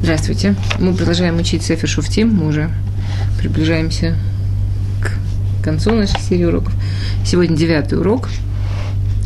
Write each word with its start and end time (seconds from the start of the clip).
Здравствуйте. 0.00 0.54
Мы 0.78 0.94
продолжаем 0.94 1.38
учить 1.38 1.64
Сефер 1.64 1.88
Шуфтим. 1.88 2.32
Мы 2.32 2.46
уже 2.46 2.70
приближаемся 3.36 4.16
к 5.02 5.64
концу 5.64 5.92
нашей 5.92 6.20
серии 6.20 6.44
уроков. 6.44 6.72
Сегодня 7.26 7.56
девятый 7.56 7.98
урок. 7.98 8.28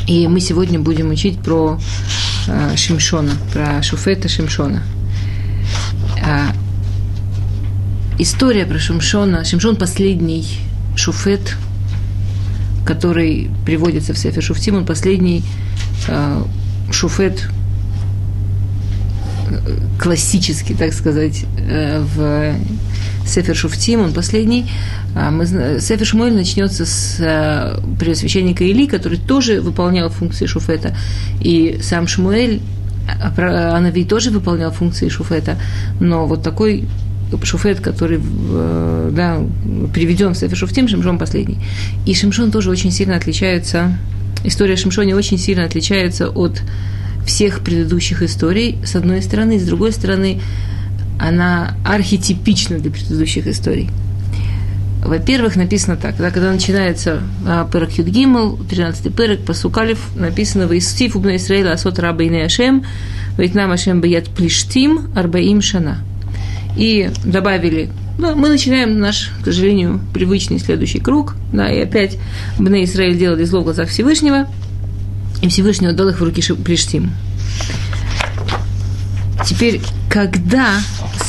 И 0.07 0.27
мы 0.29 0.41
сегодня 0.41 0.81
будем 0.81 1.11
учить 1.11 1.39
про 1.39 1.79
э, 2.49 2.77
Шимшона, 2.77 3.33
про 3.53 3.83
Шуфета 3.83 4.31
Шимшона. 4.31 4.83
А, 6.25 6.53
история 8.19 8.65
про 8.65 8.79
Шимшона. 8.79 9.45
Шимшон 9.45 9.77
последний 9.77 10.59
Шуфет, 10.97 11.55
который 12.87 13.51
приводится 13.67 14.15
в 14.15 14.19
Сефер 14.19 14.43
Шуфтим. 14.43 14.77
Он 14.77 14.87
последний 14.87 15.45
э, 16.09 16.43
Шуфет 16.91 17.51
классический, 19.99 20.75
так 20.75 20.93
сказать, 20.93 21.45
э, 21.59 22.01
в 22.01 22.55
Сефер 23.27 23.57
Шуфтим, 23.57 24.01
он 24.01 24.13
последний. 24.13 24.71
А 25.15 25.31
мы, 25.31 25.47
Сефер 25.47 26.07
Шмуэль 26.07 26.35
начнется 26.35 26.85
с 26.87 27.17
э, 27.21 27.79
преосвященника 27.99 28.65
Или, 28.65 28.87
который 28.87 29.19
тоже 29.19 29.61
выполнял 29.61 30.09
функции 30.11 30.47
Шуфета. 30.47 30.97
И 31.41 31.79
сам 31.83 32.07
Шмуэль, 32.07 32.61
а, 33.09 33.77
Анави 33.77 34.05
тоже 34.05 34.31
выполнял 34.31 34.71
функции 34.71 35.09
Шуфета. 35.09 35.57
Но 36.01 36.27
вот 36.27 36.43
такой 36.43 36.89
Шуфет, 37.43 37.81
который 37.81 38.21
э, 38.21 39.11
да, 39.13 39.41
приведен 39.93 40.35
в 40.35 40.37
Сефер 40.37 40.57
Шуфтим, 40.57 40.89
Шимшон 40.89 41.19
последний. 41.19 41.59
И 42.07 42.15
Шимшон 42.15 42.51
тоже 42.51 42.71
очень 42.71 42.91
сильно 42.91 43.17
отличается, 43.17 43.97
история 44.45 44.77
Шимшоне 44.77 45.15
очень 45.15 45.39
сильно 45.39 45.65
отличается 45.65 46.29
от 46.29 46.63
всех 47.27 47.61
предыдущих 47.61 48.23
историй, 48.23 48.79
с 48.85 48.97
одной 48.97 49.23
стороны, 49.23 49.59
с 49.59 49.65
другой 49.65 49.93
стороны, 49.93 50.41
она 51.19 51.77
архетипична 51.85 52.79
для 52.79 52.91
предыдущих 52.91 53.47
историй. 53.47 53.91
Во-первых, 55.05 55.57
написано 55.57 55.97
так, 55.97 56.17
да, 56.17 56.31
когда 56.31 56.53
начинается 56.53 57.23
а, 57.47 57.69
Перек 57.69 57.93
Юд 57.93 58.07
Гимл, 58.07 58.57
13-й 58.57 59.11
Перек, 59.11 59.41
Пасукалев, 59.45 59.99
написано 60.15 60.69
«Ваисфив 60.69 61.17
убна 61.17 61.37
Исраэля 61.37 61.73
асот 61.73 61.99
раба 61.99 62.25
ине 62.25 62.45
Ашем, 62.45 62.85
Вейтнам 63.37 63.73
Ашем 63.73 64.01
баят 64.01 64.29
плештим 64.29 65.11
арбаим 65.17 65.61
шана». 65.61 65.99
И 66.77 67.11
добавили, 67.25 67.91
ну, 68.19 68.37
мы 68.37 68.49
начинаем 68.49 69.01
наш, 69.01 69.33
к 69.41 69.47
сожалению, 69.47 70.01
привычный 70.15 70.61
следующий 70.61 71.01
круг, 71.01 71.35
да, 71.53 71.71
и 71.71 71.81
опять 71.81 72.17
Бне 72.59 72.85
Израиль 72.85 73.19
делали 73.19 73.45
зло 73.45 73.61
в 73.61 73.65
глазах 73.65 73.89
Всевышнего– 73.89 74.47
и 75.43 75.49
Всевышний 75.49 75.89
отдал 75.89 76.09
их 76.09 76.21
в 76.21 76.25
руки 76.25 76.41
Плештим. 76.55 77.11
Теперь, 79.45 79.81
когда 80.09 80.81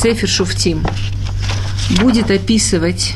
Сефер 0.02 0.30
Шуфтим 0.30 0.86
будет 2.00 2.30
описывать 2.30 3.16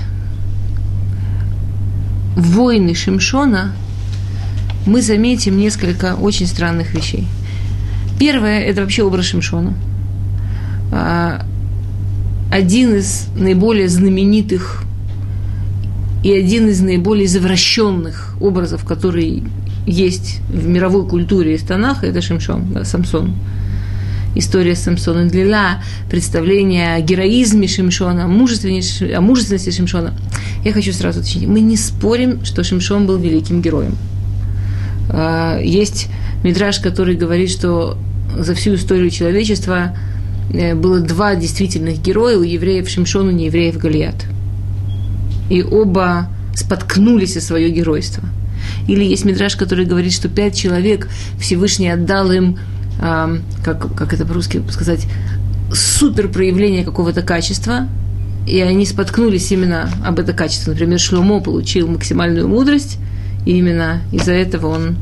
войны 2.35 2.95
Шимшона, 2.95 3.73
мы 4.87 5.01
заметим 5.01 5.57
несколько 5.57 6.15
очень 6.15 6.47
странных 6.47 6.93
вещей. 6.93 7.27
Первое– 8.19 8.61
это 8.61 8.81
вообще 8.81 9.03
образ 9.03 9.25
Шимшона. 9.25 9.75
А, 10.91 11.45
один 12.51 12.95
из 12.95 13.27
наиболее 13.35 13.87
знаменитых 13.87 14.83
и 16.23 16.31
один 16.31 16.67
из 16.67 16.81
наиболее 16.81 17.27
завращенных 17.27 18.35
образов, 18.39 18.85
который 18.85 19.43
есть 19.85 20.41
в 20.49 20.67
мировой 20.67 21.07
культуре 21.07 21.55
из 21.55 21.61
Танаха, 21.61 22.07
это 22.07 22.21
Шимшон, 22.21 22.73
да, 22.73 22.83
Самсон. 22.83 23.35
История 24.35 24.75
Самсона 24.75 25.27
Длила, 25.27 25.81
представление 26.11 26.95
о 26.95 27.01
героизме 27.01 27.67
Шимшона, 27.67 28.25
о 28.25 28.27
мужественности, 28.27 29.71
Шимшона. 29.71 30.13
Я 30.63 30.73
хочу 30.73 30.93
сразу 30.93 31.21
уточнить, 31.21 31.47
мы 31.47 31.61
не 31.61 31.77
спорим, 31.77 32.43
что 32.45 32.63
Шимшон 32.63 33.07
был 33.07 33.17
великим 33.17 33.61
героем. 33.61 33.95
А, 35.09 35.59
есть 35.59 36.07
мидраж, 36.43 36.79
который 36.79 37.15
говорит, 37.15 37.49
что 37.49 37.97
за 38.37 38.53
всю 38.53 38.75
историю 38.75 39.09
человечества 39.09 39.95
э, 40.53 40.75
было 40.75 40.99
два 40.99 41.35
действительных 41.35 42.01
героя, 42.01 42.37
у 42.37 42.43
евреев 42.43 42.87
Шимшон, 42.89 43.29
у 43.29 43.31
неевреев 43.31 43.77
Галиат. 43.77 44.25
И 45.49 45.63
оба 45.63 46.27
споткнулись 46.55 47.37
о 47.37 47.41
свое 47.41 47.69
геройство– 47.69 48.23
или 48.87 49.03
есть 49.03 49.25
мидраж, 49.25 49.55
который 49.55 49.85
говорит, 49.85 50.13
что 50.13 50.29
пять 50.29 50.55
человек 50.55 51.09
Всевышний 51.39 51.89
отдал 51.89 52.31
им, 52.31 52.57
э, 53.01 53.37
как, 53.63 53.95
как 53.95 54.13
это 54.13 54.25
по-русски 54.25 54.61
сказать, 54.69 55.05
супер 55.73 56.29
проявление 56.29 56.83
какого-то 56.83 57.21
качества, 57.21 57.87
и 58.45 58.61
они 58.61 58.85
споткнулись 58.85 59.51
именно 59.51 59.89
об 60.05 60.19
это 60.19 60.33
качество. 60.33 60.71
Например, 60.71 60.99
Шломо 60.99 61.41
получил 61.41 61.87
максимальную 61.87 62.47
мудрость, 62.47 62.97
и 63.45 63.57
именно 63.57 64.01
из-за 64.11 64.31
этого 64.31 64.67
он 64.67 64.95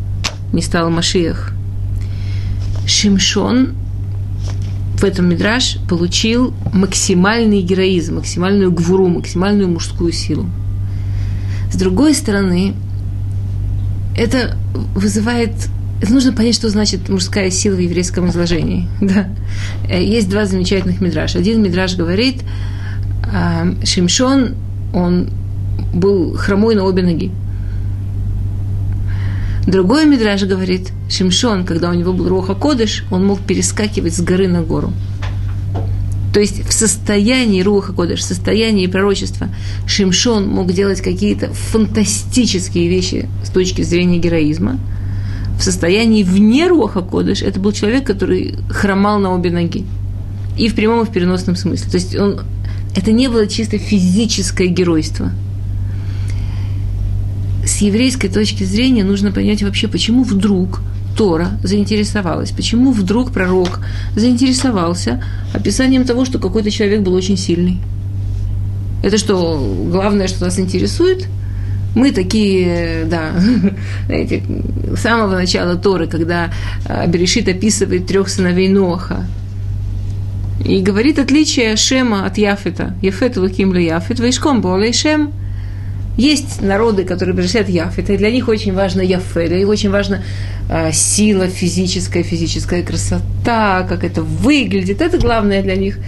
не 0.52 0.62
стал 0.62 0.90
Машиях. 0.90 1.52
Шимшон 2.88 3.76
в 5.00 5.04
этом 5.04 5.30
мидраж 5.30 5.78
получил 5.90 6.54
максимальный 6.74 7.62
героизм, 7.62 8.16
максимальную 8.16 8.72
гвуру, 8.72 9.08
максимальную 9.08 9.70
мужскую 9.70 10.12
силу. 10.12 10.46
С 11.72 11.76
другой 11.76 12.14
стороны, 12.14 12.74
это 14.18 14.58
вызывает 14.96 15.52
это 16.02 16.14
нужно 16.14 16.34
понять, 16.34 16.56
что 16.56 16.70
значит 16.70 17.08
мужская 17.10 17.50
сила 17.50 17.76
в 17.76 17.80
еврейском 17.80 18.30
изложении. 18.30 18.88
Да. 19.02 19.30
Э, 19.90 20.04
есть 20.04 20.30
два 20.30 20.46
замечательных 20.46 21.00
мидраша. 21.00 21.40
Один 21.40 21.64
мидраж 21.64 21.96
говорит, 21.96 22.42
а, 23.24 23.66
Шимшон, 23.84 24.56
он 24.94 25.30
был 25.94 26.34
хромой 26.36 26.76
на 26.76 26.84
обе 26.84 27.02
ноги. 27.02 27.32
Другой 29.68 30.06
мидраж 30.06 30.44
говорит, 30.44 30.92
Шимшон, 31.10 31.66
когда 31.66 31.90
у 31.90 31.94
него 31.94 32.14
был 32.14 32.30
Роха 32.30 32.54
Кодыш, 32.54 33.04
он 33.10 33.26
мог 33.26 33.40
перескакивать 33.40 34.14
с 34.14 34.22
горы 34.22 34.48
на 34.48 34.62
гору. 34.62 34.94
То 36.34 36.40
есть 36.40 36.68
в 36.68 36.74
состоянии 36.74 37.62
Руха 37.62 37.94
Кодыш, 37.94 38.20
в 38.20 38.24
состоянии 38.24 38.86
пророчества 38.88 39.48
Шимшон 39.88 40.48
мог 40.48 40.72
делать 40.72 41.02
какие-то 41.02 41.52
фантастические 41.54 42.90
вещи 42.90 43.28
с 43.44 43.50
точки 43.50 43.82
зрения 43.82 44.20
героизма. 44.20 44.78
В 45.58 45.64
состоянии 45.64 46.24
вне 46.24 46.68
Руха 46.68 47.02
Кодыш 47.02 47.42
это 47.42 47.60
был 47.60 47.72
человек, 47.72 48.06
который 48.06 48.56
хромал 48.70 49.18
на 49.20 49.34
обе 49.34 49.50
ноги. 49.50 49.86
И 50.58 50.68
в 50.68 50.76
прямом, 50.76 51.04
и 51.04 51.06
в 51.06 51.10
переносном 51.10 51.56
смысле. 51.56 51.90
То 51.90 51.98
есть 51.98 52.16
он, 52.16 52.42
это 52.96 53.12
не 53.12 53.30
было 53.30 53.48
чисто 53.48 53.78
физическое 53.78 54.68
геройство. 54.68 55.32
С 57.66 57.78
еврейской 57.78 58.30
точки 58.30 58.64
зрения 58.64 59.04
нужно 59.04 59.32
понять 59.32 59.64
вообще, 59.64 59.88
почему 59.88 60.24
вдруг– 60.24 60.82
Тора 61.16 61.52
заинтересовалась? 61.64 62.52
Почему 62.52 62.92
вдруг 62.92 63.32
пророк 63.32 63.80
заинтересовался 64.16 65.24
описанием 65.54 66.04
того, 66.04 66.26
что 66.26 66.40
какой-то 66.40 66.70
человек 66.70 67.02
был 67.02 67.14
очень 67.14 67.38
сильный? 67.38 67.80
Это 69.04 69.18
что, 69.18 69.88
главное, 69.92 70.28
что 70.28 70.46
нас 70.46 70.60
интересует? 70.60 71.28
Мы 71.96 72.12
такие, 72.12 73.06
да, 73.06 73.32
знаете, 74.08 74.44
с 74.96 75.00
самого 75.00 75.36
начала 75.36 75.76
Торы, 75.76 76.08
когда 76.08 76.52
а, 76.86 77.08
Берешит 77.08 77.48
описывает 77.48 78.06
трех 78.08 78.28
сыновей 78.28 78.68
Ноха, 78.68 79.26
и 80.66 80.82
говорит 80.82 81.20
отличие 81.20 81.76
Шема 81.78 82.26
от 82.26 82.38
Яфета. 82.38 82.96
Яфет 83.02 83.38
луким 83.38 83.74
ли 83.74 83.86
Яфет, 83.86 84.20
вейшком 84.20 84.62
более 84.62 84.92
Шем– 84.92 85.32
есть 86.18 86.62
народы, 86.62 87.04
которые 87.04 87.36
приглашают 87.36 87.70
Яфет, 87.70 88.10
и 88.10 88.18
для 88.18 88.32
них 88.32 88.48
очень 88.48 88.74
важно 88.74 89.02
Яфе, 89.02 89.48
для 89.48 89.58
них 89.58 89.68
очень 89.68 89.90
важна 89.90 90.22
э, 90.70 90.92
сила 90.94 91.48
физическая, 91.48 92.24
физическая 92.24 92.84
красота, 92.84 93.86
как 93.88 94.04
это 94.04 94.22
выглядит. 94.22 95.02
Это 95.02 95.18
главное 95.18 95.62
для 95.62 95.76
них. 95.76 96.00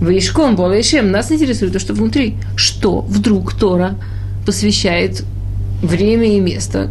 Ваишком, 0.00 0.56
Болаишем, 0.56 1.10
нас 1.10 1.30
интересует 1.30 1.72
то, 1.72 1.78
что 1.78 1.94
внутри. 1.94 2.34
Что 2.56 3.00
вдруг 3.00 3.54
Тора 3.54 3.96
посвящает 4.46 5.24
время 5.82 6.36
и 6.36 6.40
место 6.40 6.90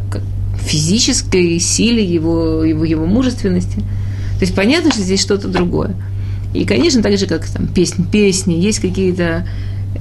физической 0.59 1.59
силе 1.59 2.03
его, 2.03 2.63
его, 2.63 2.85
его 2.85 3.05
мужественности. 3.05 3.77
То 3.77 4.41
есть 4.41 4.55
понятно, 4.55 4.91
что 4.91 5.01
здесь 5.01 5.21
что-то 5.21 5.47
другое. 5.47 5.95
И, 6.53 6.65
конечно, 6.65 7.01
так 7.01 7.17
же, 7.17 7.27
как 7.27 7.47
там 7.47 7.67
песни, 7.67 8.05
песни, 8.11 8.53
есть 8.53 8.79
какие-то 8.79 9.47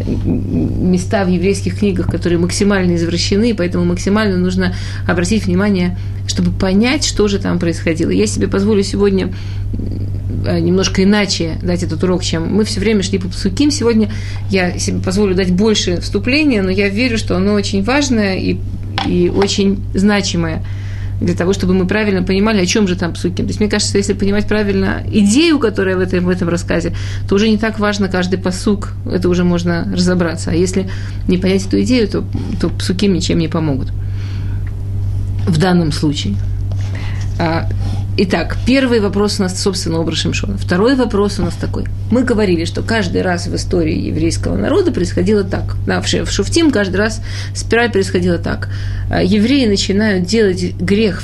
места 0.05 1.25
в 1.25 1.29
еврейских 1.29 1.79
книгах, 1.79 2.06
которые 2.06 2.38
максимально 2.38 2.96
извращены, 2.96 3.55
поэтому 3.55 3.85
максимально 3.85 4.37
нужно 4.37 4.75
обратить 5.06 5.46
внимание, 5.46 5.99
чтобы 6.26 6.50
понять, 6.50 7.05
что 7.05 7.26
же 7.29 7.38
там 7.38 7.58
происходило. 7.58 8.11
Я 8.11 8.26
себе 8.26 8.49
позволю 8.49 8.82
сегодня 8.82 9.32
э, 10.46 10.61
немножко 10.61 11.02
иначе 11.02 11.58
дать 11.62 11.82
этот 11.82 12.02
урок, 12.05 12.23
чем 12.23 12.55
мы 12.55 12.64
все 12.64 12.81
время 12.81 13.02
шли 13.02 13.19
по 13.19 13.29
псуким. 13.29 13.70
Сегодня 13.70 14.11
я 14.50 14.79
себе 14.79 15.00
позволю 15.00 15.35
дать 15.35 15.50
больше 15.52 16.00
вступления, 16.00 16.62
но 16.62 16.70
я 16.70 16.88
верю, 16.88 17.19
что 17.19 17.37
оно 17.37 17.55
очень 17.55 17.82
важное 17.82 18.37
и, 18.37 18.58
и 19.06 19.31
очень 19.31 19.82
значимое 19.94 20.64
для 21.20 21.35
того, 21.35 21.53
чтобы 21.53 21.75
мы 21.75 21.87
правильно 21.87 22.23
понимали, 22.23 22.61
о 22.62 22.67
чем 22.67 22.87
же 22.87 22.97
там 22.97 23.12
псуки. 23.12 23.43
То 23.43 23.49
есть, 23.49 23.61
мне 23.61 23.69
кажется, 23.69 23.99
если 23.99 24.12
понимать 24.12 24.47
правильно 24.47 25.03
идею, 25.12 25.59
которая 25.59 25.97
в 25.97 26.00
этом, 26.00 26.25
в 26.25 26.29
этом 26.29 26.49
рассказе, 26.49 26.94
то 27.29 27.35
уже 27.35 27.49
не 27.49 27.59
так 27.59 27.79
важно 27.79 28.09
каждый 28.09 28.38
посук, 28.38 28.93
это 29.11 29.29
уже 29.29 29.44
можно 29.44 29.91
разобраться. 29.93 30.50
А 30.50 30.55
если 30.55 30.88
не 31.26 31.38
понять 31.38 31.67
эту 31.67 31.81
идею, 31.82 32.09
то, 32.09 32.25
то 32.61 32.69
псуки 32.69 33.06
ничем 33.06 33.38
не 33.38 33.49
помогут. 33.49 33.88
В 35.47 35.59
данном 35.59 35.93
случае. 35.93 36.37
А, 37.38 37.69
Итак, 38.20 38.56
первый 38.67 38.99
вопрос 38.99 39.38
у 39.38 39.44
нас, 39.44 39.62
собственно, 39.62 40.00
образ 40.00 40.19
Шимшона. 40.19 40.58
Второй 40.58 40.96
вопрос 40.96 41.38
у 41.38 41.43
нас 41.43 41.55
такой. 41.55 41.85
Мы 42.11 42.25
говорили, 42.25 42.64
что 42.64 42.82
каждый 42.82 43.23
раз 43.23 43.46
в 43.46 43.55
истории 43.55 43.96
еврейского 43.96 44.56
народа 44.56 44.90
происходило 44.90 45.44
так. 45.44 45.76
В 45.87 46.29
Шуфтим 46.29 46.73
каждый 46.73 46.96
раз 46.96 47.23
спираль 47.55 47.93
происходила 47.93 48.38
так. 48.38 48.70
А, 49.08 49.23
евреи 49.23 49.67
начинают 49.67 50.26
делать 50.26 50.75
грех, 50.81 51.23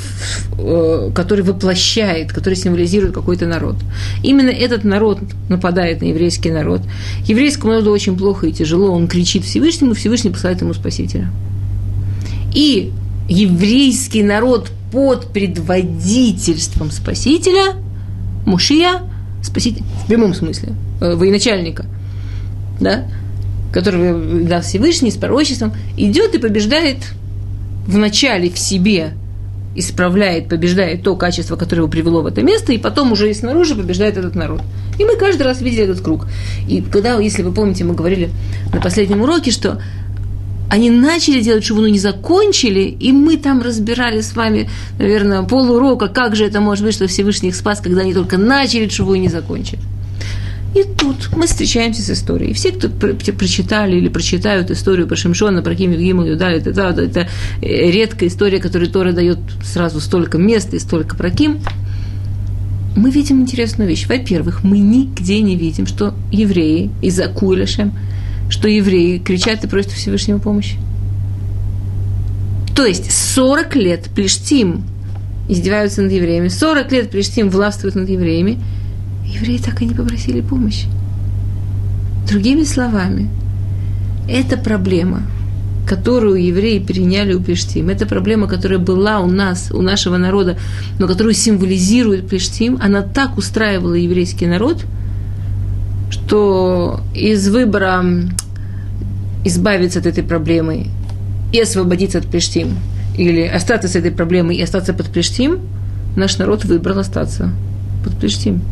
э, 0.57 1.11
который 1.13 1.43
воплощает, 1.43 2.33
который 2.33 2.55
символизирует 2.55 3.13
какой-то 3.13 3.47
народ. 3.47 3.75
Именно 4.23 4.51
этот 4.51 4.85
народ 4.85 5.19
нападает 5.49 6.01
на 6.01 6.05
еврейский 6.05 6.53
народ. 6.53 6.83
Еврейскому 7.25 7.73
народу 7.73 7.91
очень 7.91 8.17
плохо 8.17 8.47
и 8.47 8.53
тяжело, 8.53 8.93
он 8.93 9.09
кричит 9.09 9.43
Всевышнему, 9.43 9.95
Всевышний 9.95 10.31
посылает 10.31 10.61
ему 10.61 10.75
Спасителя. 10.75 11.29
И 12.55 12.93
еврейский 13.29 14.23
народ 14.23 14.71
под 14.95 15.33
предводительством 15.33 16.93
Спасителя, 16.93 17.75
Мушия, 18.47 19.03
Спаситель, 19.43 19.83
в 20.05 20.07
прямом 20.07 20.35
смысле, 20.35 20.75
э, 21.01 21.17
военачальника, 21.17 21.87
да, 22.81 23.05
который 23.73 24.45
дал 24.45 24.63
Всевышний 24.63 25.11
с 25.11 25.17
пророчеством, 25.17 25.73
идет 25.97 26.37
и 26.37 26.39
побеждает 26.39 26.99
вначале 27.89 28.49
в 28.51 28.57
себе, 28.57 29.15
исправляет, 29.75 30.49
побеждает 30.49 31.03
то 31.03 31.17
качество, 31.17 31.57
которое 31.57 31.81
его 31.81 31.91
привело 31.91 32.23
в 32.23 32.27
это 32.27 32.43
место, 32.43 32.73
и 32.73 32.79
потом 32.79 33.11
уже 33.11 33.29
и 33.29 33.35
снаружи 33.35 33.75
побеждает 33.75 34.17
этот 34.17 34.37
народ. 34.37 34.63
И 35.01 35.05
мы 35.05 35.17
каждый 35.17 35.43
раз 35.43 35.61
видели 35.61 35.83
этот 35.83 36.03
круг. 36.03 36.29
И 36.69 36.81
когда, 36.81 37.19
если 37.19 37.43
вы 37.43 37.51
помните, 37.51 37.83
мы 37.83 37.95
говорили 37.95 38.31
на 38.73 38.81
последнем 38.81 39.23
уроке, 39.23 39.51
что 39.51 39.81
они 40.71 40.91
начали 40.91 41.41
делать 41.41 41.65
шуву, 41.65 41.83
но 41.83 41.89
не 41.89 41.99
закончили, 41.99 42.81
и 42.81 43.13
мы 43.13 43.37
там 43.37 43.63
разбирали 43.63 44.21
с 44.21 44.35
вами, 44.35 44.69
наверное, 44.99 45.43
полурока, 45.43 46.09
как 46.09 46.37
же 46.37 46.45
это 46.45 46.61
может 46.61 46.85
быть, 46.85 46.95
что 46.95 47.07
Всевышний 47.07 47.51
их 47.51 47.57
спас, 47.57 47.81
когда 47.81 48.01
они 48.01 48.15
только 48.15 48.39
начали 48.39 48.89
шуву 48.89 49.15
и 49.15 49.19
не 49.19 49.29
закончили. 49.29 49.81
И 50.75 50.83
тут 50.83 51.31
мы 51.37 51.47
встречаемся 51.47 52.03
с 52.03 52.11
историей. 52.11 52.53
Все, 52.53 52.73
кто 52.73 52.89
прочитали 52.89 53.97
или 53.97 54.09
прочитают 54.09 54.73
историю 54.73 55.07
про 55.07 55.15
Шимшона, 55.15 55.63
про 55.63 55.77
Ким 55.77 55.93
Евгиму 55.93 56.25
Юдали, 56.25 56.59
это, 56.59 56.71
это, 56.71 57.03
это 57.03 57.29
редкая 57.61 58.29
история, 58.29 58.59
которой 58.59 58.89
Тора 58.89 59.13
дает 59.13 59.39
сразу 59.63 60.01
столько 60.01 60.39
места 60.39 60.75
и 60.75 60.81
столько 60.81 61.15
про 61.15 61.31
Ким. 61.31 61.61
Мы 62.97 63.11
видим 63.11 63.41
интересную 63.41 63.89
вещь. 63.89 64.07
Во-первых, 64.09 64.65
мы 64.65 64.79
нигде 64.79 65.41
не 65.43 65.55
видим, 65.55 65.87
что 65.87 66.15
евреи 66.33 66.91
из-за 67.03 67.29
Куйлешем– 67.29 67.93
что 68.49 68.69
евреи 68.69 69.19
кричат 69.19 69.65
и 69.65 69.69
просят 69.69 69.93
Всевышнего 69.93 70.39
помощи. 70.39 70.77
То 72.75 72.85
есть 72.85 73.11
40 73.11 73.77
лет 73.77 74.11
Плештим 74.15 74.85
издеваются 75.49 76.03
над 76.03 76.13
евреями, 76.13 76.49
40 76.49 76.93
лет 76.93 77.11
Плештим 77.11 77.51
властвует 77.51 77.95
над 77.95 78.09
евреями, 78.09 78.59
евреи 79.27 79.59
так 79.59 79.81
и 79.83 79.87
не 79.87 79.95
попросили 79.95 80.41
помощи. 80.41 80.87
Другими 82.29 82.65
словами, 82.65 83.29
это 84.29 84.57
проблема, 84.57 85.23
которую 85.87 86.43
евреи 86.43 86.79
переняли 86.79 87.35
у 87.35 87.41
Плештим. 87.41 87.91
Это 87.91 88.07
проблема, 88.07 88.49
которая 88.49 88.79
была 88.79 89.21
у 89.21 89.27
нас, 89.27 89.71
у 89.71 89.83
нашего 89.83 90.17
народа, 90.17 90.59
но 90.99 91.07
которую 91.07 91.35
символизирует 91.35 92.29
Плештим. 92.29 92.79
Она 92.81 93.03
так 93.03 93.37
устраивала 93.39 93.95
еврейский 93.95 94.47
народ– 94.47 94.85
что 96.15 97.01
из 97.13 97.49
выбора 97.49 98.05
избавиться 99.45 99.99
от 99.99 100.07
этой 100.07 100.23
проблемы 100.23 100.87
и 101.53 101.61
освободиться 101.61 102.19
от 102.19 102.27
Плештим, 102.27 102.77
или 103.19 103.43
остаться 103.43 103.89
с 103.89 103.97
этой 103.97 104.13
проблемой 104.13 104.57
и 104.57 104.63
остаться 104.63 104.95
под 104.95 105.09
Плештим, 105.09 105.59
наш 106.17 106.39
народ 106.39 106.65
выбрал 106.65 107.01
остаться 107.01 107.51
под 108.05 108.17
Плештим. 108.17 108.63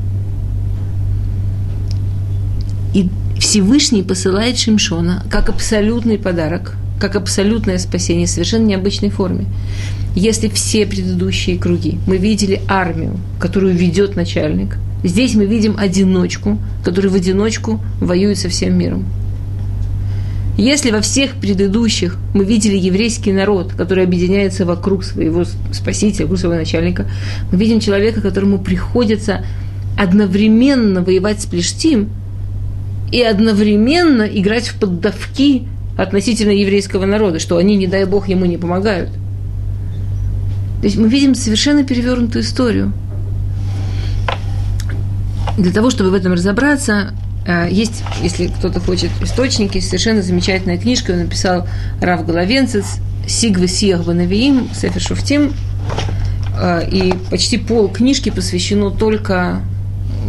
И 2.94 3.08
Всевышний 3.40 4.04
посылает 4.04 4.56
Шимшона 4.56 5.24
как 5.28 5.48
абсолютный 5.48 6.18
подарок, 6.18 6.76
как 7.00 7.16
абсолютное 7.16 7.78
спасение 7.78 8.26
в 8.26 8.30
совершенно 8.30 8.66
необычной 8.66 9.10
форме. 9.10 9.46
Если 10.14 10.48
все 10.48 10.86
предыдущие 10.86 11.58
круги 11.58 11.98
мы 12.06 12.18
видели 12.18 12.62
армию, 12.68 13.18
которую 13.40 13.74
ведет 13.74 14.14
начальник– 14.14 14.76
Здесь 15.04 15.34
мы 15.34 15.46
видим 15.46 15.76
одиночку, 15.76 16.58
который 16.84 17.10
в 17.10 17.14
одиночку 17.14 17.80
воюет 18.00 18.38
со 18.38 18.48
всем 18.48 18.78
миром. 18.78 19.04
Если 20.56 20.90
во 20.90 21.00
всех 21.00 21.32
предыдущих 21.36 22.18
мы 22.34 22.44
видели 22.44 22.76
еврейский 22.76 23.32
народ, 23.32 23.72
который 23.72 24.04
объединяется 24.04 24.64
вокруг 24.64 25.02
своего 25.02 25.44
спасителя, 25.72 26.26
вокруг 26.26 26.38
своего 26.38 26.56
начальника, 26.56 27.10
мы 27.50 27.58
видим 27.58 27.80
человека, 27.80 28.20
которому 28.20 28.58
приходится 28.58 29.44
одновременно 29.98 31.02
воевать 31.02 31.40
с 31.40 31.46
Плештим 31.46 32.10
и 33.10 33.22
одновременно 33.22 34.22
играть 34.22 34.68
в 34.68 34.78
поддавки 34.78 35.64
относительно 35.96 36.52
еврейского 36.52 37.06
народа, 37.06 37.38
что 37.38 37.56
они, 37.56 37.76
не 37.76 37.86
дай 37.86 38.04
бог, 38.04 38.28
ему 38.28 38.44
не 38.44 38.56
помогают. 38.56 39.10
То 40.80 40.86
есть 40.86 40.96
мы 40.96 41.08
видим 41.08 41.34
совершенно 41.34 41.82
перевернутую 41.82 42.44
историю– 42.44 42.92
для 45.56 45.72
того, 45.72 45.90
чтобы 45.90 46.10
в 46.10 46.14
этом 46.14 46.32
разобраться, 46.32 47.14
э, 47.46 47.68
есть, 47.70 48.02
если 48.22 48.46
кто-то 48.46 48.80
хочет 48.80 49.10
источники, 49.20 49.80
совершенно 49.80 50.22
замечательная 50.22 50.78
книжка, 50.78 51.12
он 51.12 51.18
написал 51.18 51.66
Рав 52.00 52.26
Головенцец, 52.26 52.86
Сигвы 53.26 53.68
Сиахба 53.68 54.14
Навиим, 54.14 54.68
Сефер 54.74 55.00
Шуфтим, 55.00 55.52
э, 56.58 56.88
и 56.90 57.14
почти 57.30 57.58
пол 57.58 57.88
книжки 57.88 58.30
посвящено 58.30 58.90
только 58.90 59.60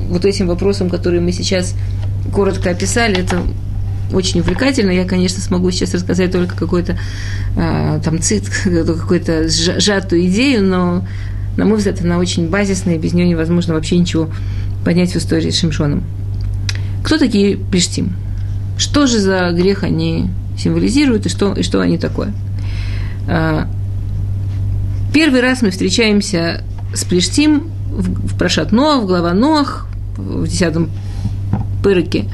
вот 0.09 0.25
этим 0.25 0.47
вопросам, 0.47 0.89
которые 0.89 1.21
мы 1.21 1.31
сейчас 1.31 1.75
коротко 2.33 2.71
описали. 2.71 3.17
Это 3.17 3.41
очень 4.11 4.41
увлекательно. 4.41 4.91
Я, 4.91 5.05
конечно, 5.05 5.41
смогу 5.41 5.71
сейчас 5.71 5.93
рассказать 5.93 6.31
только 6.31 6.55
э, 7.55 8.01
там 8.03 8.21
цит, 8.21 8.49
какую-то 8.63 9.47
сжатую 9.47 10.25
идею, 10.27 10.63
но, 10.63 11.07
на 11.57 11.65
мой 11.65 11.77
взгляд, 11.77 12.01
она 12.01 12.17
очень 12.17 12.49
базисная, 12.49 12.95
и 12.95 12.99
без 12.99 13.13
нее 13.13 13.27
невозможно 13.27 13.73
вообще 13.73 13.97
ничего 13.97 14.29
поднять 14.83 15.11
в 15.11 15.15
истории 15.15 15.49
с 15.49 15.59
Шимшоном. 15.59 16.03
Кто 17.03 17.17
такие 17.17 17.57
Плештим? 17.57 18.13
Что 18.77 19.07
же 19.07 19.19
за 19.19 19.51
грех 19.51 19.83
они 19.83 20.29
символизируют 20.57 21.25
и 21.25 21.29
что, 21.29 21.53
и 21.53 21.63
что 21.63 21.81
они 21.81 21.97
такое? 21.97 22.33
А, 23.27 23.67
первый 25.13 25.41
раз 25.41 25.61
мы 25.61 25.71
встречаемся 25.71 26.63
с 26.93 27.03
Плештим 27.03 27.71
в, 27.89 28.33
в 28.33 28.37
Прошат 28.37 28.71
Ноах, 28.71 29.03
в 29.03 29.07
глава 29.07 29.33
Ноах, 29.33 29.87
в 30.17 30.47
десятом 30.47 30.89
пырке 31.83 32.25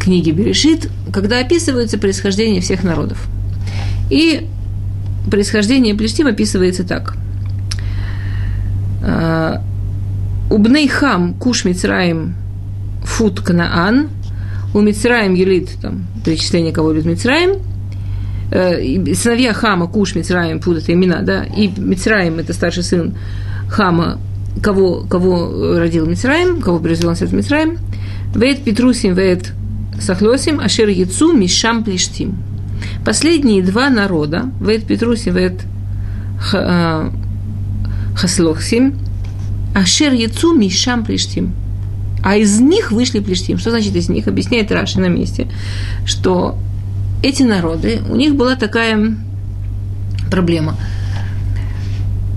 книги 0.00 0.30
Берешит, 0.30 0.90
когда 1.12 1.40
описывается 1.40 1.98
происхождение 1.98 2.60
всех 2.60 2.82
народов. 2.82 3.26
И 4.10 4.46
происхождение 5.30 5.94
Плештим 5.94 6.26
описывается 6.26 6.84
так. 6.84 7.16
Убней 10.50 10.88
хам 10.88 11.34
куш 11.34 11.64
Мицраим 11.64 12.34
фут 13.06 13.40
Канаан, 13.40 14.08
у 14.74 14.80
Мицраим 14.80 15.34
елит, 15.34 15.70
там, 15.80 16.04
перечисление, 16.24 16.72
кого 16.72 16.92
любит 16.92 17.06
Мицраим, 17.06 17.62
э, 18.50 19.14
сыновья 19.14 19.54
Хама, 19.54 19.86
Куш, 19.86 20.14
Мицраим, 20.14 20.60
фут, 20.60 20.78
это 20.78 20.92
имена, 20.92 21.22
да, 21.22 21.44
и 21.44 21.68
Мицраим, 21.68 22.38
это 22.38 22.52
старший 22.52 22.82
сын 22.82 23.14
Хама, 23.70 24.18
кого, 24.62 25.06
кого 25.08 25.78
родил 25.78 26.06
Мицраим, 26.06 26.60
кого 26.60 26.78
произвел 26.78 27.10
он 27.10 27.16
свет 27.16 27.32
Мицраим, 27.32 27.78
Веет 28.34 28.64
Петрусим, 28.64 29.14
Веет 29.14 29.52
Сахлосим, 29.98 30.60
Ашер 30.60 30.88
Яцу, 30.88 31.32
Мишам 31.32 31.82
Плештим. 31.82 32.36
Последние 33.04 33.62
два 33.62 33.88
народа, 33.88 34.50
Веет 34.60 34.86
Петрусим, 34.86 35.34
Веет 35.34 35.62
э, 36.52 37.10
Хаслохсим, 38.14 38.94
Ашер 39.76 40.14
Яцу 40.14 40.54
Мишам 40.54 41.04
Плештим. 41.04 41.52
А 42.22 42.36
из 42.36 42.60
них 42.60 42.92
вышли 42.92 43.20
Плештим. 43.20 43.58
Что 43.58 43.70
значит 43.70 43.94
из 43.94 44.08
них? 44.08 44.26
Объясняет 44.26 44.72
Раши 44.72 44.98
на 45.00 45.08
месте, 45.08 45.48
что 46.06 46.58
эти 47.22 47.42
народы, 47.42 48.00
у 48.08 48.16
них 48.16 48.34
была 48.36 48.56
такая 48.56 49.14
проблема. 50.30 50.76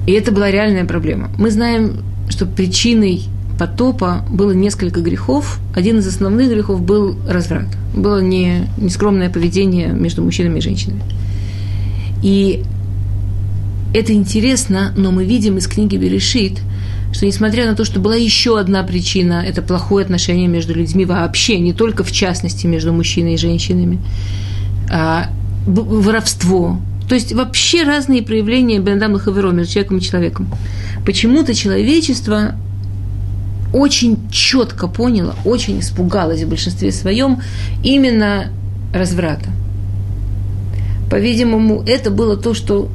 И 0.05 0.11
это 0.11 0.33
была 0.33 0.51
реальная 0.51 0.83
проблема. 0.83 1.29
Мы 1.37 1.49
знаем, 1.49 2.03
что 2.27 2.45
причиной 2.45 3.23
потопа 3.57 4.25
было 4.29 4.51
несколько 4.51 4.99
грехов. 4.99 5.59
Один 5.73 5.99
из 5.99 6.07
основных 6.07 6.49
грехов 6.49 6.81
был 6.81 7.17
разврат. 7.25 7.67
Было 7.95 8.19
не, 8.19 8.67
нескромное 8.77 9.29
поведение 9.29 9.87
между 9.93 10.23
мужчинами 10.23 10.59
и 10.59 10.61
женщинами. 10.61 11.03
И 12.21 12.63
это 13.93 14.11
интересно, 14.11 14.93
но 14.97 15.11
мы 15.11 15.23
видим 15.23 15.57
из 15.57 15.67
книги 15.67 15.95
Берешит, 15.95 16.59
что 17.11 17.25
несмотря 17.25 17.65
на 17.65 17.75
то, 17.75 17.85
что 17.85 17.99
была 17.99 18.15
еще 18.15 18.59
одна 18.59 18.83
причина, 18.83 19.43
это 19.45 19.61
плохое 19.61 20.03
отношение 20.03 20.47
между 20.47 20.73
людьми 20.73 21.05
вообще, 21.05 21.59
не 21.59 21.73
только 21.73 22.03
в 22.03 22.11
частности 22.11 22.67
между 22.67 22.93
мужчиной 22.93 23.33
и 23.33 23.37
женщинами, 23.37 23.99
а, 24.91 25.29
воровство, 25.65 26.79
то 27.07 27.15
есть 27.15 27.33
вообще 27.33 27.83
разные 27.83 28.21
проявления 28.21 28.79
Бендам 28.79 29.13
Лахаверо 29.13 29.51
между 29.51 29.73
человеком 29.73 29.97
и 29.97 30.01
человеком. 30.01 30.47
Почему-то 31.05 31.55
человечество 31.55 32.55
очень 33.73 34.29
четко 34.31 34.87
поняло, 34.87 35.35
очень 35.45 35.79
испугалось 35.79 36.43
в 36.43 36.49
большинстве 36.49 36.91
своем 36.91 37.41
именно 37.83 38.51
разврата. 38.93 39.49
По-видимому, 41.09 41.83
это 41.85 42.11
было 42.11 42.37
то, 42.37 42.53
что 42.53 42.89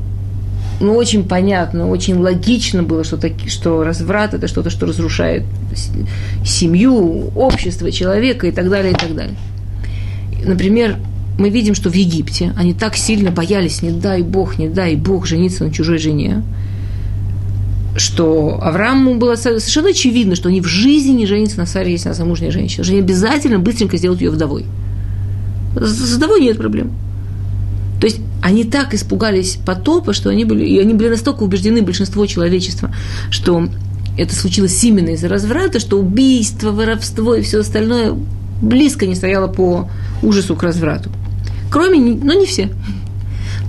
ну, 0.85 0.95
очень 0.95 1.25
понятно, 1.25 1.89
очень 1.89 2.17
логично 2.17 2.83
было, 2.83 3.05
что, 3.05 3.17
таки, 3.17 3.49
что 3.49 3.83
разврат– 3.85 4.35
это 4.35 4.49
что-то, 4.49 4.71
что 4.71 4.87
разрушает 4.87 5.45
семью, 6.45 7.31
общество, 7.35 7.91
человека 7.91 8.47
и 8.47 8.53
так 8.53 8.69
далее, 8.69 8.93
и 8.93 8.97
так 8.97 9.15
далее. 9.15 9.37
Например, 10.45 10.97
мы 11.39 11.51
видим, 11.51 11.75
что 11.75 11.91
в 11.91 11.95
Египте 11.95 12.53
они 12.57 12.75
так 12.75 12.97
сильно 12.97 13.31
боялись, 13.31 13.83
не 13.83 13.91
дай 13.91 14.23
Бог, 14.23 14.59
не 14.59 14.69
дай 14.69 14.95
Бог 14.95 15.27
жениться 15.27 15.65
на 15.65 15.73
чужой 15.73 15.99
жене, 15.99 16.43
что 17.97 18.59
Аврааму 18.61 19.17
было 19.17 19.37
совершенно 19.37 19.91
очевидно, 19.91 20.35
что 20.37 20.49
они 20.49 20.61
в 20.61 20.67
жизни 20.67 21.13
не 21.13 21.27
женятся 21.27 21.59
на 21.59 21.67
Саре, 21.67 21.93
если 21.93 22.09
она 22.09 22.15
замужняя 22.15 22.51
женщина. 22.51 22.85
Они 22.89 22.99
обязательно 22.99 23.59
быстренько 23.59 23.97
сделают 23.97 24.21
ее 24.21 24.31
вдовой. 24.31 24.67
С 25.77 26.17
вдовой 26.17 26.41
нет 26.41 26.57
проблем. 26.57 26.93
То 28.01 28.07
есть 28.07 28.21
они 28.43 28.65
так 28.65 28.95
испугались 28.95 29.59
потопа, 29.65 30.13
что 30.13 30.31
они 30.31 30.45
были, 30.45 30.65
и 30.65 30.79
они 30.79 30.95
были 30.95 31.09
настолько 31.09 31.43
убеждены, 31.43 31.83
большинство 31.83 32.27
человечества, 32.27 32.95
что 33.31 33.69
это 34.17 34.35
случилось 34.35 34.83
именно 34.85 35.11
из-за 35.11 35.29
разврата, 35.29 35.81
что 35.81 35.99
убийство, 35.99 36.71
воровство 36.71 37.35
и 37.35 37.43
все 37.43 37.61
остальное 37.61 38.15
близко 38.61 39.07
не 39.07 39.15
стояло 39.15 39.49
по 39.49 39.89
ужасу 40.23 40.55
к 40.57 40.63
разврату. 40.63 41.11
Кроме, 41.71 41.99
но 41.99 42.33
ну, 42.33 42.41
не 42.41 42.47
все. 42.47 42.69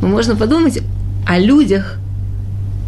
Но 0.02 0.08
можно 0.08 0.36
подумать 0.36 0.80
о 1.26 1.40
людях, 1.40 1.98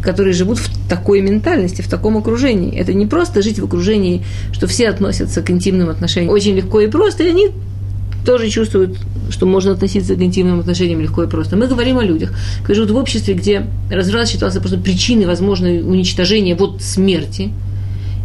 которые 0.02 0.32
живут 0.32 0.58
в 0.58 0.88
такой 0.88 1.20
ментальности, 1.20 1.82
в 1.82 1.88
таком 1.88 2.16
окружении. 2.16 2.78
Это 2.78 2.92
не 2.92 3.06
просто 3.06 3.42
жить 3.42 3.58
в 3.58 3.64
окружении, 3.64 4.24
что 4.52 4.66
все 4.66 4.88
относятся 4.88 5.42
к 5.42 5.50
интимным 5.50 5.88
отношениям 5.88 6.32
очень 6.32 6.54
легко 6.54 6.80
и 6.80 6.86
просто, 6.86 7.24
и 7.24 7.28
они 7.28 7.50
тоже 8.28 8.50
чувствуют, 8.50 8.98
что 9.30 9.46
можно 9.46 9.72
относиться 9.72 10.14
к 10.14 10.20
интимным 10.20 10.60
отношениям 10.60 11.00
легко 11.00 11.22
и 11.22 11.26
просто. 11.26 11.56
Мы 11.56 11.66
говорим 11.66 11.96
о 11.96 12.04
людях, 12.04 12.30
которые 12.58 12.74
живут 12.74 12.90
в 12.90 12.96
обществе, 12.96 13.32
где 13.32 13.66
разврат 13.90 14.28
считался 14.28 14.60
просто 14.60 14.76
причиной 14.76 15.24
возможного 15.24 15.72
уничтожения, 15.72 16.54
вот 16.54 16.82
смерти. 16.82 17.50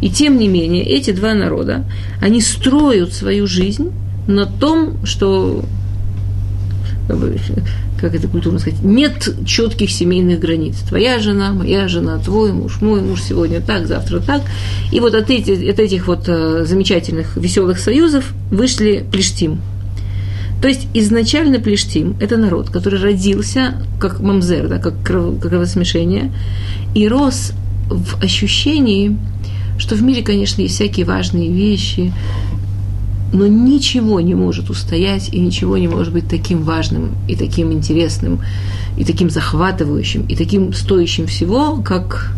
И 0.02 0.10
тем 0.10 0.38
не 0.38 0.46
менее, 0.46 0.84
эти 0.84 1.12
два 1.12 1.32
народа, 1.32 1.86
они 2.20 2.42
строят 2.42 3.14
свою 3.14 3.46
жизнь 3.46 3.92
на 4.28 4.44
том, 4.44 5.06
что 5.06 5.64
как 7.98 8.14
это 8.14 8.28
культурно 8.28 8.58
сказать, 8.58 8.82
нет 8.82 9.26
четких 9.46 9.90
семейных 9.90 10.38
границ. 10.38 10.76
Твоя 10.86 11.18
жена, 11.18 11.52
моя 11.52 11.88
жена, 11.88 12.18
твой 12.18 12.52
муж, 12.52 12.82
мой 12.82 13.00
муж 13.00 13.22
сегодня 13.22 13.62
так, 13.62 13.86
завтра 13.86 14.20
так. 14.20 14.42
И 14.92 15.00
вот 15.00 15.14
от, 15.14 15.30
эти, 15.30 15.70
от 15.70 15.78
этих 15.78 16.08
вот 16.08 16.24
э, 16.28 16.66
замечательных, 16.66 17.38
веселых 17.38 17.78
союзов 17.78 18.34
вышли 18.50 19.02
Плештим, 19.10 19.60
то 20.64 20.68
есть 20.68 20.88
изначально 20.94 21.60
Плештим– 21.60 22.16
это 22.20 22.38
народ, 22.38 22.70
который 22.70 22.98
родился 22.98 23.74
как 24.00 24.20
мамзер, 24.20 24.66
да, 24.68 24.78
как, 24.78 24.94
кров, 25.02 25.38
как 25.38 25.50
кровосмешение, 25.50 26.32
и 26.94 27.06
рос 27.06 27.52
в 27.90 28.24
ощущении, 28.24 29.18
что 29.76 29.94
в 29.94 30.02
мире, 30.02 30.22
конечно, 30.22 30.62
есть 30.62 30.76
всякие 30.76 31.04
важные 31.04 31.52
вещи, 31.52 32.14
но 33.34 33.46
ничего 33.46 34.20
не 34.20 34.34
может 34.34 34.70
устоять 34.70 35.28
и 35.34 35.38
ничего 35.38 35.76
не 35.76 35.86
может 35.86 36.14
быть 36.14 36.30
таким 36.30 36.62
важным 36.62 37.10
и 37.28 37.36
таким 37.36 37.70
интересным, 37.70 38.40
и 38.96 39.04
таким 39.04 39.28
захватывающим, 39.28 40.22
и 40.28 40.34
таким 40.34 40.72
стоящим 40.72 41.26
всего, 41.26 41.82
как 41.82 42.32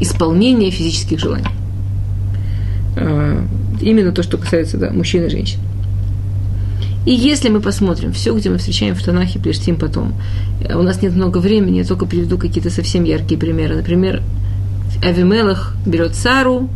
исполнение 0.00 0.72
физических 0.72 1.20
желаний. 1.20 1.46
А, 2.96 3.46
именно 3.80 4.10
то, 4.10 4.24
что 4.24 4.36
касается 4.36 4.78
да, 4.78 4.90
мужчин 4.90 5.26
и 5.26 5.28
женщин. 5.28 5.60
И 7.06 7.12
если 7.12 7.48
мы 7.48 7.60
посмотрим 7.60 8.12
все, 8.12 8.36
где 8.36 8.50
мы 8.50 8.58
встречаем 8.58 8.96
в 8.96 9.02
Танахе, 9.02 9.38
Плештим 9.38 9.76
потом, 9.76 10.12
у 10.68 10.82
нас 10.82 11.02
нет 11.02 11.14
много 11.14 11.38
времени, 11.38 11.78
я 11.78 11.84
только 11.84 12.04
приведу 12.04 12.36
какие-то 12.36 12.68
совсем 12.68 13.04
яркие 13.04 13.38
примеры. 13.38 13.76
Например, 13.76 14.22
Авимелах 15.04 15.76
берет 15.86 16.16
Сару, 16.16 16.68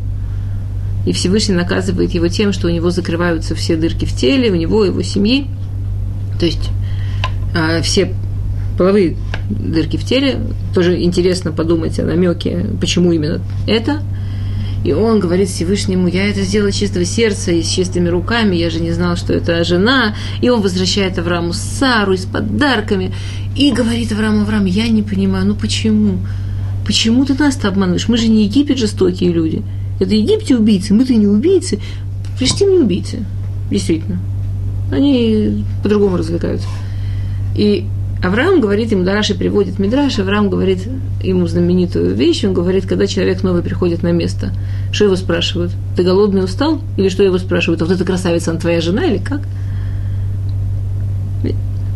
и 1.04 1.12
Всевышний 1.12 1.56
наказывает 1.56 2.14
его 2.14 2.28
тем, 2.28 2.52
что 2.52 2.68
у 2.68 2.70
него 2.70 2.90
закрываются 2.90 3.56
все 3.56 3.76
дырки 3.76 4.04
в 4.04 4.14
теле, 4.14 4.52
у 4.52 4.54
него, 4.54 4.84
его 4.84 5.02
семьи, 5.02 5.48
то 6.38 6.46
есть 6.46 6.70
а, 7.52 7.82
все 7.82 8.14
половые 8.78 9.16
дырки 9.50 9.96
в 9.96 10.04
теле. 10.04 10.38
Тоже 10.72 11.02
интересно 11.02 11.50
подумать 11.50 11.98
о 11.98 12.04
намеке, 12.04 12.66
почему 12.80 13.10
именно 13.10 13.40
это– 13.66 14.00
и 14.82 14.92
он 14.92 15.20
говорит 15.20 15.48
Всевышнему, 15.48 16.08
я 16.08 16.26
это 16.26 16.42
сделал 16.42 16.70
чистого 16.70 17.04
сердца 17.04 17.52
и 17.52 17.62
с 17.62 17.68
чистыми 17.68 18.08
руками, 18.08 18.56
я 18.56 18.70
же 18.70 18.80
не 18.80 18.92
знал, 18.92 19.16
что 19.16 19.34
это 19.34 19.62
жена. 19.62 20.14
И 20.40 20.48
он 20.48 20.62
возвращает 20.62 21.18
Аврааму 21.18 21.52
Сару 21.52 22.16
с 22.16 22.24
подарками. 22.24 23.12
И 23.54 23.72
говорит 23.72 24.10
Аврааму, 24.12 24.42
Авраам, 24.42 24.64
я 24.64 24.88
не 24.88 25.02
понимаю, 25.02 25.46
ну 25.46 25.54
почему? 25.54 26.18
Почему 26.86 27.26
ты 27.26 27.34
нас-то 27.34 27.68
обманываешь? 27.68 28.08
Мы 28.08 28.16
же 28.16 28.28
не 28.28 28.44
Египет 28.44 28.78
жестокие 28.78 29.32
люди. 29.32 29.62
Это 30.00 30.14
Египте 30.14 30.56
убийцы, 30.56 30.94
мы-то 30.94 31.14
не 31.14 31.26
убийцы. 31.26 31.78
Пришли 32.38 32.64
не 32.64 32.78
убийцы, 32.78 33.24
действительно. 33.70 34.18
Они 34.90 35.62
по-другому 35.82 36.16
развлекаются. 36.16 36.66
И 37.54 37.84
Авраам 38.22 38.60
говорит 38.60 38.92
ему, 38.92 39.02
Дараши 39.02 39.34
приводит 39.34 39.78
Мидраш, 39.78 40.18
Авраам 40.18 40.50
говорит 40.50 40.86
ему 41.22 41.46
знаменитую 41.46 42.14
вещь, 42.14 42.44
он 42.44 42.52
говорит, 42.52 42.86
когда 42.86 43.06
человек 43.06 43.42
новый 43.42 43.62
приходит 43.62 44.02
на 44.02 44.12
место, 44.12 44.52
что 44.92 45.06
его 45.06 45.16
спрашивают? 45.16 45.72
Ты 45.96 46.02
голодный, 46.02 46.44
устал? 46.44 46.82
Или 46.98 47.08
что 47.08 47.22
его 47.22 47.38
спрашивают? 47.38 47.80
А 47.80 47.86
вот 47.86 47.94
эта 47.94 48.04
красавица, 48.04 48.50
она 48.50 48.60
твоя 48.60 48.80
жена 48.82 49.04
или 49.04 49.18
как? 49.18 49.40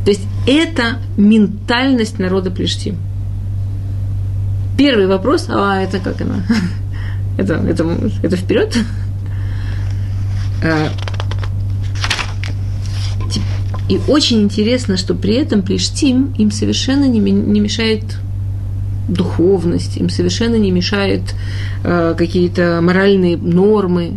То 0.04 0.10
есть 0.10 0.22
это 0.46 0.98
ментальность 1.16 2.18
народа 2.18 2.50
Плештим. 2.50 2.96
Первый 4.76 5.06
вопрос, 5.06 5.46
а 5.48 5.80
это 5.80 5.98
как 5.98 6.20
она? 6.20 6.44
это, 7.38 7.54
это, 7.54 7.98
это 8.22 8.36
вперед? 8.36 8.76
И 13.88 14.00
очень 14.08 14.42
интересно, 14.42 14.96
что 14.96 15.14
при 15.14 15.34
этом 15.34 15.62
Плештим 15.62 16.34
им 16.38 16.50
совершенно 16.50 17.04
не, 17.04 17.18
не 17.18 17.60
мешает 17.60 18.02
духовность, 19.08 19.98
им 19.98 20.08
совершенно 20.08 20.56
не 20.56 20.70
мешает 20.70 21.22
э, 21.82 22.14
какие-то 22.16 22.80
моральные 22.82 23.36
нормы. 23.36 24.16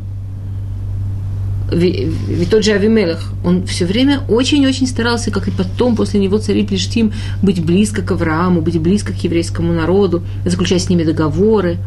Ведь 1.69 2.49
тот 2.49 2.63
же 2.63 2.71
Авимелах, 2.71 3.33
он 3.43 3.65
все 3.65 3.85
время 3.85 4.21
очень-очень 4.29 4.87
старался, 4.87 5.31
как 5.31 5.49
и 5.49 5.51
потом, 5.51 5.97
после 5.97 6.21
него 6.21 6.37
цари 6.37 6.65
Плештим, 6.65 7.11
быть 7.41 7.61
близко 7.61 8.01
к 8.01 8.11
Аврааму, 8.11 8.61
быть 8.61 8.79
близко 8.79 9.11
к 9.11 9.17
еврейскому 9.17 9.73
народу, 9.73 10.23
заключать 10.45 10.81
с 10.81 10.89
ними 10.89 11.03
договоры. 11.03 11.77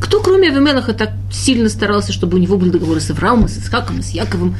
Кто, 0.00 0.20
кроме 0.20 0.48
Авимелаха, 0.48 0.94
так 0.94 1.10
сильно 1.30 1.68
старался, 1.68 2.14
чтобы 2.14 2.38
у 2.38 2.40
него 2.40 2.56
были 2.56 2.70
договоры 2.70 3.00
с 3.00 3.10
Авраамом, 3.10 3.48
с 3.48 3.58
Исхаком, 3.58 4.00
с 4.00 4.10
Яковом? 4.12 4.56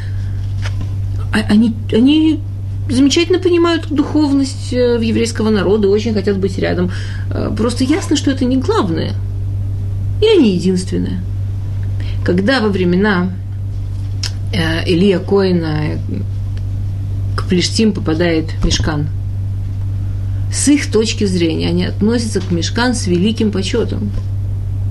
А, 1.32 1.38
они, 1.48 1.74
они 1.92 2.40
замечательно 2.88 3.38
понимают 3.38 3.88
духовность 3.88 4.72
э, 4.72 4.98
еврейского 5.00 5.50
народа, 5.50 5.88
очень 5.88 6.12
хотят 6.12 6.38
быть 6.38 6.58
рядом. 6.58 6.90
Э, 7.30 7.52
просто 7.56 7.84
ясно, 7.84 8.16
что 8.16 8.30
это 8.30 8.44
не 8.44 8.56
главное. 8.56 9.14
И 10.20 10.26
они 10.26 10.54
единственные. 10.54 11.22
Когда 12.24 12.60
во 12.60 12.68
времена 12.68 13.30
э, 14.52 14.84
Илья 14.86 15.18
Коина 15.18 15.98
к 17.36 17.48
Плештим 17.48 17.92
попадает 17.92 18.46
Мешкан, 18.64 19.08
с 20.52 20.68
их 20.68 20.90
точки 20.90 21.24
зрения 21.24 21.68
они 21.68 21.84
относятся 21.84 22.40
к 22.40 22.50
Мешкан 22.50 22.94
с 22.94 23.06
великим 23.06 23.52
почетом. 23.52 24.10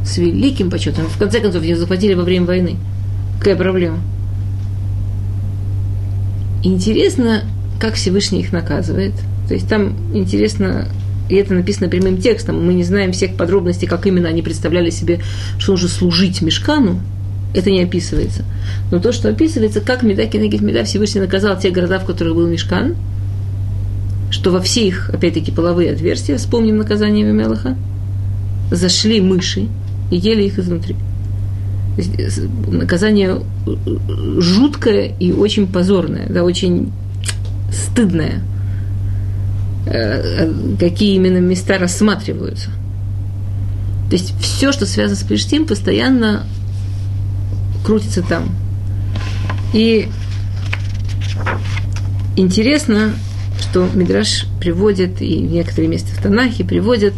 С 0.05 0.17
великим 0.17 0.71
почетом. 0.71 1.05
В 1.07 1.17
конце 1.17 1.41
концов, 1.41 1.63
их 1.63 1.77
захватили 1.77 2.13
во 2.13 2.23
время 2.23 2.45
войны. 2.45 2.77
Какая 3.39 3.57
проблема? 3.57 3.99
Интересно, 6.63 7.43
как 7.79 7.95
Всевышний 7.95 8.41
их 8.41 8.51
наказывает. 8.51 9.13
То 9.47 9.53
есть 9.53 9.67
там 9.67 9.95
интересно, 10.13 10.87
и 11.29 11.35
это 11.35 11.53
написано 11.53 11.89
прямым 11.89 12.17
текстом, 12.17 12.65
мы 12.65 12.73
не 12.73 12.83
знаем 12.83 13.11
всех 13.11 13.35
подробностей, 13.35 13.87
как 13.87 14.05
именно 14.05 14.29
они 14.29 14.41
представляли 14.41 14.89
себе, 14.89 15.21
что 15.57 15.71
нужно 15.71 15.89
служить 15.89 16.41
мешкану, 16.41 17.01
это 17.53 17.71
не 17.71 17.81
описывается. 17.81 18.43
Но 18.91 18.99
то, 18.99 19.11
что 19.11 19.29
описывается, 19.29 19.81
как 19.81 20.03
Меда 20.03 20.25
Кенегит 20.25 20.61
Меда 20.61 20.83
Всевышний 20.83 21.21
наказал 21.21 21.57
те 21.57 21.71
города, 21.71 21.99
в 21.99 22.05
которых 22.05 22.35
был 22.35 22.47
мешкан, 22.47 22.95
что 24.29 24.51
во 24.51 24.61
все 24.61 24.87
их, 24.87 25.09
опять-таки, 25.09 25.51
половые 25.51 25.91
отверстия, 25.91 26.37
вспомним 26.37 26.77
наказание 26.77 27.25
Вимелаха, 27.25 27.75
зашли 28.71 29.19
мыши 29.21 29.67
и 30.11 30.15
ели 30.15 30.43
их 30.43 30.59
изнутри. 30.59 30.95
Наказание 32.67 33.41
жуткое 34.37 35.13
и 35.19 35.31
очень 35.31 35.67
позорное, 35.67 36.27
да, 36.29 36.43
очень 36.43 36.91
стыдное. 37.71 38.41
Э, 39.85 40.51
какие 40.79 41.15
именно 41.15 41.39
места 41.39 41.77
рассматриваются. 41.77 42.69
То 44.09 44.15
есть 44.15 44.33
все, 44.39 44.71
что 44.71 44.85
связано 44.85 45.19
с 45.19 45.23
Плештим, 45.23 45.65
постоянно 45.65 46.45
крутится 47.85 48.21
там. 48.21 48.49
И 49.73 50.07
интересно, 52.35 53.13
что 53.59 53.87
Мидраш 53.93 54.45
приводит, 54.59 55.21
и 55.21 55.39
некоторые 55.39 55.89
места 55.89 56.09
в 56.15 56.21
Танахе 56.21 56.63
приводят, 56.63 57.13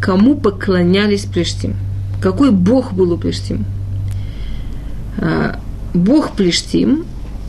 кому 0.00 0.36
поклонялись 0.36 1.24
Плештим. 1.24 1.76
Какой 2.20 2.50
бог 2.50 2.92
был 2.92 3.12
у 3.12 3.18
Плештим? 3.18 3.64
А, 5.18 5.58
бог 5.94 6.32
Плештим, 6.32 7.04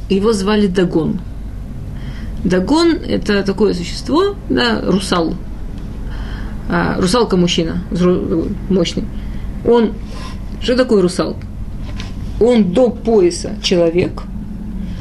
его 0.09 0.33
звали 0.33 0.67
Дагон. 0.67 1.19
Дагон– 2.43 2.91
это 3.07 3.43
такое 3.43 3.73
существо, 3.73 4.35
да, 4.49 4.81
русал. 4.81 5.33
А, 6.69 6.99
русалка 6.99 7.37
мужчина, 7.37 7.83
мощный. 8.69 9.05
Он, 9.65 9.93
что 10.61 10.75
такое 10.75 11.01
русал? 11.01 11.35
Он 12.39 12.71
до 12.71 12.89
пояса 12.89 13.55
человек, 13.61 14.23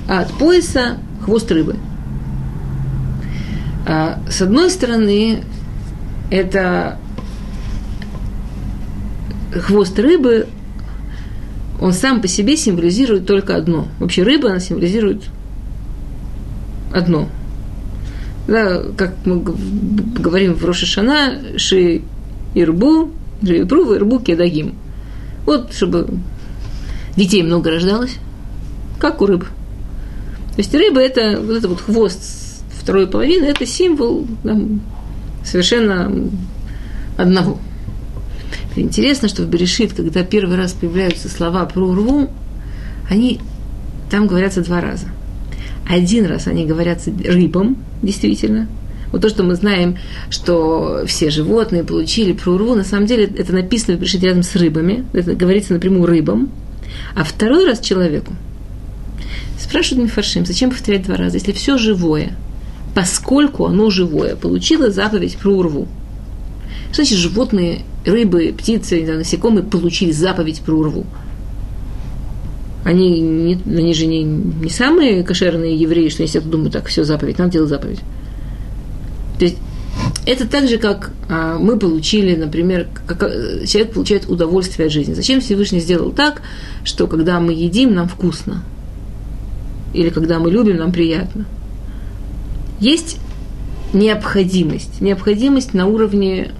а 0.09 0.21
от 0.21 0.33
пояса 0.33 0.99
хвост 1.23 1.51
рыбы. 1.51 1.77
А, 3.87 4.19
с 4.29 4.43
одной 4.43 4.71
стороны, 4.71 5.43
это 6.31 6.99
хвост 9.53 9.99
рыбы, 9.99 10.49
он 11.81 11.93
сам 11.93 12.21
по 12.21 12.29
себе 12.29 12.57
символизирует 12.57 13.27
только 13.27 13.57
одно. 13.57 13.89
Вообще 13.99 14.23
рыба, 14.23 14.51
она 14.51 14.61
символизирует 14.61 15.25
одно. 16.93 17.29
Да, 18.49 18.83
как 18.97 19.15
мы 19.25 19.43
говорим 19.43 20.55
в 20.55 20.65
Рошишана, 20.65 21.39
Ши 21.57 22.03
Ирбу, 22.55 23.11
Ирбу, 23.43 23.95
Ирбу 23.95 24.21
Кедагим. 24.21 24.75
Вот, 25.45 25.73
чтобы 25.75 26.09
детей 27.17 27.43
много 27.43 27.71
рождалось, 27.71 28.17
как 28.99 29.21
у 29.21 29.27
рыб. 29.27 29.45
То 29.45 30.59
есть 30.59 30.75
рыба– 30.75 31.01
это 31.03 31.41
вот 31.41 31.57
это 31.57 31.69
вот 31.69 31.81
хвост 31.81 32.21
второй 32.81 33.09
половины– 33.09 33.45
это 33.47 33.67
символ 33.67 34.27
там, 34.45 34.81
совершенно 35.45 36.11
одного. 37.17 37.59
Интересно, 38.81 39.29
что 39.29 39.43
в 39.43 39.49
Берешит, 39.49 39.93
когда 39.93 40.23
первый 40.23 40.57
раз 40.57 40.73
появляются 40.73 41.29
слова 41.29 41.65
про 41.65 41.87
урву, 41.87 42.31
они 43.09 43.41
там 44.11 44.27
говорятся 44.27 44.63
два 44.63 44.81
раза. 44.81 45.07
Один 45.89 46.27
раз 46.27 46.47
они 46.47 46.67
говорятся 46.67 47.11
рыбам, 47.25 47.77
действительно. 48.03 48.69
Вот 49.13 49.23
то, 49.23 49.29
что 49.29 49.45
мы 49.45 49.55
знаем, 49.55 49.97
что 50.31 51.05
все 51.07 51.31
животные 51.31 51.85
получили 51.85 52.33
про 52.33 52.53
урву, 52.53 52.75
на 52.75 52.85
самом 52.85 53.07
деле 53.07 53.25
это 53.25 53.53
написано 53.53 53.97
в 53.97 54.01
Берешит 54.01 54.23
рядом 54.23 54.43
с 54.43 54.55
рыбами, 54.57 55.07
это 55.13 55.35
говорится 55.35 55.75
напрямую 55.75 56.07
рыбам, 56.07 56.51
а 57.15 57.25
второй 57.25 57.67
раз 57.67 57.81
человеку. 57.81 58.33
Спрашивают 59.59 60.11
Мифаршим, 60.11 60.45
зачем 60.45 60.71
повторять 60.71 61.05
два 61.05 61.17
раза, 61.17 61.37
если 61.37 61.53
все 61.53 61.79
живое– 61.79 62.37
поскольку 62.97 63.67
оно 63.67 63.91
живое, 63.91 64.37
получило 64.37 64.91
заповедь 64.91 65.37
про 65.37 65.51
урву. 65.51 65.87
Значит 66.95 67.19
животные, 67.19 67.83
рыбы, 68.07 68.55
птицы, 68.57 69.05
насекомые 69.05 69.65
получили 69.65 70.13
заповедь 70.13 70.61
про 70.61 70.75
урву? 70.75 71.07
Они, 72.85 73.21
не, 73.21 73.59
они 73.67 73.95
же 73.95 74.07
не, 74.07 74.23
не 74.23 74.71
самые 74.71 75.25
кошерные 75.25 75.75
евреи, 75.75 76.09
что 76.09 76.23
если 76.23 76.39
я 76.39 76.45
думаю, 76.45 76.71
так, 76.71 76.87
все, 76.87 77.05
заповедь, 77.05 77.39
надо 77.39 77.53
делать 77.53 77.69
заповедь. 77.69 77.99
То 79.39 79.45
есть 79.45 79.59
это 80.25 80.47
так 80.47 80.69
же, 80.69 80.79
как 80.79 81.11
а, 81.29 81.59
мы 81.59 81.79
получили, 81.79 82.37
например, 82.37 82.87
как 83.07 83.25
а, 83.25 83.67
человек 83.67 83.93
получает 83.93 84.29
удовольствие 84.29 84.87
от 84.87 84.93
жизни. 84.93 85.15
Зачем 85.15 85.41
Всевышний 85.41 85.81
сделал 85.81 86.13
так, 86.13 86.43
что 86.85 87.09
когда 87.09 87.41
мы 87.41 87.53
едим, 87.53 87.93
нам 87.93 88.09
вкусно? 88.09 88.63
Или 89.93 90.11
когда 90.11 90.39
мы 90.39 90.51
любим, 90.51 90.77
нам 90.77 90.93
приятно? 90.93 91.47
есть 92.81 93.19
необходимость. 93.93 95.01
Необходимость 95.01 95.75
на 95.75 95.87
уровне 95.87 96.53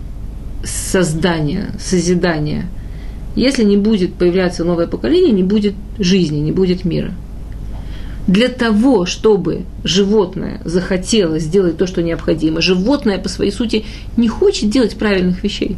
создания, 0.67 1.71
созидания. 1.79 2.67
Если 3.35 3.65
не 3.65 3.77
будет 3.77 4.15
появляться 4.15 4.65
новое 4.65 4.87
поколение, 4.87 5.33
не 5.33 5.43
будет 5.43 5.75
жизни, 5.99 6.39
не 6.39 6.53
будет 6.53 6.85
мира. 6.85 7.13
Для 8.27 8.49
того, 8.49 9.07
чтобы 9.07 9.63
животное 9.85 10.61
захотело 10.65 11.39
сделать 11.39 11.77
то, 11.77 11.87
что 11.87 12.03
необходимо, 12.03 12.61
животное 12.61 13.19
по 13.19 13.29
своей 13.29 13.53
сути 13.53 13.85
не 14.17 14.27
хочет 14.27 14.69
делать 14.69 14.97
правильных 14.97 15.45
вещей. 15.45 15.77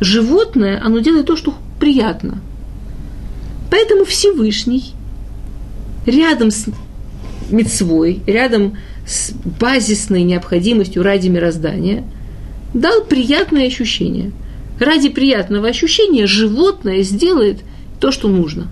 Животное, 0.00 0.80
оно 0.84 0.98
делает 0.98 1.26
то, 1.26 1.36
что 1.36 1.54
приятно. 1.80 2.40
Поэтому 3.70 4.04
Всевышний 4.04 4.92
рядом 6.04 6.50
с 6.50 6.66
мецвой, 7.50 8.20
рядом 8.26 8.76
с 9.06 9.32
базисной 9.58 10.22
необходимостью 10.22 11.02
ради 11.02 11.28
мироздания, 11.28 12.04
дал 12.74 13.04
приятное 13.04 13.66
ощущение. 13.66 14.32
Ради 14.78 15.08
приятного 15.08 15.68
ощущения 15.68 16.26
животное 16.26 17.02
сделает 17.02 17.60
то, 18.00 18.12
что 18.12 18.28
нужно. 18.28 18.68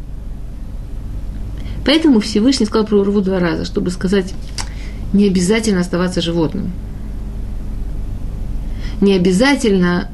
Поэтому 1.84 2.20
Всевышний 2.20 2.66
сказал 2.66 2.86
про 2.86 2.98
урву 2.98 3.20
два 3.20 3.38
раза, 3.38 3.64
чтобы 3.64 3.90
сказать, 3.90 4.34
не 5.12 5.26
обязательно 5.26 5.80
оставаться 5.80 6.20
животным. 6.20 6.72
Не 9.00 9.14
обязательно 9.14 10.10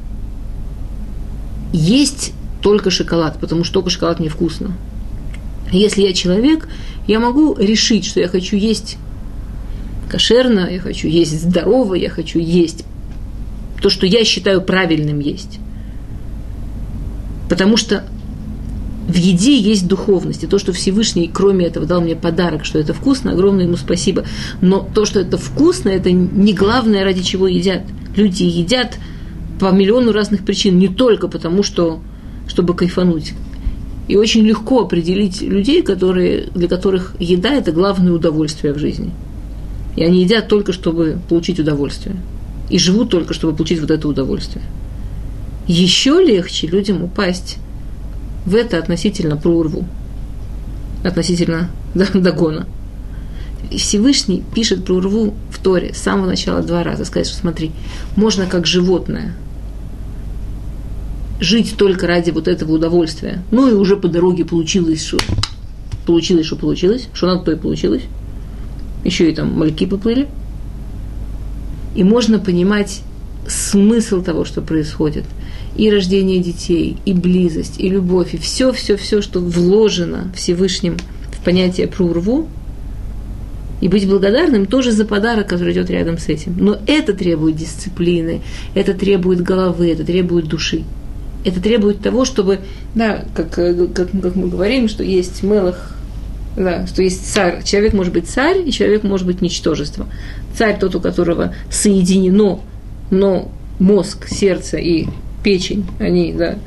есть 1.71 2.33
только 2.61 2.91
шоколад, 2.91 3.39
потому 3.39 3.63
что 3.63 3.75
только 3.75 3.89
шоколад 3.89 4.19
невкусно. 4.19 4.75
Если 5.71 6.03
я 6.03 6.13
человек, 6.13 6.67
я 7.07 7.19
могу 7.19 7.55
решить, 7.55 8.05
что 8.05 8.19
я 8.19 8.27
хочу 8.27 8.55
есть 8.55 8.97
кошерно, 10.09 10.69
я 10.71 10.79
хочу 10.79 11.07
есть 11.07 11.41
здорово, 11.41 11.95
я 11.95 12.09
хочу 12.09 12.39
есть 12.39 12.85
то, 13.83 13.89
что 13.89 14.07
я 14.07 14.23
считаю 14.23 14.61
правильным 14.61 15.19
есть. 15.19 15.59
Потому 17.49 17.75
что 17.75 18.05
в 19.09 19.15
еде 19.15 19.57
есть 19.57 19.87
духовность. 19.89 20.45
И 20.45 20.47
то, 20.47 20.57
что 20.57 20.71
Всевышний, 20.71 21.29
кроме 21.31 21.65
этого, 21.65 21.85
дал 21.85 21.99
мне 21.99 22.15
подарок, 22.15 22.63
что 22.63 22.79
это 22.79 22.93
вкусно, 22.93 23.33
огромное 23.33 23.65
ему 23.65 23.75
спасибо. 23.75 24.23
Но 24.61 24.79
то, 24.79 25.03
что 25.03 25.19
это 25.19 25.37
вкусно, 25.37 25.89
это 25.89 26.11
не 26.11 26.53
главное, 26.53 27.03
ради 27.03 27.21
чего 27.21 27.45
едят. 27.45 27.81
Люди 28.15 28.43
едят 28.43 28.97
по 29.59 29.69
миллиону 29.71 30.13
разных 30.13 30.45
причин, 30.45 30.79
не 30.79 30.87
только 30.87 31.27
потому, 31.27 31.61
что, 31.61 31.99
чтобы 32.47 32.75
кайфануть. 32.75 33.33
И 34.07 34.15
очень 34.15 34.43
легко 34.45 34.81
определить 34.81 35.41
людей, 35.41 35.83
которые, 35.83 36.47
для 36.55 36.69
которых 36.69 37.15
еда– 37.19 37.53
это 37.53 37.73
главное 37.73 38.13
удовольствие 38.13 38.73
в 38.73 38.79
жизни– 38.79 39.11
и 39.95 40.03
они 40.03 40.21
едят 40.21 40.47
только, 40.47 40.73
чтобы 40.73 41.19
получить 41.29 41.59
удовольствие. 41.59 42.15
И 42.73 42.79
живут 42.79 43.11
только, 43.11 43.35
чтобы 43.35 43.55
получить 43.55 43.79
вот 43.81 43.91
это 43.91 44.07
удовольствие. 44.07 44.65
Еще 45.67 46.23
легче 46.25 46.65
людям 46.65 47.03
упасть 47.03 47.57
в 48.47 48.55
это 48.55 48.79
относительно 48.79 49.37
прорву, 49.37 49.85
относительно 51.03 51.69
догона. 52.15 52.65
Всевышний 53.69 54.43
пишет 54.55 54.85
про 54.85 54.95
урву 54.95 55.35
в 55.51 55.59
Торе 55.59 55.93
с 55.93 55.99
самого 55.99 56.25
начала 56.25 56.63
два 56.63 56.81
раза. 56.81 57.05
Сказать, 57.05 57.27
что 57.27 57.37
смотри, 57.37 57.69
можно 58.15 58.47
как 58.47 58.65
животное 58.65 59.35
жить 61.39 61.75
только 61.77 62.07
ради 62.07 62.31
вот 62.31 62.47
этого 62.47 62.71
удовольствия. 62.71 63.43
Ну 63.51 63.69
и 63.69 63.73
уже 63.73 63.97
по 63.97 64.07
дороге 64.07 64.45
получилось, 64.45 65.05
что 65.05 65.19
получилось, 66.07 66.47
что 66.47 66.55
получилось, 66.55 67.07
что 67.13 67.27
надо, 67.27 67.43
то 67.43 67.51
и 67.51 67.55
получилось 67.55 68.01
еще 69.03 69.29
и 69.29 69.35
там 69.35 69.53
мальки 69.53 69.85
поплыли. 69.85 70.27
И 71.95 72.03
можно 72.03 72.39
понимать 72.39 73.01
смысл 73.47 74.21
того, 74.21 74.45
что 74.45 74.61
происходит. 74.61 75.25
И 75.75 75.89
рождение 75.89 76.39
детей, 76.39 76.97
и 77.05 77.13
близость, 77.13 77.79
и 77.79 77.89
любовь, 77.89 78.33
и 78.33 78.37
все-все-все, 78.37 79.21
что 79.21 79.39
вложено 79.39 80.31
Всевышним 80.35 80.97
в 81.31 81.43
понятие 81.43 81.87
про 81.87 82.05
урву, 82.05 82.47
и 83.81 83.89
быть 83.89 84.07
благодарным 84.07 84.65
тоже 84.65 84.91
за 84.91 85.03
подарок, 85.03 85.47
который 85.47 85.73
идет 85.73 85.89
рядом 85.89 86.17
с 86.17 86.29
этим. 86.29 86.55
Но 86.57 86.77
это 86.87 87.13
требует 87.13 87.57
дисциплины, 87.57 88.41
это 88.75 88.93
требует 88.93 89.41
головы, 89.41 89.91
это 89.91 90.05
требует 90.05 90.47
души. 90.47 90.83
Это 91.43 91.59
требует 91.59 91.99
того, 91.99 92.23
чтобы, 92.23 92.59
да, 92.95 93.25
как, 93.35 93.51
как, 93.51 93.93
как 93.93 94.35
мы 94.35 94.47
говорим, 94.47 94.87
что 94.87 95.03
есть 95.03 95.43
мелах 95.43 95.97
Да, 96.55 96.85
что 96.85 97.01
есть 97.01 97.33
царь. 97.33 97.63
Человек 97.63 97.93
может 97.93 98.13
быть 98.13 98.27
царь, 98.27 98.67
и 98.67 98.71
человек 98.71 99.03
может 99.03 99.25
быть 99.25 99.41
ничтожество. 99.41 100.07
Царь 100.55 100.77
тот, 100.79 100.95
у 100.95 100.99
которого 100.99 101.55
соединено, 101.71 102.59
но 103.09 103.51
мозг, 103.79 104.27
сердце 104.27 104.77
и 104.77 105.07
печень, 105.43 105.85
они, 105.99 106.33
да, 106.33 106.57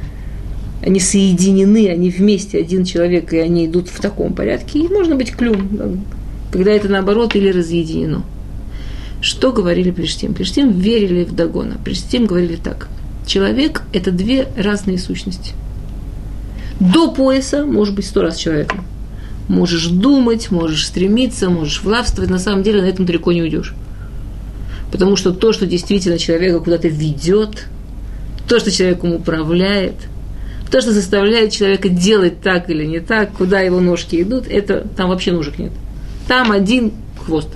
они 0.82 1.00
соединены, 1.00 1.88
они 1.88 2.10
вместе, 2.10 2.58
один 2.58 2.84
человек, 2.84 3.32
и 3.32 3.38
они 3.38 3.66
идут 3.66 3.88
в 3.88 4.00
таком 4.00 4.34
порядке. 4.34 4.80
И 4.80 4.88
можно 4.88 5.14
быть 5.14 5.32
клюм, 5.32 5.68
да, 5.70 5.88
когда 6.50 6.72
это 6.72 6.88
наоборот 6.88 7.36
или 7.36 7.50
разъединено. 7.50 8.24
Что 9.20 9.52
говорили 9.52 9.90
Плештим? 9.90 10.34
Плештим 10.34 10.70
верили 10.70 11.24
в 11.24 11.34
Дагона. 11.34 11.78
Плештим 11.84 12.26
говорили 12.26 12.56
так. 12.56 12.88
Человек– 13.26 13.82
это 13.92 14.10
две 14.10 14.46
разные 14.56 14.98
сущности. 14.98 15.52
До 16.78 17.10
пояса 17.10 17.64
может 17.64 17.94
быть 17.94 18.06
сто 18.06 18.22
раз 18.22 18.36
человеком. 18.36 18.84
Можешь 19.48 19.86
думать, 19.86 20.50
можешь 20.50 20.86
стремиться, 20.86 21.48
можешь 21.50 21.82
властвовать. 21.82 22.30
На 22.30 22.38
самом 22.38 22.62
деле 22.62 22.82
на 22.82 22.86
этом 22.86 23.06
далеко 23.06 23.32
не 23.32 23.42
уйдешь. 23.42 23.74
Потому 24.90 25.16
что 25.16 25.32
то, 25.32 25.52
что 25.52 25.66
действительно 25.66 26.18
человека 26.18 26.60
куда-то 26.60 26.88
ведет, 26.88 27.66
то, 28.48 28.58
что 28.58 28.70
человеком 28.70 29.12
управляет, 29.12 29.94
то, 30.70 30.80
что 30.80 30.92
заставляет 30.92 31.52
человека 31.52 31.88
делать 31.88 32.40
так 32.40 32.70
или 32.70 32.84
не 32.84 33.00
так, 33.00 33.32
куда 33.32 33.60
его 33.60 33.80
ножки 33.80 34.20
идут, 34.20 34.46
это 34.48 34.86
там 34.96 35.10
вообще 35.10 35.32
ножек 35.32 35.58
нет. 35.58 35.72
Там 36.26 36.50
один 36.50 36.92
хвост. 37.24 37.48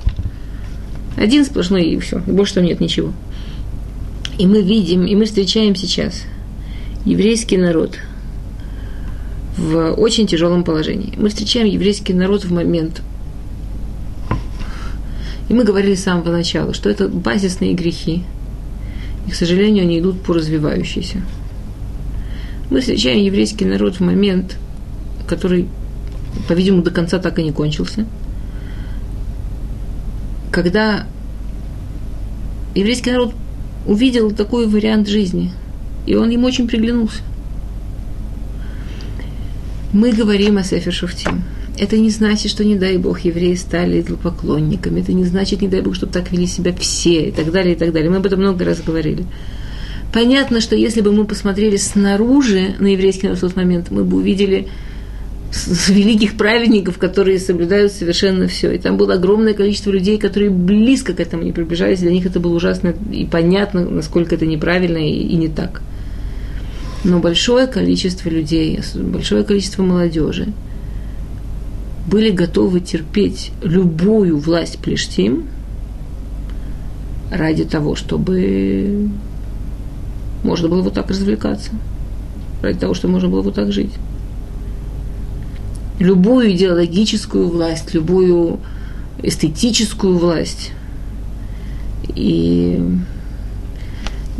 Один 1.16 1.44
сплошной 1.44 1.84
и 1.84 1.98
все. 1.98 2.22
И 2.26 2.30
больше 2.30 2.54
там 2.54 2.64
нет 2.64 2.80
ничего. 2.80 3.12
И 4.38 4.46
мы 4.46 4.62
видим, 4.62 5.06
и 5.06 5.14
мы 5.16 5.24
встречаем 5.24 5.74
сейчас 5.74 6.22
еврейский 7.04 7.56
народ 7.56 7.98
в 9.60 9.92
очень 9.92 10.26
тяжелом 10.26 10.64
положении. 10.64 11.14
Мы 11.16 11.28
встречаем 11.28 11.68
еврейский 11.68 12.14
народ 12.14 12.44
в 12.44 12.52
момент, 12.52 13.02
и 15.48 15.54
мы 15.54 15.62
говорили 15.62 15.94
с 15.94 16.02
самого 16.02 16.32
начала, 16.32 16.74
что 16.74 16.90
это 16.90 17.06
базисные 17.08 17.74
грехи. 17.74 18.24
И, 19.28 19.30
к 19.30 19.34
сожалению, 19.34 19.84
они 19.84 20.00
идут 20.00 20.20
по 20.22 20.34
развивающейся. 20.34 21.22
Мы 22.70 22.80
встречаем 22.80 23.22
еврейский 23.22 23.66
народ 23.66 23.96
в 23.96 24.00
момент, 24.00 24.56
который, 25.28 25.68
по-видимому, 26.48 26.82
до 26.82 26.90
конца 26.90 27.18
так 27.18 27.38
и 27.38 27.44
не 27.44 27.52
кончился– 27.52 28.04
когда 30.50 31.06
еврейский 32.74 33.12
народ 33.12 33.34
увидел 33.86 34.30
такой 34.32 34.66
вариант 34.66 35.08
жизни, 35.08 35.52
и 36.06 36.14
он 36.14 36.30
им 36.30 36.44
очень 36.44 36.68
приглянулся. 36.68 37.22
Мы 39.92 40.12
говорим 40.12 40.56
о 40.56 40.62
Сефер 40.62 40.92
Шуфтим. 40.92 41.42
Это 41.76 41.98
не 41.98 42.10
значит, 42.10 42.50
что, 42.50 42.64
не 42.64 42.76
дай 42.76 42.96
Бог, 42.96 43.20
евреи 43.20 43.54
стали 43.54 44.02
поклонниками. 44.02 45.00
Это 45.00 45.12
не 45.12 45.24
значит, 45.24 45.62
не 45.62 45.68
дай 45.68 45.80
Бог, 45.80 45.96
чтобы 45.96 46.12
так 46.12 46.30
вели 46.30 46.46
себя 46.46 46.72
все 46.78 47.28
и 47.28 47.32
так 47.32 47.50
далее, 47.50 47.74
и 47.74 47.76
так 47.76 47.92
далее. 47.92 48.08
Мы 48.08 48.18
об 48.18 48.26
этом 48.26 48.38
много 48.38 48.64
раз 48.64 48.80
говорили. 48.80 49.24
Понятно, 50.12 50.60
что 50.60 50.76
если 50.76 51.00
бы 51.00 51.10
мы 51.10 51.24
посмотрели 51.24 51.76
снаружи 51.76 52.76
на 52.78 52.86
еврейский 52.86 53.26
народ 53.26 53.38
в 53.38 53.40
тот 53.40 53.56
момент, 53.56 53.90
мы 53.90 54.04
бы 54.04 54.18
увидели 54.18 54.68
великих 55.88 56.36
праведников, 56.36 56.98
которые 56.98 57.40
соблюдают 57.40 57.90
совершенно 57.90 58.46
все. 58.46 58.70
И 58.70 58.78
там 58.78 58.96
было 58.96 59.14
огромное 59.14 59.54
количество 59.54 59.90
людей, 59.90 60.18
которые 60.18 60.50
близко 60.50 61.14
к 61.14 61.20
этому 61.20 61.42
не 61.42 61.50
приближались. 61.50 61.98
Для 61.98 62.12
них 62.12 62.26
это 62.26 62.38
было 62.38 62.54
ужасно 62.54 62.94
и 63.10 63.24
понятно, 63.24 63.84
насколько 63.88 64.36
это 64.36 64.46
неправильно 64.46 64.98
и, 64.98 65.10
и 65.10 65.34
не 65.34 65.48
так. 65.48 65.82
Но 67.04 67.18
большое 67.18 67.66
количество 67.66 68.28
людей, 68.28 68.80
большое 68.94 69.42
количество 69.44 69.82
молодежи 69.82 70.52
были 72.06 72.30
готовы 72.30 72.80
терпеть 72.80 73.52
любую 73.62 74.38
власть 74.38 74.78
Плештим 74.78 75.44
ради 77.30 77.64
того, 77.64 77.94
чтобы 77.94 79.08
можно 80.42 80.68
было 80.68 80.82
вот 80.82 80.94
так 80.94 81.08
развлекаться, 81.08 81.70
ради 82.62 82.78
того, 82.78 82.94
чтобы 82.94 83.14
можно 83.14 83.28
было 83.28 83.42
вот 83.42 83.54
так 83.54 83.72
жить 83.72 83.92
любую 86.00 86.52
идеологическую 86.52 87.48
власть, 87.48 87.94
любую 87.94 88.58
эстетическую 89.22 90.18
власть. 90.18 90.72
И 92.16 92.82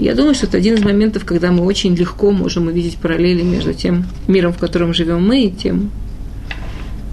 я 0.01 0.15
думаю, 0.15 0.35
что 0.35 0.47
это 0.47 0.57
один 0.57 0.75
из 0.75 0.85
моментов, 0.85 1.25
когда 1.25 1.51
мы 1.51 1.65
очень 1.65 1.95
легко 1.95 2.31
можем 2.31 2.69
увидеть 2.69 2.97
параллели 2.97 3.43
между 3.43 3.75
тем 3.75 4.05
миром, 4.27 4.53
в 4.53 4.59
котором 4.59 4.95
живем 4.95 5.27
мы, 5.27 5.45
и 5.45 5.51
тем 5.51 5.91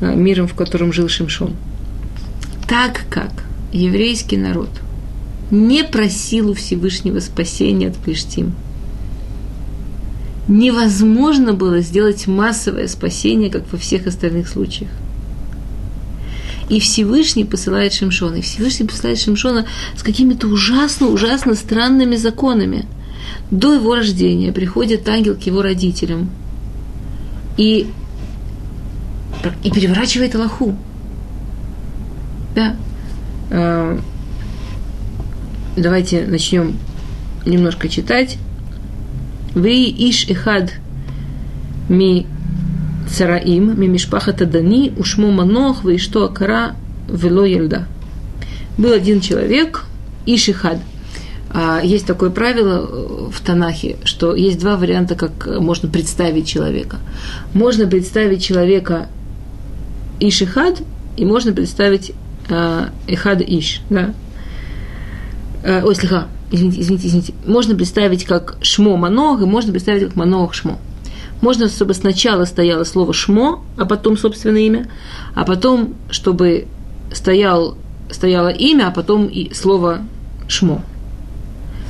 а, 0.01 0.13
миром, 0.13 0.47
в 0.47 0.53
котором 0.53 0.93
жил 0.93 1.09
Шимшон. 1.09 1.53
Так 2.67 3.05
как 3.09 3.45
еврейский 3.71 4.37
народ 4.37 4.69
не 5.51 5.83
просил 5.83 6.51
у 6.51 6.53
Всевышнего 6.53 7.19
спасения 7.19 7.87
от 7.87 7.95
Плештим– 7.95 8.53
невозможно 10.47 11.53
было 11.53 11.81
сделать 11.81 12.27
массовое 12.27 12.87
спасение, 12.87 13.49
как 13.49 13.63
во 13.71 13.77
всех 13.77 14.07
остальных 14.07 14.47
случаях. 14.47 14.89
И 16.69 16.79
Всевышний 16.79 17.45
посылает 17.45 17.93
Шимшона. 17.93 18.35
И 18.35 18.41
Всевышний 18.41 18.85
посылает 18.85 19.19
Шимшона 19.19 19.65
с 19.95 20.03
какими-то 20.03 20.47
ужасно-ужасно 20.47 21.55
странными 21.55 22.15
законами. 22.15 22.85
До 23.51 23.73
его 23.73 23.95
рождения 23.95 24.51
приходит 24.51 25.07
ангел 25.07 25.35
к 25.35 25.41
его 25.41 25.61
родителям 25.61 26.29
и, 27.55 27.87
и 29.63 29.71
переворачивает 29.71 30.35
Аллаху. 30.35 30.75
Да. 32.53 32.75
А, 33.49 33.99
давайте 35.77 36.25
начнем 36.25 36.77
немножко 37.45 37.87
читать. 37.87 38.37
Вей 39.55 39.93
иш 40.09 40.27
эхад 40.27 40.73
ми 41.89 42.27
цараим, 43.09 43.73
ми 43.77 43.87
мишпахата 43.87 44.45
дани, 44.45 44.93
ушмо 44.97 45.31
манох, 45.31 45.83
вей 45.83 45.97
что 45.97 46.25
акара 46.25 46.75
вело 47.09 47.45
ельда. 47.45 47.87
Был 48.77 48.91
один 48.91 49.21
человек, 49.21 49.85
иш 50.25 50.49
эхад. 50.49 50.77
Есть 51.83 52.05
такое 52.05 52.29
правило 52.29 53.29
в 53.31 53.41
Танахе, 53.41 53.95
что 54.03 54.35
есть 54.35 54.59
два 54.59 54.75
варианта, 54.75 55.15
как 55.15 55.47
можно 55.47 55.89
представить 55.89 56.45
человека. 56.45 56.97
Можно 57.53 57.87
представить 57.87 58.43
человека 58.43 59.07
иш 60.19 60.41
эхад, 60.41 60.83
и 61.15 61.25
можно 61.25 61.53
представить 61.53 62.11
эхад 62.49 63.41
иш. 63.41 63.81
Да? 63.89 64.13
Ой, 65.63 65.95
слегка, 65.95 66.27
извините, 66.51 66.81
извините, 66.81 67.07
извините, 67.07 67.33
можно 67.45 67.75
представить 67.75 68.25
как 68.25 68.57
шмо 68.61 68.97
манох, 68.97 69.41
и 69.41 69.45
можно 69.45 69.71
представить 69.71 70.03
как 70.03 70.15
манох 70.15 70.53
шмо. 70.53 70.77
Можно, 71.41 71.69
чтобы 71.69 71.93
сначала 71.93 72.45
стояло 72.45 72.83
слово 72.83 73.13
шмо, 73.13 73.63
а 73.77 73.85
потом 73.85 74.17
собственное 74.17 74.61
имя, 74.61 74.89
а 75.35 75.43
потом, 75.45 75.95
чтобы 76.09 76.67
стоял, 77.13 77.77
стояло 78.11 78.49
имя, 78.49 78.87
а 78.87 78.91
потом 78.91 79.27
и 79.27 79.53
слово 79.53 80.01
шмо. 80.47 80.81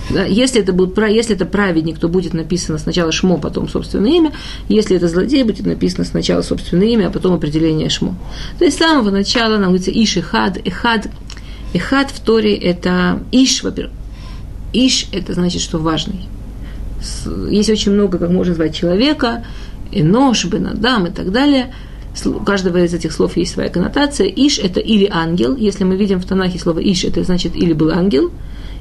Да, 0.10 0.24
если, 0.24 0.62
это 0.62 0.72
будет, 0.72 0.98
если 0.98 1.36
это 1.36 1.46
праведник, 1.46 2.00
то 2.00 2.08
будет 2.08 2.34
написано 2.34 2.78
сначала 2.78 3.12
шмо, 3.12 3.38
потом 3.38 3.68
собственное 3.68 4.12
имя. 4.12 4.32
Если 4.70 4.96
это 4.96 5.08
злодей, 5.08 5.44
будет 5.44 5.66
написано 5.66 6.06
сначала 6.06 6.42
собственное 6.42 6.88
имя, 6.88 7.08
а 7.08 7.12
потом 7.12 7.34
определение 7.34 7.90
шмо. 7.90 8.16
То 8.58 8.66
есть 8.66 8.78
с 8.78 8.80
самого 8.80 9.12
начала 9.12 9.58
нам 9.58 9.74
говорится 9.74 9.92
иш 9.92 10.18
и 10.18 10.22
хад, 10.22 10.58
эхад. 10.66 11.08
Эхад 11.74 12.12
в 12.12 12.22
Торе– 12.22 12.56
это 12.56 13.20
иш, 13.32 13.64
во-первых, 13.64 13.94
Иш– 14.74 15.08
это 15.12 15.34
значит, 15.34 15.62
что 15.62 15.80
важный. 15.80 16.28
Есть 17.50 17.70
очень 17.70 17.92
много, 17.92 18.18
как 18.18 18.30
можно 18.30 18.52
назвать 18.52 18.76
человека, 18.76 19.44
Энош, 19.92 20.46
Бенадам 20.46 21.08
и 21.08 21.12
так 21.12 21.32
далее. 21.32 21.74
У 22.26 22.40
каждого 22.40 22.84
из 22.84 22.94
этих 22.94 23.12
слов 23.12 23.38
есть 23.38 23.54
своя 23.54 23.70
коннотация. 23.70 24.28
Иш– 24.28 24.60
это 24.64 24.80
или 24.80 25.08
ангел. 25.12 25.56
Если 25.56 25.84
мы 25.84 25.96
видим 25.96 26.20
в 26.20 26.26
Танахе 26.26 26.58
слово 26.58 26.80
Иш, 26.80 27.04
это 27.04 27.24
значит 27.24 27.56
или 27.56 27.74
был 27.74 27.92
ангел, 27.92 28.32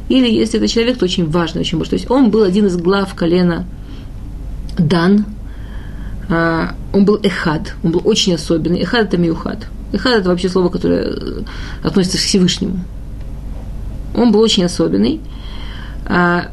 или 0.09 0.29
если 0.29 0.59
это 0.59 0.69
человек, 0.69 0.99
то 0.99 1.05
очень 1.05 1.29
важный, 1.29 1.61
очень 1.61 1.79
важный. 1.79 1.91
То 1.91 1.97
есть 1.97 2.11
он 2.11 2.31
был 2.31 2.45
один 2.45 2.67
из 2.67 2.77
глав 2.77 3.15
колена 3.15 3.67
Дан, 4.79 5.27
а, 6.29 6.75
он 6.95 7.05
был 7.05 7.21
эхад, 7.23 7.75
он 7.83 7.93
был 7.93 8.01
очень 8.05 8.35
особенный. 8.35 8.83
Эхад– 8.83 9.09
это 9.09 9.19
миухад. 9.19 9.67
Эхад– 9.93 10.15
это 10.21 10.31
вообще 10.31 10.49
слово, 10.49 10.71
которое 10.71 11.03
э, 11.05 11.43
относится 11.83 12.19
к 12.19 12.23
Всевышнему. 12.23 12.81
Он 14.15 14.33
был 14.33 14.41
очень 14.41 14.65
особенный– 14.65 15.21
а, 16.09 16.53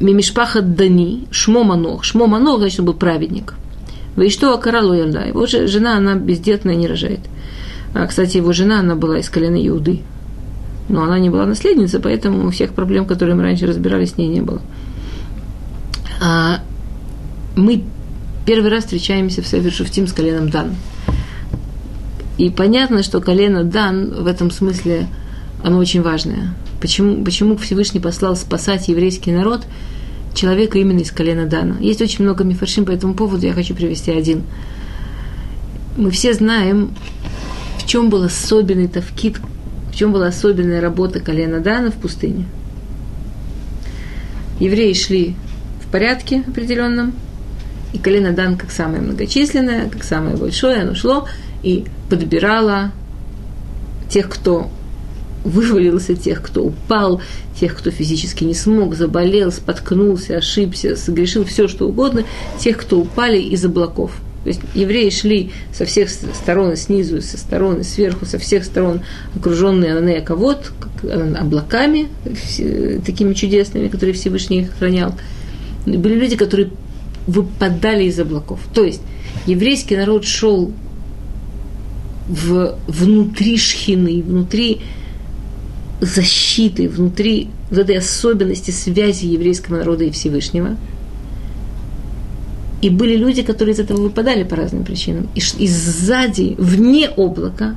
Мимишпаха 0.00 0.62
Дани, 0.62 1.26
Шмо 1.30 1.64
Манох. 1.64 2.04
Шмо 2.04 2.26
Манох, 2.26 2.58
значит, 2.58 2.80
он 2.80 2.86
был 2.86 2.94
праведник. 2.94 3.54
Вы 4.16 4.30
что, 4.30 4.54
Акаралу 4.54 4.94
Ялда? 4.94 5.26
Его 5.26 5.46
жена, 5.46 5.96
она 5.96 6.14
бездетная, 6.14 6.74
не 6.74 6.88
рожает. 6.88 7.20
А, 7.94 8.06
кстати, 8.06 8.36
его 8.36 8.52
жена, 8.52 8.80
она 8.80 8.94
была 8.94 9.18
из 9.18 9.28
колена 9.28 9.56
Иуды. 9.66 10.00
Но 10.88 11.02
она 11.02 11.18
не 11.18 11.30
была 11.30 11.46
наследницей, 11.46 12.00
поэтому 12.00 12.50
всех 12.50 12.72
проблем, 12.72 13.06
которые 13.06 13.34
мы 13.36 13.42
раньше 13.42 13.66
разбирали, 13.66 14.04
с 14.06 14.16
ней 14.16 14.28
не 14.28 14.40
было. 14.40 14.60
А, 16.20 16.60
мы 17.56 17.84
первый 18.46 18.70
раз 18.70 18.84
встречаемся 18.84 19.42
в 19.42 19.46
Север 19.46 19.72
Шуфтим 19.72 20.06
с 20.06 20.12
коленом 20.12 20.48
Дан. 20.48 20.74
И 22.38 22.50
понятно, 22.50 23.02
что 23.02 23.20
колено 23.20 23.64
Дан 23.64 24.22
в 24.22 24.26
этом 24.26 24.50
смысле, 24.50 25.06
оно 25.62 25.78
очень 25.78 26.02
важное. 26.02 26.54
Почему, 26.80 27.24
почему 27.24 27.56
Всевышний 27.56 28.00
послал 28.00 28.36
спасать 28.36 28.88
еврейский 28.88 29.32
народ 29.32 29.66
человека 30.34 30.78
именно 30.78 31.00
из 31.00 31.10
колена 31.10 31.46
Дана? 31.46 31.76
Есть 31.80 32.00
очень 32.00 32.24
много 32.24 32.44
мифаршим 32.44 32.84
по 32.84 32.92
этому 32.92 33.14
поводу, 33.14 33.46
я 33.46 33.52
хочу 33.52 33.74
привести 33.74 34.12
один. 34.12 34.44
Мы 35.96 36.10
все 36.10 36.32
знаем, 36.32 36.94
в 37.78 37.86
чем 37.86 38.10
был 38.10 38.22
особенный 38.22 38.86
тавкит, 38.86 39.38
в 39.90 39.96
чем 39.96 40.12
была 40.12 40.28
особенная 40.28 40.80
работа 40.80 41.18
колена 41.18 41.60
Дана 41.60 41.90
в 41.90 41.94
пустыне. 41.94 42.44
Евреи 44.60 44.92
шли 44.92 45.34
в 45.84 45.90
порядке 45.90 46.44
определенном, 46.46 47.12
и 47.92 47.98
колено 47.98 48.32
Дан, 48.32 48.56
как 48.56 48.70
самое 48.70 49.00
многочисленное, 49.00 49.88
как 49.88 50.04
самое 50.04 50.36
большое, 50.36 50.82
оно 50.82 50.94
шло 50.94 51.26
и 51.62 51.86
подбирало 52.10 52.92
тех, 54.08 54.28
кто 54.28 54.70
вывалился, 55.48 56.14
тех, 56.14 56.42
кто 56.42 56.64
упал, 56.64 57.20
тех, 57.58 57.76
кто 57.76 57.90
физически 57.90 58.44
не 58.44 58.54
смог, 58.54 58.94
заболел, 58.94 59.50
споткнулся, 59.50 60.36
ошибся, 60.36 60.96
согрешил, 60.96 61.44
все 61.44 61.68
что 61.68 61.88
угодно, 61.88 62.24
тех, 62.58 62.76
кто 62.76 63.00
упали 63.00 63.38
из 63.38 63.64
облаков. 63.64 64.12
То 64.44 64.50
есть 64.50 64.60
евреи 64.74 65.10
шли 65.10 65.50
со 65.72 65.84
всех 65.84 66.08
сторон, 66.10 66.76
снизу, 66.76 67.20
со 67.20 67.36
стороны, 67.36 67.82
сверху, 67.82 68.24
со 68.24 68.38
всех 68.38 68.64
сторон, 68.64 69.00
окруженные 69.34 69.96
Анеяковод, 69.96 70.72
облаками 71.38 72.08
такими 73.04 73.34
чудесными, 73.34 73.88
которые 73.88 74.14
Всевышний 74.14 74.60
их 74.60 74.70
охранял. 74.70 75.14
Были 75.86 76.14
люди, 76.14 76.36
которые 76.36 76.70
выпадали 77.26 78.04
из 78.04 78.18
облаков. 78.18 78.60
То 78.72 78.84
есть 78.84 79.02
еврейский 79.46 79.96
народ 79.96 80.24
шел 80.24 80.72
в, 82.28 82.78
внутри 82.86 83.58
шхины, 83.58 84.22
внутри 84.22 84.80
защиты, 86.00 86.88
внутри 86.88 87.50
вот 87.70 87.80
этой 87.80 87.98
особенности 87.98 88.70
связи 88.70 89.26
еврейского 89.26 89.78
народа 89.78 90.04
и 90.04 90.10
Всевышнего. 90.10 90.76
И 92.80 92.90
были 92.90 93.16
люди, 93.16 93.42
которые 93.42 93.74
из 93.74 93.80
этого 93.80 94.00
выпадали 94.00 94.44
по 94.44 94.54
разным 94.54 94.84
причинам. 94.84 95.28
И, 95.34 95.40
и 95.58 95.66
сзади, 95.66 96.54
вне 96.58 97.08
облака, 97.08 97.74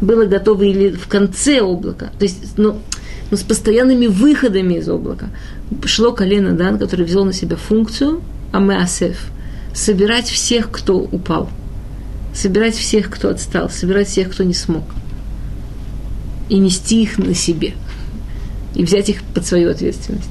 было 0.00 0.26
готово 0.26 0.62
или 0.62 0.90
в 0.90 1.08
конце 1.08 1.60
облака, 1.60 2.12
то 2.18 2.24
есть, 2.24 2.58
ну, 2.58 2.76
но 3.30 3.36
с 3.36 3.42
постоянными 3.42 4.06
выходами 4.06 4.74
из 4.74 4.88
облака, 4.88 5.30
шло 5.86 6.12
колено 6.12 6.52
Дан, 6.52 6.78
который 6.78 7.06
взял 7.06 7.24
на 7.24 7.32
себя 7.32 7.56
функцию 7.56 8.20
Амеасеф, 8.52 9.30
собирать 9.74 10.28
всех, 10.28 10.70
кто 10.70 10.98
упал, 10.98 11.48
собирать 12.34 12.76
всех, 12.76 13.10
кто 13.10 13.30
отстал, 13.30 13.70
собирать 13.70 14.06
всех, 14.06 14.30
кто 14.30 14.44
не 14.44 14.54
смог– 14.54 14.84
и 16.48 16.58
нести 16.58 17.02
их 17.02 17.18
на 17.18 17.34
себе, 17.34 17.74
и 18.74 18.84
взять 18.84 19.08
их 19.08 19.22
под 19.22 19.46
свою 19.46 19.70
ответственность. 19.70 20.30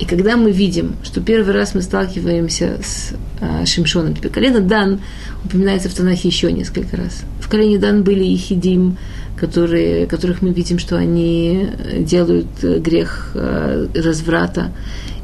И 0.00 0.06
когда 0.06 0.36
мы 0.38 0.50
видим, 0.50 0.96
что 1.02 1.20
первый 1.20 1.52
раз 1.52 1.74
мы 1.74 1.82
сталкиваемся 1.82 2.80
с 2.82 3.12
а, 3.40 3.66
Шимшоном, 3.66 4.16
теперь 4.16 4.30
колено 4.30 4.60
Дан 4.60 5.00
упоминается 5.44 5.90
в 5.90 5.94
Танахе 5.94 6.28
еще 6.28 6.50
несколько 6.50 6.96
раз. 6.96 7.22
В 7.40 7.50
колене 7.50 7.78
Дан 7.78 8.02
были 8.02 8.24
и 8.24 8.36
Хидим, 8.36 8.96
которые, 9.36 10.06
которых 10.06 10.40
мы 10.40 10.52
видим, 10.52 10.78
что 10.78 10.96
они 10.96 11.68
делают 11.98 12.48
грех 12.62 13.32
а, 13.34 13.88
разврата 13.94 14.72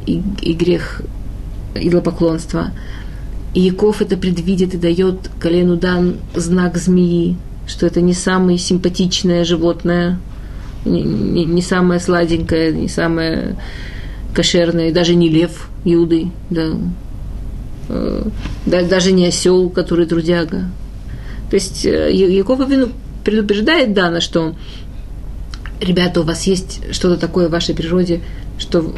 и, 0.04 0.22
и 0.42 0.52
грех 0.52 1.00
идолопоклонства. 1.74 2.70
И 3.54 3.60
Яков 3.60 4.02
это 4.02 4.18
предвидит 4.18 4.74
и 4.74 4.78
дает 4.78 5.30
колену 5.40 5.76
Дан 5.76 6.16
знак 6.34 6.76
змеи, 6.76 7.38
что 7.66 7.86
это 7.86 8.00
не 8.00 8.14
самое 8.14 8.58
симпатичное 8.58 9.44
животное, 9.44 10.18
не, 10.84 11.02
не, 11.02 11.44
не 11.44 11.62
самое 11.62 12.00
сладенькое, 12.00 12.72
не 12.72 12.88
самое 12.88 13.56
кошерное, 14.34 14.92
даже 14.92 15.14
не 15.14 15.28
лев 15.28 15.68
да, 16.50 16.72
э, 17.88 18.22
да, 18.66 18.82
даже 18.84 19.12
не 19.12 19.26
осел, 19.26 19.70
который 19.70 20.06
трудяга. 20.06 20.64
То 21.50 21.56
есть 21.56 21.84
э, 21.86 22.12
Яков 22.12 22.60
Авину 22.60 22.88
предупреждает 23.24 23.94
Дана, 23.94 24.20
что 24.20 24.54
ребята, 25.80 26.20
у 26.20 26.24
вас 26.24 26.46
есть 26.46 26.80
что-то 26.92 27.16
такое 27.16 27.48
в 27.48 27.52
вашей 27.52 27.74
природе, 27.74 28.20
что 28.58 28.94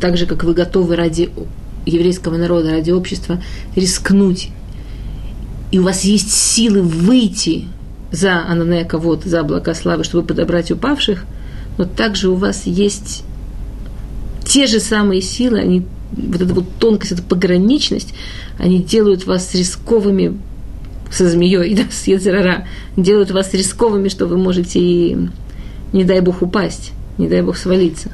так 0.00 0.16
же, 0.16 0.26
как 0.26 0.44
вы 0.44 0.54
готовы 0.54 0.96
ради 0.96 1.30
еврейского 1.84 2.36
народа, 2.36 2.70
ради 2.70 2.90
общества 2.90 3.42
рискнуть, 3.74 4.50
и 5.70 5.78
у 5.78 5.82
вас 5.82 6.04
есть 6.04 6.32
силы 6.32 6.82
выйти 6.82 7.66
за 8.12 8.44
Ананея 8.46 8.84
Кавод, 8.84 9.24
за 9.24 9.40
облака 9.40 9.74
славы, 9.74 10.04
чтобы 10.04 10.26
подобрать 10.26 10.70
упавших, 10.70 11.24
но 11.78 11.84
также 11.84 12.28
у 12.28 12.36
вас 12.36 12.66
есть 12.66 13.24
те 14.44 14.66
же 14.66 14.80
самые 14.80 15.20
силы, 15.20 15.58
они, 15.58 15.86
вот 16.12 16.40
эта 16.40 16.54
вот 16.54 16.64
тонкость, 16.78 17.12
эта 17.12 17.22
пограничность, 17.22 18.14
они 18.58 18.82
делают 18.82 19.26
вас 19.26 19.54
рисковыми 19.54 20.38
со 21.10 21.28
змеей, 21.28 21.74
да, 21.76 21.84
с 21.90 22.06
Ецерара, 22.06 22.66
делают 22.96 23.30
вас 23.30 23.52
рисковыми, 23.52 24.08
что 24.08 24.26
вы 24.26 24.38
можете 24.38 24.78
и, 24.78 25.18
не 25.92 26.04
дай 26.04 26.20
Бог, 26.20 26.42
упасть, 26.42 26.92
не 27.18 27.28
дай 27.28 27.42
Бог, 27.42 27.56
свалиться. 27.56 28.10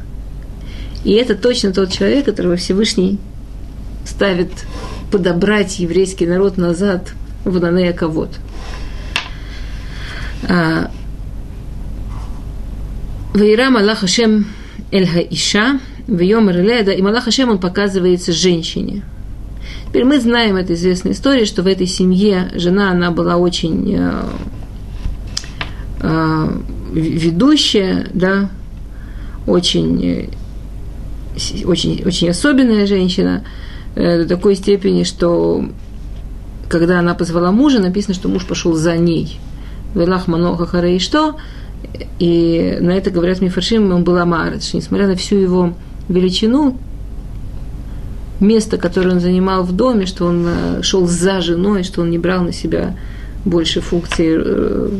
И 1.05 1.13
это 1.13 1.35
точно 1.35 1.73
тот 1.73 1.91
человек, 1.91 2.25
которого 2.25 2.57
Всевышний 2.57 3.19
ставит 4.07 4.51
подобрать 5.11 5.79
еврейский 5.79 6.27
народ 6.27 6.57
назад 6.57 7.13
в 7.45 7.57
Ананея 7.57 7.93
Кавод– 7.93 8.31
Ваира 13.35 13.71
Малах 13.71 14.01
Хашем 14.01 14.47
Эль 14.91 15.07
Хаиша, 15.07 15.81
в 16.07 16.21
Йомер 16.21 16.61
Леда, 16.61 16.93
и 16.93 17.01
Малах 17.01 17.25
Хашем 17.25 17.49
он 17.49 17.59
показывается 17.59 18.33
женщине. 18.33 19.03
Теперь 19.89 20.05
мы 20.05 20.21
знаем 20.21 20.57
эту 20.57 20.75
известную 20.75 21.15
историю, 21.15 21.47
что 21.47 21.63
в 21.63 21.67
этой 21.67 21.87
семье 21.87 22.51
жена, 22.55 22.91
она 22.91 23.11
была 23.11 23.37
очень 23.37 23.95
э, 23.95 24.23
э, 26.01 26.49
ведущая, 26.93 28.09
да, 28.13 28.51
очень, 29.47 30.31
очень, 31.65 32.03
очень 32.05 32.29
особенная 32.29 32.87
женщина, 32.87 33.45
э, 33.95 34.23
до 34.23 34.29
такой 34.29 34.57
степени, 34.57 35.05
что 35.05 35.65
когда 36.69 36.99
она 36.99 37.15
позвала 37.15 37.51
мужа, 37.51 37.81
написано, 37.81 38.15
что 38.15 38.29
муж 38.29 38.45
пошел 38.45 38.75
за 38.75 38.97
ней– 38.99 39.39
Велах 39.95 40.29
Маноха 40.29 40.67
Харей 40.67 40.99
что? 40.99 41.37
И 42.19 42.79
на 42.81 42.93
это 42.93 43.11
говорят 43.11 43.41
Мифаршим, 43.41 43.93
он 43.93 44.05
был 44.05 44.17
Амарыч. 44.17 44.73
Несмотря 44.73 45.07
на 45.07 45.17
всю 45.17 45.37
его 45.37 45.75
величину, 46.09 46.79
место, 48.41 48.77
которое 48.77 49.13
он 49.13 49.21
занимал 49.21 49.63
в 49.63 49.73
доме, 49.73 50.07
что 50.07 50.27
он 50.27 50.47
э, 50.47 50.83
шел 50.83 51.07
за 51.07 51.41
женой, 51.41 51.83
что 51.83 52.03
он 52.03 52.11
не 52.11 52.19
брал 52.19 52.43
на 52.43 52.53
себя 52.53 52.97
больше 53.45 53.81
функции 53.81 54.37
э, 54.37 54.91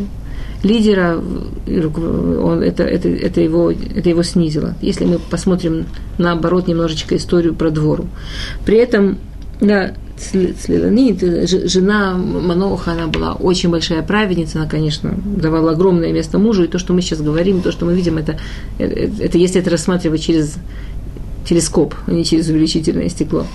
лидера, 0.63 1.19
он, 1.19 2.63
это, 2.63 2.85
это, 2.85 3.09
это, 3.09 3.41
его, 3.41 3.71
это 3.71 4.09
его 4.09 4.23
снизило. 4.23 4.75
Если 4.81 5.05
мы 5.05 5.19
посмотрим 5.19 5.87
наоборот 6.19 6.69
немножечко 6.69 7.17
историю 7.17 7.55
про 7.55 7.71
двору. 7.71 8.07
При 8.65 8.79
этом 8.79 9.19
да, 9.61 9.93
Слиланит, 10.19 11.21
жена 11.69 12.15
Маноха, 12.15 12.93
она 12.93 13.07
была 13.07 13.33
очень 13.33 13.71
большая 13.71 14.03
праведница, 14.03 14.61
она, 14.61 14.69
конечно, 14.69 15.15
давала 15.25 15.73
огромное 15.73 16.13
место 16.13 16.39
мужу, 16.39 16.65
и 16.65 16.69
то, 16.69 16.79
что 16.79 16.93
мы 16.93 17.03
сейчас 17.03 17.21
говорим, 17.21 17.61
то, 17.61 17.73
что 17.73 17.87
мы 17.87 17.95
видим, 17.95 18.19
это, 18.19 18.39
это, 18.79 19.23
это 19.23 19.39
если 19.39 19.61
это 19.61 19.71
рассматривать 19.71 20.23
через 20.23 20.57
телескоп, 21.49 21.95
а 22.07 22.13
не 22.13 22.25
через 22.25 22.49
увеличительное 22.49 23.09
стекло. 23.09 23.47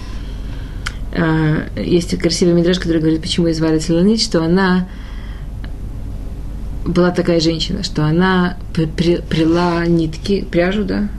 А, 1.15 1.67
есть 1.79 2.17
красивый 2.17 2.53
мидраж, 2.53 2.79
который 2.79 2.99
говорит, 2.99 3.21
почему 3.21 3.47
ее 3.47 3.53
звали 3.53 3.79
Слиланит, 3.79 4.21
что 4.21 4.43
она 4.43 4.87
была 6.85 7.11
такая 7.11 7.39
женщина, 7.39 7.83
что 7.83 8.05
она 8.05 8.57
прила 8.73 9.85
нитки, 9.85 10.45
пряжу, 10.49 10.83
да, 10.85 11.09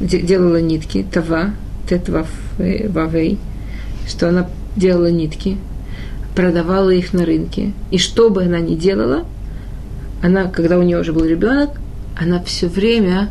делала 0.00 0.60
нитки, 0.60 1.04
тава, 1.10 1.50
тетвав, 1.88 2.28
вавей, 2.58 3.38
что 4.10 4.28
она 4.28 4.48
делала 4.76 5.10
нитки, 5.10 5.56
продавала 6.34 6.90
их 6.90 7.12
на 7.12 7.24
рынке. 7.24 7.72
И 7.90 7.98
что 7.98 8.28
бы 8.30 8.42
она 8.42 8.60
ни 8.60 8.74
делала, 8.74 9.24
она, 10.22 10.44
когда 10.44 10.78
у 10.78 10.82
нее 10.82 11.00
уже 11.00 11.12
был 11.12 11.24
ребенок, 11.24 11.70
она 12.18 12.42
все 12.42 12.68
время 12.68 13.30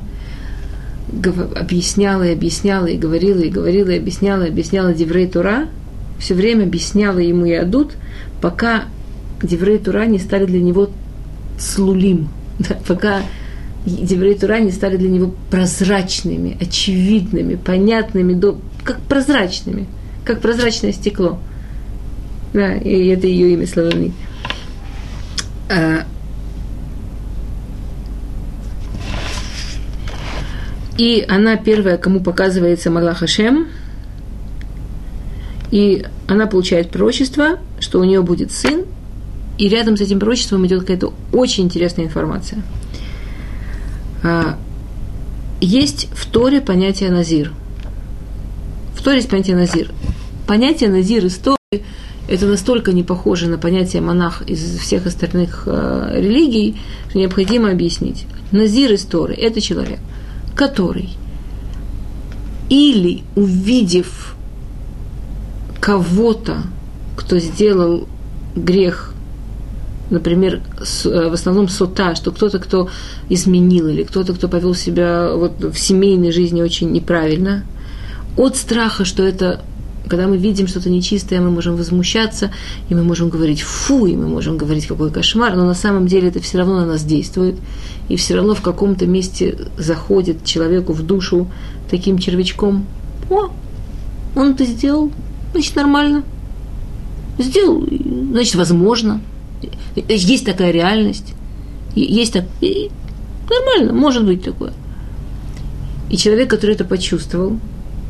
объясняла 1.56 2.24
и 2.24 2.34
объясняла, 2.34 2.88
и 2.88 2.98
говорила, 2.98 3.39
и 3.39 3.50
говорила, 3.50 3.89
и 3.89 3.98
объясняла, 3.98 4.44
и 4.44 4.50
объясняла 4.50 4.94
Деврей 4.94 5.28
Тура, 5.28 5.68
все 6.20 6.34
время 6.34 6.63
объясняла 6.63 7.20
ему 7.20 7.46
и 7.46 7.54
Адут, 7.54 7.94
пока 8.42 8.86
Деврей 9.42 9.80
Тура 9.80 10.06
не 10.06 10.20
стали 10.20 10.46
для 10.46 10.62
него 10.62 10.89
слулим, 11.58 12.30
да, 12.60 12.78
пока 12.88 13.22
Деврей 13.86 14.36
Тура 14.36 14.60
не 14.60 14.72
стали 14.72 14.98
для 14.98 15.10
него 15.10 15.34
прозрачными, 15.50 16.58
очевидными, 16.60 17.56
понятными, 17.56 18.39
как 18.84 19.00
прозрачными– 19.02 19.88
как 20.30 20.42
прозрачное 20.42 20.92
стекло. 20.92 21.39
Да, 22.54 22.76
и 22.76 23.08
это 23.08 23.26
ее 23.26 23.54
имя 23.54 23.65
Славонит. 23.65 24.12
А, 25.68 26.06
и 31.00 31.26
она 31.28 31.58
первая, 31.58 31.98
кому 31.98 32.20
показывается 32.20 32.92
Малах 32.92 33.18
Хашем, 33.18 33.70
и 35.72 36.06
она 36.28 36.46
получает 36.46 36.92
пророчество, 36.92 37.58
что 37.80 38.00
у 38.00 38.04
нее 38.04 38.22
будет 38.22 38.52
сын, 38.52 38.86
и 39.58 39.68
рядом 39.68 39.98
с 39.98 40.02
этим 40.02 40.20
пророчеством 40.20 40.63
идет 40.68 40.82
какая-то 40.82 41.12
очень 41.34 41.63
интересная 41.63 42.06
информация. 42.06 42.62
А, 44.22 44.60
есть 45.60 46.08
в 46.13 46.28
Торе 46.28 46.62
понятие 46.62 47.10
Назир. 47.10 47.52
В 48.94 49.02
Торе 49.02 49.18
есть 49.18 49.30
понятие 49.30 49.56
Назир. 49.56 49.92
Понятие 50.50 50.90
Назир 50.90 51.24
из 51.28 51.38
Торы 51.38 51.84
это 52.28 52.48
настолько 52.48 52.92
не 52.92 53.04
похоже 53.04 53.48
на 53.48 53.60
понятие 53.60 54.02
монах 54.02 54.42
из 54.48 54.80
всех 54.80 55.06
остальных 55.06 55.66
э, 55.68 56.14
религий, 56.16 56.76
что 57.08 57.20
необходимо 57.20 57.70
объяснить. 57.70 58.26
Назир 58.52 58.92
из 58.94 59.04
Торы– 59.06 59.36
это 59.38 59.62
человек, 59.62 60.00
который 60.56 61.10
или 62.68 63.22
увидев 63.36 64.36
кого-то, 65.80 66.64
кто 67.16 67.38
сделал 67.38 68.08
грех, 68.56 69.14
например, 70.10 70.62
э, 70.80 71.30
в 71.30 71.34
основном 71.34 71.70
сота, 71.70 72.16
что 72.16 72.32
кто-то, 72.32 72.58
кто 72.58 72.90
изменил, 73.30 73.88
или 73.88 74.02
кто-то, 74.02 74.34
кто 74.34 74.48
повел 74.48 74.74
себя 74.74 75.32
вот 75.32 75.64
в 75.64 75.78
семейной 75.78 76.32
жизни 76.32 76.64
очень 76.64 76.92
неправильно, 76.92 77.66
от 78.36 78.58
страха, 78.58 79.06
что 79.06 79.22
это 79.22 79.62
когда 80.10 80.28
мы 80.28 80.38
видим 80.38 80.67
что-то 80.67 80.89
нечистое, 80.89 81.39
мы 81.39 81.52
можем 81.52 81.76
возмущаться, 81.76 82.52
и 82.89 82.95
мы 82.95 83.04
можем 83.04 83.30
говорить 83.30 83.62
«фу», 83.62 84.08
и 84.08 84.15
мы 84.15 84.28
можем 84.28 84.58
говорить 84.58 84.88
«какой 84.88 85.12
кошмар», 85.12 85.56
но 85.56 85.65
на 85.65 85.76
самом 85.76 86.08
деле 86.08 86.30
это 86.30 86.39
все 86.41 86.58
равно 86.58 86.80
на 86.80 86.86
нас 86.86 87.04
действует, 87.04 87.56
и 88.10 88.15
все 88.15 88.36
равно 88.36 88.56
в 88.56 88.62
каком-то 88.62 89.06
месте 89.06 89.58
заходит 89.78 90.43
человеку 90.43 90.93
в 90.93 91.04
душу 91.04 91.48
таким 91.89 92.17
червячком 92.17 92.86
«О, 93.30 93.50
он 94.36 94.52
это 94.52 94.65
сделал, 94.65 95.12
значит, 95.54 95.76
нормально. 95.76 96.24
Сделал, 97.38 97.86
значит, 98.32 98.56
возможно. 98.56 99.22
Есть 99.95 100.45
такая 100.45 100.72
реальность. 100.72 101.34
Есть 101.95 102.34
так... 102.34 102.45
Нормально, 103.50 103.93
может 103.93 104.26
быть 104.26 104.43
такое. 104.43 104.74
И 106.10 106.17
человек, 106.17 106.50
который 106.50 106.76
это 106.76 106.86
почувствовал, 106.86 107.60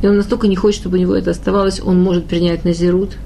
и 0.01 0.07
он 0.07 0.17
настолько 0.17 0.47
не 0.47 0.55
хочет, 0.55 0.81
чтобы 0.81 0.97
у 0.97 1.01
него 1.01 1.15
это 1.15 1.31
оставалось, 1.31 1.81
он 1.83 2.01
может 2.01 2.25
принять 2.25 2.65
назирут. 2.65 3.17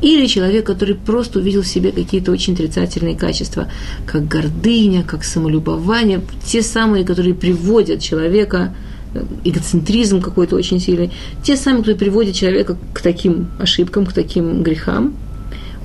Или 0.00 0.26
человек, 0.26 0.64
который 0.64 0.94
просто 0.94 1.40
увидел 1.40 1.62
в 1.62 1.66
себе 1.66 1.90
какие-то 1.90 2.30
очень 2.30 2.54
отрицательные 2.54 3.16
качества, 3.16 3.68
как 4.06 4.28
гордыня, 4.28 5.02
как 5.02 5.24
самолюбование, 5.24 6.20
те 6.44 6.62
самые, 6.62 7.04
которые 7.04 7.34
приводят 7.34 8.00
человека, 8.00 8.76
э, 9.14 9.24
эгоцентризм 9.42 10.20
какой-то 10.20 10.54
очень 10.54 10.78
сильный, 10.78 11.10
те 11.42 11.56
самые, 11.56 11.80
которые 11.80 11.98
приводят 11.98 12.36
человека 12.36 12.76
к 12.94 13.00
таким 13.00 13.48
ошибкам, 13.58 14.06
к 14.06 14.12
таким 14.12 14.62
грехам, 14.62 15.16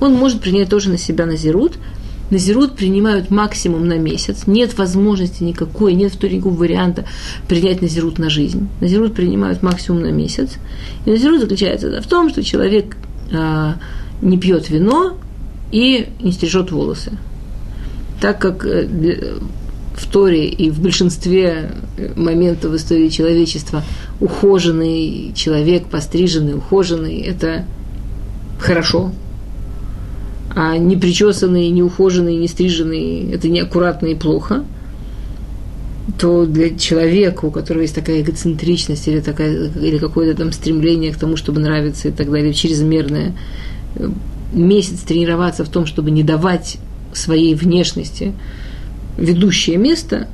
он 0.00 0.14
может 0.14 0.40
принять 0.40 0.68
тоже 0.68 0.90
на 0.90 0.98
себя 0.98 1.26
назирут, 1.26 1.72
Назирут 2.30 2.74
принимают 2.74 3.30
максимум 3.30 3.86
на 3.86 3.98
месяц. 3.98 4.46
Нет 4.46 4.76
возможности 4.78 5.42
никакой, 5.42 5.94
нет 5.94 6.12
второго 6.12 6.48
варианта 6.48 7.04
принять 7.48 7.82
Назирут 7.82 8.18
на 8.18 8.30
жизнь. 8.30 8.68
Назирут 8.80 9.14
принимают 9.14 9.62
максимум 9.62 10.02
на 10.02 10.10
месяц. 10.10 10.52
И 11.04 11.10
Назирут 11.10 11.40
заключается 11.40 12.00
в 12.00 12.06
том, 12.06 12.30
что 12.30 12.42
человек 12.42 12.96
а, 13.32 13.76
не 14.22 14.38
пьет 14.38 14.70
вино 14.70 15.16
и 15.70 16.08
не 16.20 16.32
стрижет 16.32 16.70
волосы. 16.70 17.12
Так 18.20 18.40
как 18.40 18.64
э, 18.64 19.38
в 19.94 20.10
Торе 20.10 20.48
и 20.48 20.70
в 20.70 20.80
большинстве 20.80 21.72
моментов 22.16 22.72
в 22.72 22.76
истории 22.76 23.08
человечества 23.08 23.82
ухоженный 24.20 25.32
человек, 25.34 25.86
постриженный, 25.86 26.54
ухоженный, 26.54 27.20
это 27.20 27.66
хорошо, 28.58 29.12
а 30.54 30.76
не 30.76 30.96
причесанные, 30.96 31.70
не 31.70 31.82
ухоженные, 31.82 32.36
не 32.36 32.48
стриженные, 32.48 33.32
это 33.32 33.48
неаккуратно 33.48 34.06
и 34.06 34.14
плохо, 34.14 34.64
то 36.18 36.46
для 36.46 36.76
человека, 36.76 37.46
у 37.46 37.50
которого 37.50 37.82
есть 37.82 37.94
такая 37.94 38.20
эгоцентричность 38.20 39.08
или, 39.08 39.20
такая, 39.20 39.70
или 39.70 39.98
какое-то 39.98 40.38
там 40.38 40.52
стремление 40.52 41.12
к 41.12 41.16
тому, 41.16 41.36
чтобы 41.36 41.60
нравиться 41.60 42.08
и 42.08 42.12
так 42.12 42.30
далее, 42.30 42.54
чрезмерное, 42.54 43.34
месяц 44.52 45.00
тренироваться 45.00 45.64
в 45.64 45.68
том, 45.68 45.86
чтобы 45.86 46.10
не 46.10 46.22
давать 46.22 46.78
своей 47.12 47.54
внешности 47.54 48.32
ведущее 49.16 49.76
место, 49.76 50.28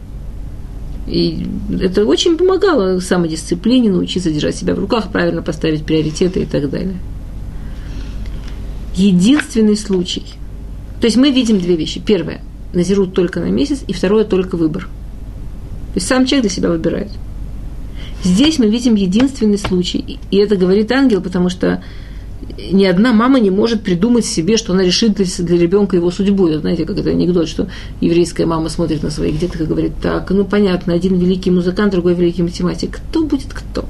и 1.07 1.47
это 1.81 2.05
очень 2.05 2.37
помогало 2.37 3.01
самодисциплине, 3.01 3.91
научиться 3.91 4.31
держать 4.31 4.57
себя 4.57 4.75
в 4.75 4.79
руках, 4.79 5.11
правильно 5.11 5.43
поставить 5.43 5.85
приоритеты 5.85 6.41
и 6.41 6.47
так 6.47 6.69
далее 6.69 6.97
единственный 8.94 9.76
случай. 9.76 10.24
То 11.00 11.07
есть 11.07 11.16
мы 11.16 11.31
видим 11.31 11.59
две 11.59 11.76
вещи. 11.76 12.00
Первое, 12.05 12.40
назирут 12.72 13.14
только 13.14 13.40
на 13.40 13.50
месяц, 13.50 13.83
и 13.87 13.92
второе, 13.92 14.24
только 14.24 14.57
выбор. 14.57 14.85
То 14.85 15.96
есть 15.96 16.07
сам 16.07 16.26
человек 16.26 16.42
для 16.42 16.50
себя 16.50 16.70
выбирает. 16.70 17.11
Здесь 18.22 18.59
мы 18.59 18.68
видим 18.68 18.94
единственный 18.94 19.59
случай. 19.59 20.18
И 20.31 20.37
это 20.37 20.57
говорит 20.57 20.92
ангел, 20.92 21.20
потому 21.22 21.48
что 21.48 21.83
ни 22.70 22.85
одна 22.85 23.12
мама 23.12 23.40
не 23.40 23.50
может 23.50 23.83
придумать 23.83 24.24
себе, 24.24 24.57
что 24.57 24.72
она 24.72 24.83
решит 24.83 25.14
для 25.14 25.59
ребенка 25.59 25.96
его 25.96 26.11
судьбу. 26.11 26.48
Это, 26.48 26.61
знаете, 26.61 26.85
как 26.85 26.98
это 26.98 27.11
анекдот, 27.11 27.48
что 27.48 27.68
еврейская 28.00 28.46
мама 28.46 28.68
смотрит 28.68 29.03
на 29.03 29.11
своих 29.11 29.38
деток 29.38 29.62
и 29.62 29.64
говорит, 29.64 29.92
так, 30.03 30.31
ну 30.31 30.44
понятно, 30.44 30.92
один 30.92 31.18
великий 31.18 31.50
музыкант, 31.50 31.92
другой 31.92 32.14
великий 32.14 32.42
математик. 32.42 33.00
Кто 33.11 33.24
будет 33.24 33.53
кто? 33.53 33.87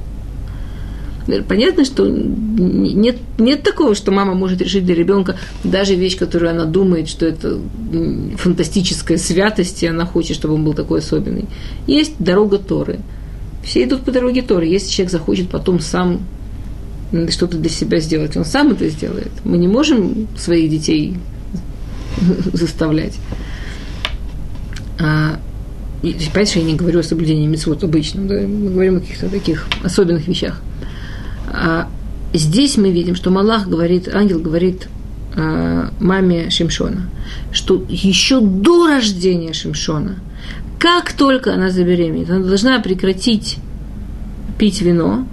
Понятно, 1.47 1.85
что 1.85 2.07
нет, 2.07 3.17
нет 3.37 3.63
такого, 3.63 3.95
что 3.95 4.11
мама 4.11 4.33
может 4.33 4.61
решить 4.61 4.85
для 4.85 4.95
ребенка 4.95 5.37
даже 5.63 5.95
вещь, 5.95 6.17
которую 6.17 6.51
она 6.51 6.65
думает, 6.65 7.07
что 7.07 7.25
это 7.25 7.59
фантастическая 8.37 9.17
святость, 9.17 9.83
и 9.83 9.87
она 9.87 10.05
хочет, 10.05 10.35
чтобы 10.35 10.55
он 10.55 10.63
был 10.63 10.73
такой 10.73 10.99
особенный. 10.99 11.45
Есть 11.87 12.13
дорога 12.19 12.57
Торы. 12.57 12.99
Все 13.63 13.83
идут 13.83 14.01
по 14.01 14.11
дороге 14.11 14.41
Торы. 14.41 14.65
Если 14.65 14.89
человек 14.89 15.11
захочет 15.11 15.49
потом 15.49 15.79
сам 15.79 16.21
что-то 17.29 17.57
для 17.57 17.69
себя 17.69 17.99
сделать, 17.99 18.35
он 18.37 18.45
сам 18.45 18.71
это 18.71 18.87
сделает. 18.89 19.31
Мы 19.43 19.57
не 19.57 19.67
можем 19.67 20.27
своих 20.37 20.69
детей 20.69 21.17
заставлять. 22.53 23.17
А, 24.99 25.39
и, 26.03 26.13
понимаете, 26.13 26.59
я 26.59 26.65
не 26.65 26.75
говорю 26.75 26.99
о 26.99 27.03
соблюдении 27.03 27.47
митцвот 27.47 27.83
обычном, 27.83 28.27
да? 28.27 28.35
мы 28.41 28.71
говорим 28.71 28.97
о 28.97 28.99
каких-то 29.01 29.29
таких 29.29 29.67
особенных 29.83 30.27
вещах. 30.27 30.61
А 31.47 31.87
здесь 32.33 32.77
мы 32.77 32.91
видим, 32.91 33.15
что 33.15 33.31
Малах 33.31 33.67
говорит, 33.67 34.07
ангел 34.13 34.39
говорит 34.39 34.87
а, 35.35 35.91
маме 35.99 36.49
Шимшона, 36.49 37.09
что 37.51 37.85
еще 37.89 38.41
до 38.41 38.87
рождения 38.87 39.53
Шимшона, 39.53 40.15
как 40.79 41.13
только 41.13 41.53
она 41.53 41.69
забеременеет, 41.69 42.29
она 42.29 42.45
должна 42.45 42.79
прекратить 42.79 43.57
пить 44.57 44.81
вино 44.81 45.25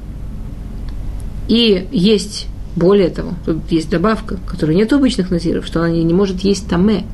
и 1.48 1.88
есть, 1.90 2.46
более 2.76 3.08
того, 3.08 3.34
тут 3.44 3.70
есть 3.70 3.90
добавка, 3.90 4.38
которой 4.46 4.76
нет 4.76 4.92
обычных 4.92 5.30
назиров, 5.30 5.66
что 5.66 5.80
она 5.80 5.90
не, 5.90 6.12
может 6.12 6.40
есть 6.40 6.68
таме. 6.68 7.04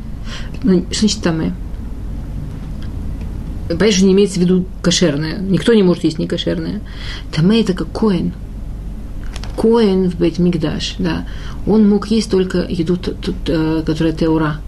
Ну, 0.62 0.85
что 0.90 1.00
значит 1.00 1.22
таме? 1.22 1.54
Понимаешь, 3.68 4.02
не 4.02 4.12
имеется 4.12 4.40
в 4.40 4.42
виду 4.42 4.66
кошерное. 4.83 5.38
Никто 5.38 5.72
не 5.72 5.83
может 5.83 6.04
есть 6.04 6.18
не 6.18 6.26
кошерное. 6.26 6.80
Таме 7.33 7.61
это 7.61 7.72
как 7.72 7.90
коин– 7.92 8.33
Коэн 9.56 10.10
в 10.10 10.16
Бейт 10.16 10.38
Мигдаш, 10.38 10.96
да, 10.98 11.26
он 11.66 11.88
мог 11.88 12.08
есть 12.08 12.30
только 12.30 12.66
еду, 12.68 12.98
э, 13.46 13.82
которая 13.84 14.12
теура, 14.12 14.58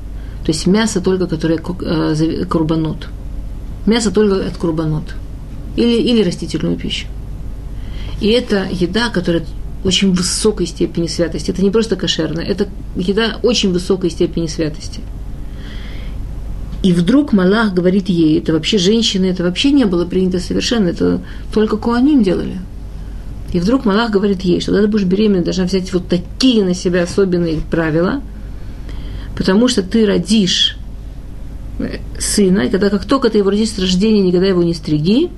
то 0.44 0.52
есть 0.52 0.66
мясо 0.66 1.00
только, 1.00 1.26
которое 1.26 1.58
э, 1.58 2.44
курбанот. 2.44 3.08
Мясо 3.84 4.10
только 4.10 4.46
от 4.46 4.56
курбанот. 4.56 5.14
Или, 5.76 6.00
или 6.00 6.22
растительную 6.22 6.76
пищу. 6.76 7.06
И 8.20 8.28
это 8.28 8.66
еда, 8.70 9.10
которая 9.10 9.44
очень 9.84 10.12
высокой 10.14 10.66
степени 10.66 11.06
святости. 11.06 11.50
Это 11.50 11.62
не 11.62 11.70
просто 11.70 11.96
кошерная, 11.96 12.44
это 12.44 12.68
еда 12.96 13.38
очень 13.42 13.72
высокой 13.72 14.10
степени 14.10 14.46
святости. 14.46 15.00
И 16.82 16.92
вдруг 16.92 17.32
Малах 17.32 17.74
говорит 17.74 18.08
ей, 18.08 18.38
это 18.38 18.52
вообще 18.52 18.78
женщины, 18.78 19.26
это 19.26 19.42
вообще 19.42 19.72
не 19.72 19.84
было 19.84 20.06
принято 20.06 20.38
совершенно, 20.38 20.88
это 20.88 21.20
только 21.52 21.76
Куаним 21.76 22.22
делали– 22.22 22.58
и 23.52 23.60
вдруг 23.60 23.84
Малах 23.84 24.10
говорит 24.10 24.42
ей, 24.42 24.60
что 24.60 24.72
когда 24.72 24.86
ты 24.86 24.90
будешь 24.90 25.04
беременна, 25.04 25.44
должна 25.44 25.64
взять 25.64 25.92
вот 25.92 26.08
такие 26.08 26.64
на 26.64 26.74
себя 26.74 27.04
особенные 27.04 27.60
правила, 27.60 28.22
потому 29.36 29.68
что 29.68 29.82
ты 29.82 30.06
родишь 30.06 30.76
э, 31.78 31.98
сына, 32.18 32.60
и 32.60 32.70
когда 32.70 32.90
как 32.90 33.04
только 33.04 33.30
ты 33.30 33.38
его 33.38 33.50
родишь 33.50 33.70
с 33.70 33.78
рождения, 33.78 34.22
никогда 34.22 34.46
его 34.46 34.62
не 34.62 34.74
стриги, 34.74 35.30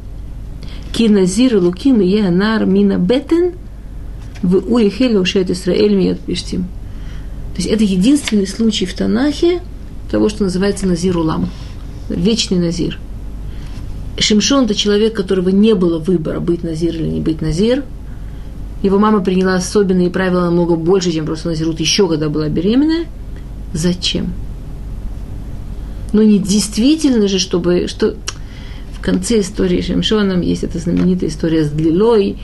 киназир 0.92 1.58
луким 1.58 2.00
и 2.00 2.20
анар 2.20 2.64
мина 2.64 2.98
бетен 2.98 3.52
в 4.42 4.72
уехеле 4.72 5.18
ушет 5.18 5.50
Исраэль 5.50 6.16
пиштим. 6.16 6.62
То 7.54 7.62
есть 7.62 7.68
это 7.68 7.84
единственный 7.84 8.46
случай 8.46 8.86
в 8.86 8.94
Танахе, 8.94 9.60
того, 10.10 10.28
что 10.28 10.44
называется 10.44 10.86
Назир 10.86 11.18
Улам, 11.18 11.50
вечный 12.08 12.58
Назир. 12.58 12.98
Шимшон– 14.18 14.64
это 14.66 14.74
человек, 14.74 15.14
которого 15.14 15.50
не 15.50 15.74
было 15.74 15.98
выбора, 15.98 16.40
быть 16.40 16.62
Назир 16.62 16.94
или 16.94 17.08
не 17.08 17.20
быть 17.20 17.40
Назир. 17.40 17.84
Его 18.82 18.98
мама 18.98 19.20
приняла 19.20 19.56
особенные 19.56 20.10
правила 20.10 20.42
намного 20.42 20.76
больше, 20.76 21.10
чем 21.10 21.26
просто 21.26 21.48
Назирут 21.48 21.80
еще, 21.80 22.08
когда 22.08 22.28
была 22.28 22.48
беременная. 22.48 23.06
Зачем? 23.72 24.32
Ну, 26.12 26.22
не 26.22 26.38
действительно 26.38 27.28
же, 27.28 27.38
чтобы... 27.38 27.88
Что... 27.88 28.14
В 28.92 29.00
конце 29.00 29.40
истории 29.40 29.80
Шимшоном 29.80 30.40
есть 30.40 30.64
эта 30.64 30.80
знаменитая 30.80 31.30
история 31.30 31.64
с 31.64 31.70
Длилой, 31.70 32.36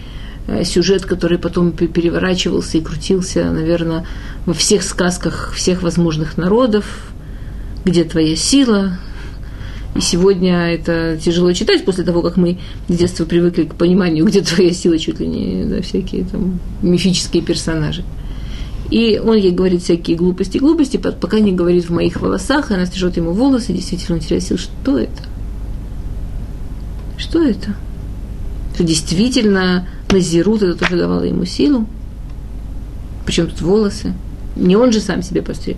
э, 0.46 0.62
сюжет, 0.62 1.04
который 1.04 1.36
потом 1.36 1.72
переворачивался 1.72 2.78
и 2.78 2.80
крутился, 2.80 3.50
наверное, 3.50 4.06
во 4.46 4.54
всех 4.54 4.84
сказках 4.84 5.52
всех 5.52 5.82
возможных 5.82 6.36
народов, 6.36 7.12
где 7.84 8.04
твоя 8.04 8.36
сила. 8.36 8.98
И 9.94 10.00
сегодня 10.00 10.72
это 10.72 11.18
тяжело 11.22 11.52
читать 11.52 11.84
после 11.84 12.02
того, 12.04 12.20
как 12.22 12.36
мы 12.36 12.58
с 12.88 12.96
детства 12.96 13.24
привыкли 13.24 13.64
к 13.64 13.74
пониманию, 13.76 14.24
где 14.24 14.40
твоя 14.40 14.72
сила, 14.72 14.98
чуть 14.98 15.20
ли 15.20 15.26
не 15.26 15.64
да, 15.64 15.82
всякие 15.82 16.24
там 16.24 16.58
мифические 16.82 17.42
персонажи. 17.42 18.04
И 18.90 19.20
он 19.24 19.36
ей 19.36 19.52
говорит 19.52 19.82
всякие 19.82 20.16
глупости, 20.16 20.58
глупости, 20.58 20.96
пока 20.96 21.40
не 21.40 21.52
говорит 21.52 21.84
в 21.88 21.92
моих 21.92 22.20
волосах, 22.20 22.70
она 22.70 22.86
стрижет 22.86 23.16
ему 23.16 23.32
волосы, 23.32 23.72
действительно 23.72 24.16
он 24.16 24.20
теряет 24.20 24.42
силу. 24.42 24.58
Что 24.58 24.98
это? 24.98 25.22
Что 27.16 27.42
это? 27.42 27.74
Что 28.74 28.84
действительно 28.84 29.88
Назирут 30.10 30.62
это 30.62 30.74
тоже 30.78 30.96
давало 30.96 31.22
ему 31.22 31.44
силу? 31.44 31.86
Причем 33.26 33.48
тут 33.48 33.60
волосы? 33.62 34.14
Не 34.56 34.76
он 34.76 34.92
же 34.92 35.00
сам 35.00 35.22
себе 35.22 35.42
постриг. 35.42 35.76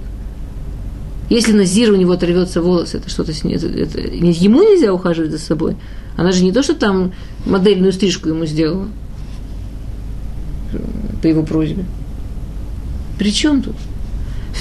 Если 1.29 1.53
Назир 1.53 1.91
у 1.93 1.97
него 1.97 2.13
оторвется 2.13 2.63
волосы, 2.63 2.99
это 2.99 3.11
что-то 3.11 3.33
с 3.33 3.43
ней, 3.43 3.57
это, 3.57 4.01
ему 4.01 4.63
нельзя 4.63 4.93
ухаживать 4.93 5.33
за 5.33 5.39
собой. 5.39 5.77
Она 6.17 6.33
же 6.33 6.45
не 6.45 6.53
то, 6.53 6.63
что 6.63 6.75
там 6.75 7.13
модельную 7.45 7.93
стрижку 7.93 8.29
ему 8.29 8.47
сделала 8.47 8.89
по 11.21 11.27
его 11.27 11.43
просьбе. 11.43 11.85
При 13.19 13.33
чем 13.33 13.63
тут? 13.63 13.75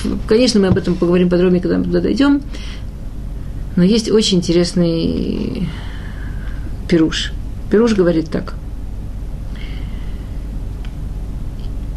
Конечно, 0.27 0.59
мы 0.59 0.67
об 0.67 0.77
этом 0.77 0.95
поговорим 0.95 1.29
подробнее, 1.29 1.61
когда 1.61 1.77
мы 1.77 1.83
туда 1.83 2.01
дойдем. 2.01 2.41
Но 3.75 3.83
есть 3.83 4.09
очень 4.09 4.39
интересный 4.39 5.69
Пируш. 6.87 7.31
Пируш 7.69 7.93
говорит 7.93 8.29
так. 8.31 8.55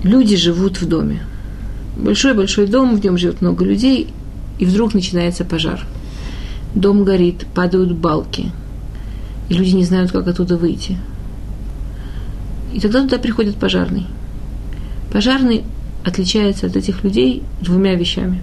Люди 0.03 0.37
живут 0.37 0.81
в 0.81 0.89
доме. 0.89 1.23
Большой-большой 1.97 2.67
дом, 2.67 2.97
в 2.97 3.05
нем 3.05 3.19
живет 3.19 3.41
много 3.41 3.65
людей, 3.65 4.09
и 4.59 4.65
вдруг 4.65 4.95
начинается 4.95 5.45
пожар. 5.45 5.87
Дом 6.75 7.05
горит, 7.05 7.47
падают 7.55 7.93
балки, 7.93 8.51
и 9.49 9.55
люди 9.55 9.75
не 9.75 9.85
знают, 9.85 10.13
как 10.13 10.29
оттуда 10.29 10.57
выйти. 10.57 10.99
И 12.73 12.81
тогда 12.81 13.03
туда 13.03 13.19
приходит 13.19 13.57
пожарный. 13.57 14.07
Пожарный 15.13 15.65
отличается 16.05 16.67
от 16.67 16.77
этих 16.77 17.03
людей 17.03 17.43
двумя 17.61 17.95
вещами. 17.95 18.43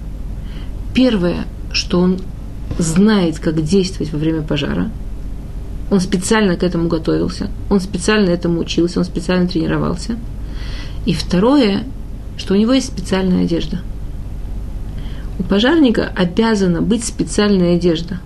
Первое, 0.94 1.46
что 1.72 2.00
он 2.00 2.20
знает, 2.80 3.40
как 3.40 3.64
действовать 3.64 4.12
во 4.12 4.18
время 4.18 4.42
пожара. 4.42 4.90
Он 5.92 6.00
специально 6.00 6.56
к 6.56 6.64
этому 6.64 6.88
готовился, 6.88 7.50
он 7.70 7.80
специально 7.80 8.30
этому 8.30 8.60
учился, 8.60 9.00
он 9.00 9.06
специально 9.06 9.48
тренировался. 9.48 10.16
И 11.06 11.14
второе, 11.14 11.84
что 12.38 12.56
у 12.56 12.58
него 12.58 12.74
есть 12.74 12.88
специальная 12.88 13.44
одежда. 13.44 13.82
У 15.40 15.44
пожарника 15.44 16.12
обязана 16.16 16.82
быть 16.82 17.04
специальная 17.04 17.76
одежда. 17.76 18.20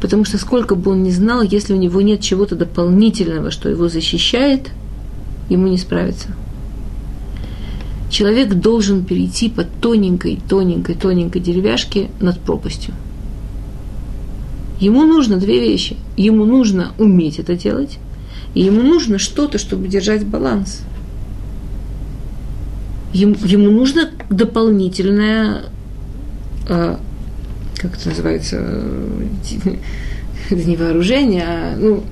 Потому 0.00 0.24
что 0.24 0.38
сколько 0.38 0.74
бы 0.74 0.92
он 0.92 1.02
ни 1.02 1.10
знал, 1.10 1.42
если 1.42 1.72
у 1.72 1.76
него 1.76 2.00
нет 2.00 2.20
чего-то 2.20 2.56
дополнительного, 2.56 3.50
что 3.50 3.68
его 3.68 3.88
защищает, 3.88 4.70
ему 5.48 5.68
не 5.68 5.78
справиться– 5.78 6.28
человек 8.14 8.54
должен 8.54 9.04
перейти 9.04 9.50
по 9.50 9.64
тоненькой, 9.64 10.38
тоненькой, 10.48 10.94
тоненькой 10.94 11.42
деревяшке 11.42 12.10
над 12.20 12.38
пропастью. 12.38 12.94
Ему 14.78 15.04
нужно 15.04 15.38
две 15.38 15.58
вещи. 15.60 15.96
Ему 16.16 16.44
нужно 16.44 16.92
уметь 16.96 17.40
это 17.40 17.56
делать, 17.56 17.98
и 18.54 18.60
ему 18.60 18.82
нужно 18.82 19.18
что-то, 19.18 19.58
чтобы 19.58 19.88
держать 19.88 20.24
баланс. 20.24 20.82
Ему, 23.12 23.34
ему 23.44 23.70
нужно 23.70 24.10
дополнительное, 24.30 25.64
э, 26.68 26.96
как 27.76 27.96
это 27.96 28.08
называется, 28.08 28.56
это 30.50 30.64
не 30.64 30.76
вооружение, 30.76 31.44
а, 31.46 31.76
ну, 31.76 32.04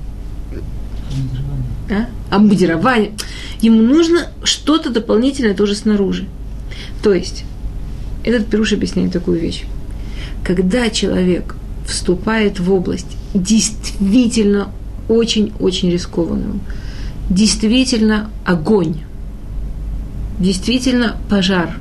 а? 1.91 2.07
обмундирование. 2.35 3.13
Ему 3.61 3.83
нужно 3.83 4.29
что-то 4.45 4.91
дополнительное 4.91 5.55
тоже 5.55 5.75
снаружи. 5.75 6.27
То 7.03 7.13
есть, 7.13 7.45
этот 8.25 8.47
Пируш 8.49 8.73
объясняет 8.73 9.13
такую 9.13 9.41
вещь. 9.41 9.65
Когда 10.45 10.91
человек 10.91 11.55
вступает 11.87 12.61
в 12.61 12.73
область 12.73 13.17
действительно 13.35 14.69
очень-очень 15.09 15.91
рискованную, 15.91 16.61
действительно 17.29 18.31
огонь, 18.45 18.97
действительно 20.39 21.17
пожар, 21.29 21.77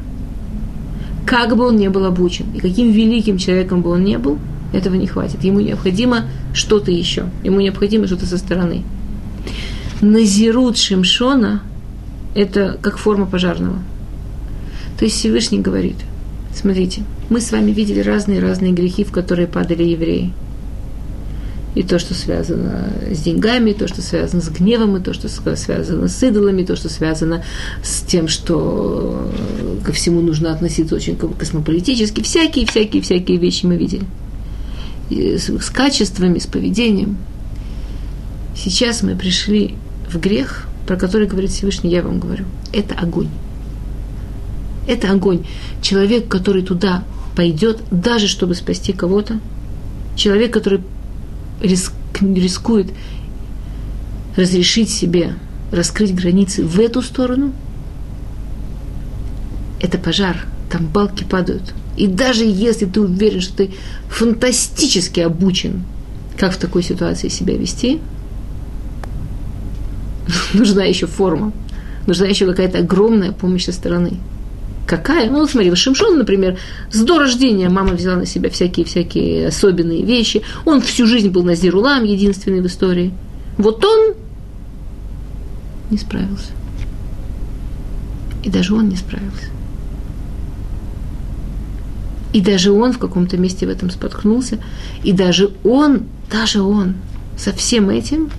как 1.25 1.55
бы 1.55 1.67
он 1.67 1.77
ни 1.77 1.87
был 1.87 2.05
обучен, 2.05 2.45
и 2.53 2.59
каким 2.59 2.91
великим 2.91 3.37
человеком 3.37 3.81
бы 3.81 3.91
он 3.91 4.03
ни 4.03 4.17
был, 4.17 4.37
этого 4.73 4.95
не 4.95 5.07
хватит. 5.07 5.43
Ему 5.43 5.59
необходимо 5.59 6.25
что-то 6.53 6.91
еще. 6.91 7.25
Ему 7.43 7.59
необходимо 7.59 8.07
что-то 8.07 8.25
со 8.25 8.37
стороны. 8.37 8.83
Назирут 10.01 10.77
Шимшона 10.77 11.61
это 12.33 12.77
как 12.81 12.97
форма 12.97 13.25
пожарного. 13.25 13.79
То 14.97 15.05
есть 15.05 15.17
Всевышний 15.17 15.59
говорит, 15.59 15.97
смотрите, 16.53 17.03
мы 17.29 17.41
с 17.41 17.51
вами 17.51 17.71
видели 17.71 17.99
разные-разные 17.99 18.71
грехи, 18.71 19.03
в 19.03 19.11
которые 19.11 19.47
падали 19.47 19.83
евреи. 19.83 20.31
И 21.73 21.83
то, 21.83 21.99
что 21.99 22.13
связано 22.13 22.89
с 23.09 23.19
деньгами, 23.19 23.71
то, 23.71 23.87
что 23.87 24.01
связано 24.01 24.41
с 24.41 24.49
гневом, 24.49 24.97
и 24.97 25.01
то, 25.01 25.13
что 25.13 25.29
связано 25.29 26.07
с 26.07 26.23
идолами, 26.23 26.63
то, 26.63 26.75
что 26.75 26.89
связано 26.89 27.43
с 27.81 28.01
тем, 28.01 28.27
что 28.27 29.31
ко 29.85 29.93
всему 29.93 30.21
нужно 30.21 30.51
относиться 30.51 30.95
очень 30.95 31.15
космополитически. 31.15 32.21
Всякие, 32.21 32.65
всякие, 32.65 33.01
всякие 33.01 33.37
вещи 33.37 33.65
мы 33.65 33.77
видели. 33.77 34.03
И 35.09 35.37
с 35.37 35.69
качествами, 35.69 36.39
с 36.39 36.45
поведением. 36.45 37.17
Сейчас 38.55 39.01
мы 39.01 39.15
пришли 39.15 39.75
в 40.09 40.19
грех– 40.19 40.67
про 40.91 40.97
который 40.97 41.27
говорит 41.27 41.51
Всевышний, 41.51 41.89
я 41.89 42.01
вам 42.01 42.19
говорю, 42.19 42.43
это 42.73 42.95
огонь. 42.95 43.29
Это 44.87 45.11
огонь. 45.11 45.45
Человек, 45.81 46.27
который 46.27 46.63
туда 46.63 47.03
пойдет, 47.35 47.79
даже 47.91 48.27
чтобы 48.27 48.55
спасти 48.55 48.91
кого-то, 48.91 49.39
человек, 50.17 50.51
который 50.51 50.81
риск, 51.61 51.93
рискует 52.19 52.91
разрешить 54.35 54.89
себе 54.89 55.35
раскрыть 55.71 56.13
границы 56.13 56.63
в 56.63 56.79
эту 56.79 57.01
сторону, 57.01 57.53
это 59.79 59.97
пожар, 59.97 60.45
там 60.69 60.87
балки 60.87 61.23
падают. 61.23 61.73
И 61.97 62.07
даже 62.07 62.45
если 62.45 62.85
ты 62.85 63.01
уверен, 63.01 63.41
что 63.41 63.57
ты 63.57 63.71
фантастически 64.09 65.19
обучен, 65.21 65.83
как 66.37 66.53
в 66.53 66.57
такой 66.57 66.83
ситуации 66.83 67.29
себя 67.29 67.55
вести, 67.57 67.99
нужна 70.53 70.83
еще 70.83 71.07
форма, 71.07 71.51
нужна 72.07 72.27
еще 72.27 72.45
какая-то 72.45 72.79
огромная 72.79 73.31
помощь 73.31 73.65
со 73.65 73.71
стороны. 73.71 74.13
Какая? 74.91 75.29
Ну, 75.29 75.47
смотри, 75.47 75.73
Шимшон, 75.73 76.17
например, 76.17 76.57
с 76.91 76.99
до 76.99 77.17
рождения 77.17 77.69
мама 77.69 77.93
взяла 77.93 78.17
на 78.17 78.25
себя 78.25 78.49
всякие-всякие 78.49 79.47
особенные 79.47 80.03
вещи. 80.03 80.41
Он 80.65 80.81
всю 80.81 81.07
жизнь 81.07 81.29
был 81.29 81.43
Назирулам, 81.43 82.03
единственный 82.03 82.59
в 82.59 82.67
истории. 82.67 83.13
Вот 83.57 83.85
он 83.85 84.15
не 85.91 85.97
справился. 85.97 86.49
И 88.43 88.49
даже 88.49 88.75
он 88.75 88.89
не 88.89 88.97
справился. 88.97 89.45
И 92.33 92.41
даже 92.41 92.73
он 92.73 92.91
в 92.91 92.99
каком-то 92.99 93.37
месте 93.37 93.65
в 93.67 93.69
этом 93.69 93.91
споткнулся. 93.91 94.59
И 95.05 95.13
даже 95.13 95.51
он, 95.63 96.01
даже 96.29 96.61
он 96.61 96.95
со 97.37 97.53
всем 97.53 97.89
этим 97.89 98.29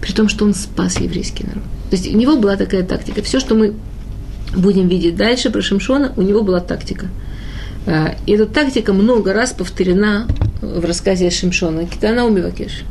при 0.00 0.12
том, 0.12 0.28
что 0.28 0.44
он 0.44 0.54
спас 0.54 1.00
еврейский 1.00 1.42
народ. 1.42 1.64
То 1.90 1.96
есть 1.96 2.06
у 2.06 2.16
него 2.16 2.36
была 2.36 2.54
такая 2.54 2.84
тактика. 2.84 3.20
Все, 3.20 3.40
что 3.40 3.56
мы 3.56 3.74
будем 4.56 4.88
видеть 4.88 5.16
дальше 5.16 5.50
про 5.50 5.62
Шимшона, 5.62 6.12
у 6.16 6.22
него 6.22 6.42
была 6.42 6.60
тактика. 6.60 7.06
А, 7.86 8.14
и 8.26 8.32
эта 8.32 8.46
тактика 8.46 8.92
много 8.92 9.32
раз 9.32 9.52
повторена 9.52 10.26
в 10.60 10.84
рассказе 10.84 11.30
Шимшона. 11.30 11.86
Китана 11.86 12.24
Умивакеш. 12.24 12.82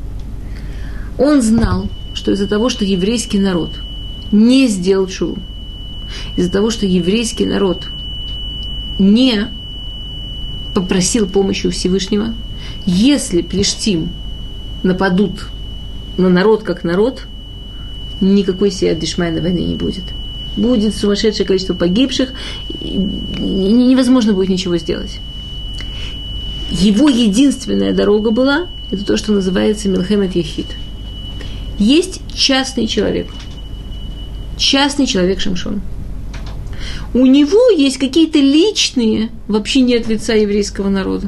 Он 1.17 1.41
знал, 1.41 1.87
что 2.13 2.31
из-за 2.31 2.47
того, 2.47 2.69
что 2.69 2.85
еврейский 2.85 3.39
народ 3.39 3.71
не 4.31 4.67
сделал 4.67 5.07
чуву, 5.07 5.37
из-за 6.35 6.51
того, 6.51 6.69
что 6.69 6.85
еврейский 6.85 7.45
народ 7.45 7.87
не 8.99 9.47
попросил 10.73 11.27
помощи 11.27 11.67
у 11.67 11.71
Всевышнего. 11.71 12.33
Если 12.85 13.41
Плештим 13.41 14.09
нападут 14.81 15.47
на 16.17 16.29
народ 16.29 16.63
как 16.63 16.83
народ, 16.83 17.25
никакой 18.21 18.71
сия 18.71 18.95
Дишмай 18.95 19.31
на 19.31 19.47
не 19.47 19.75
будет. 19.75 20.03
Будет 20.55 20.95
сумасшедшее 20.95 21.45
количество 21.45 21.73
погибших, 21.73 22.31
невозможно 22.81 24.33
будет 24.33 24.49
ничего 24.49 24.77
сделать. 24.77 25.19
Его 26.69 27.09
единственная 27.09 27.93
дорога 27.93 28.31
была, 28.31 28.67
это 28.91 29.05
то, 29.05 29.17
что 29.17 29.31
называется 29.31 29.89
Милхемет 29.89 30.35
Яхид. 30.35 30.67
Есть 31.79 32.21
частный 32.35 32.87
человек. 32.87 33.27
Частный 34.57 35.05
человек 35.05 35.39
Шамшон. 35.39 35.81
У 37.13 37.25
него 37.25 37.69
есть 37.69 37.97
какие-то 37.97 38.39
личные, 38.39 39.29
вообще 39.47 39.81
не 39.81 39.95
от 39.95 40.07
лица 40.07 40.33
еврейского 40.33 40.89
народа. 40.89 41.27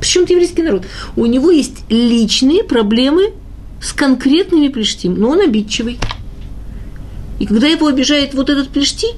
Причем 0.00 0.22
это 0.22 0.32
еврейский 0.32 0.62
народ. 0.62 0.84
У 1.14 1.26
него 1.26 1.50
есть 1.50 1.84
личные 1.88 2.64
проблемы 2.64 3.32
с 3.80 3.92
конкретными 3.92 4.68
плештим, 4.68 5.14
но 5.14 5.30
он 5.30 5.40
обидчивый. 5.40 5.98
И 7.40 7.46
когда 7.46 7.66
его 7.66 7.88
обижает 7.88 8.34
вот 8.34 8.48
этот 8.48 8.68
плешти, 8.68 9.08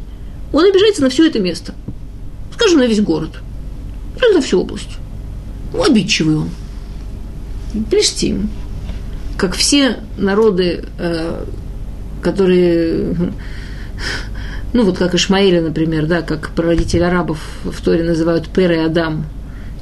он 0.52 0.64
обижается 0.64 1.02
на 1.02 1.10
все 1.10 1.26
это 1.26 1.38
место. 1.40 1.74
Скажем, 2.54 2.78
на 2.78 2.86
весь 2.86 3.00
город. 3.00 3.40
Или 4.16 4.34
на 4.34 4.40
всю 4.40 4.60
область. 4.60 4.96
Ну, 5.74 5.82
обидчивый 5.82 6.36
он. 6.36 6.50
Плештим. 7.90 8.48
Как 9.36 9.54
все 9.54 9.98
народы, 10.16 10.84
э, 10.98 11.44
которые 12.22 13.14
ну 14.72 14.84
вот 14.84 14.96
как 14.96 15.14
Ишмаэля, 15.14 15.60
например, 15.60 16.06
да, 16.06 16.22
как 16.22 16.50
прародитель 16.50 17.04
арабов 17.04 17.38
в 17.64 17.82
Торе 17.82 18.04
называют 18.04 18.48
Пер 18.48 18.72
и 18.72 18.78
Адам, 18.78 19.26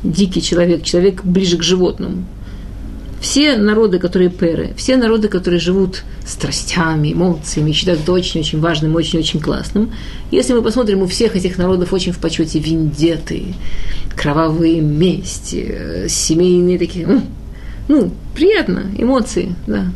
дикий 0.02 0.42
человек, 0.42 0.82
человек 0.82 1.24
ближе 1.24 1.58
к 1.58 1.62
животному. 1.62 2.24
Все 3.20 3.58
народы, 3.58 3.98
которые 3.98 4.30
перы, 4.30 4.72
все 4.76 4.96
народы, 4.96 5.28
которые 5.28 5.60
живут 5.60 6.04
страстями, 6.26 7.12
эмоциями, 7.12 7.72
считают 7.72 8.00
это 8.00 8.12
очень-очень 8.12 8.60
важным, 8.60 8.94
очень-очень 8.94 9.40
классным. 9.40 9.92
Если 10.30 10.54
мы 10.54 10.62
посмотрим, 10.62 11.02
у 11.02 11.06
всех 11.06 11.36
этих 11.36 11.58
народов 11.58 11.92
очень 11.92 12.12
в 12.12 12.18
почете 12.18 12.58
виндеты, 12.58 13.54
кровавые 14.16 14.80
мести, 14.80 16.06
семейные 16.08 16.78
такие, 16.78 17.06
ну, 17.06 17.22
ну, 17.88 18.10
приятно, 18.34 18.86
эмоции, 18.96 19.54
да, 19.66 19.92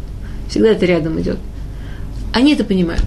всегда 0.50 0.68
это 0.68 0.84
рядом 0.84 1.18
идет. 1.18 1.38
Они 2.34 2.52
это 2.52 2.64
понимают. 2.64 3.06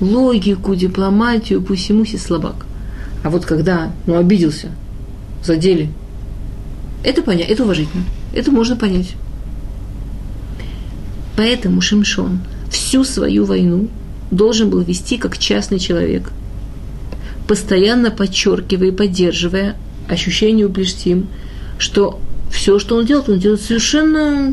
Логику, 0.00 0.76
дипломатию, 0.76 1.60
пусть-муси 1.60 2.18
слабак. 2.18 2.66
А 3.24 3.30
вот 3.30 3.46
когда, 3.46 3.90
ну, 4.06 4.16
обиделся, 4.16 4.68
задели, 5.42 5.88
это 7.02 7.20
понятно, 7.22 7.52
это 7.52 7.64
уважительно. 7.64 8.04
Это 8.34 8.50
можно 8.50 8.74
понять. 8.74 9.14
Поэтому 11.36 11.80
Шимшон 11.80 12.40
всю 12.68 13.04
свою 13.04 13.44
войну 13.44 13.88
должен 14.30 14.70
был 14.70 14.80
вести 14.80 15.18
как 15.18 15.38
частный 15.38 15.78
человек, 15.78 16.32
постоянно 17.46 18.10
подчеркивая 18.10 18.88
и 18.88 18.92
поддерживая 18.92 19.76
ощущение 20.08 20.66
у 20.66 20.70
Плештим, 20.70 21.28
что 21.78 22.20
все, 22.50 22.78
что 22.80 22.96
он 22.96 23.06
делает, 23.06 23.28
он 23.28 23.38
делает 23.38 23.62
совершенно 23.62 24.52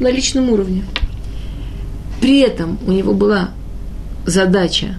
на 0.00 0.10
личном 0.10 0.50
уровне. 0.50 0.84
При 2.20 2.40
этом 2.40 2.78
у 2.86 2.92
него 2.92 3.14
была 3.14 3.50
задача 4.26 4.96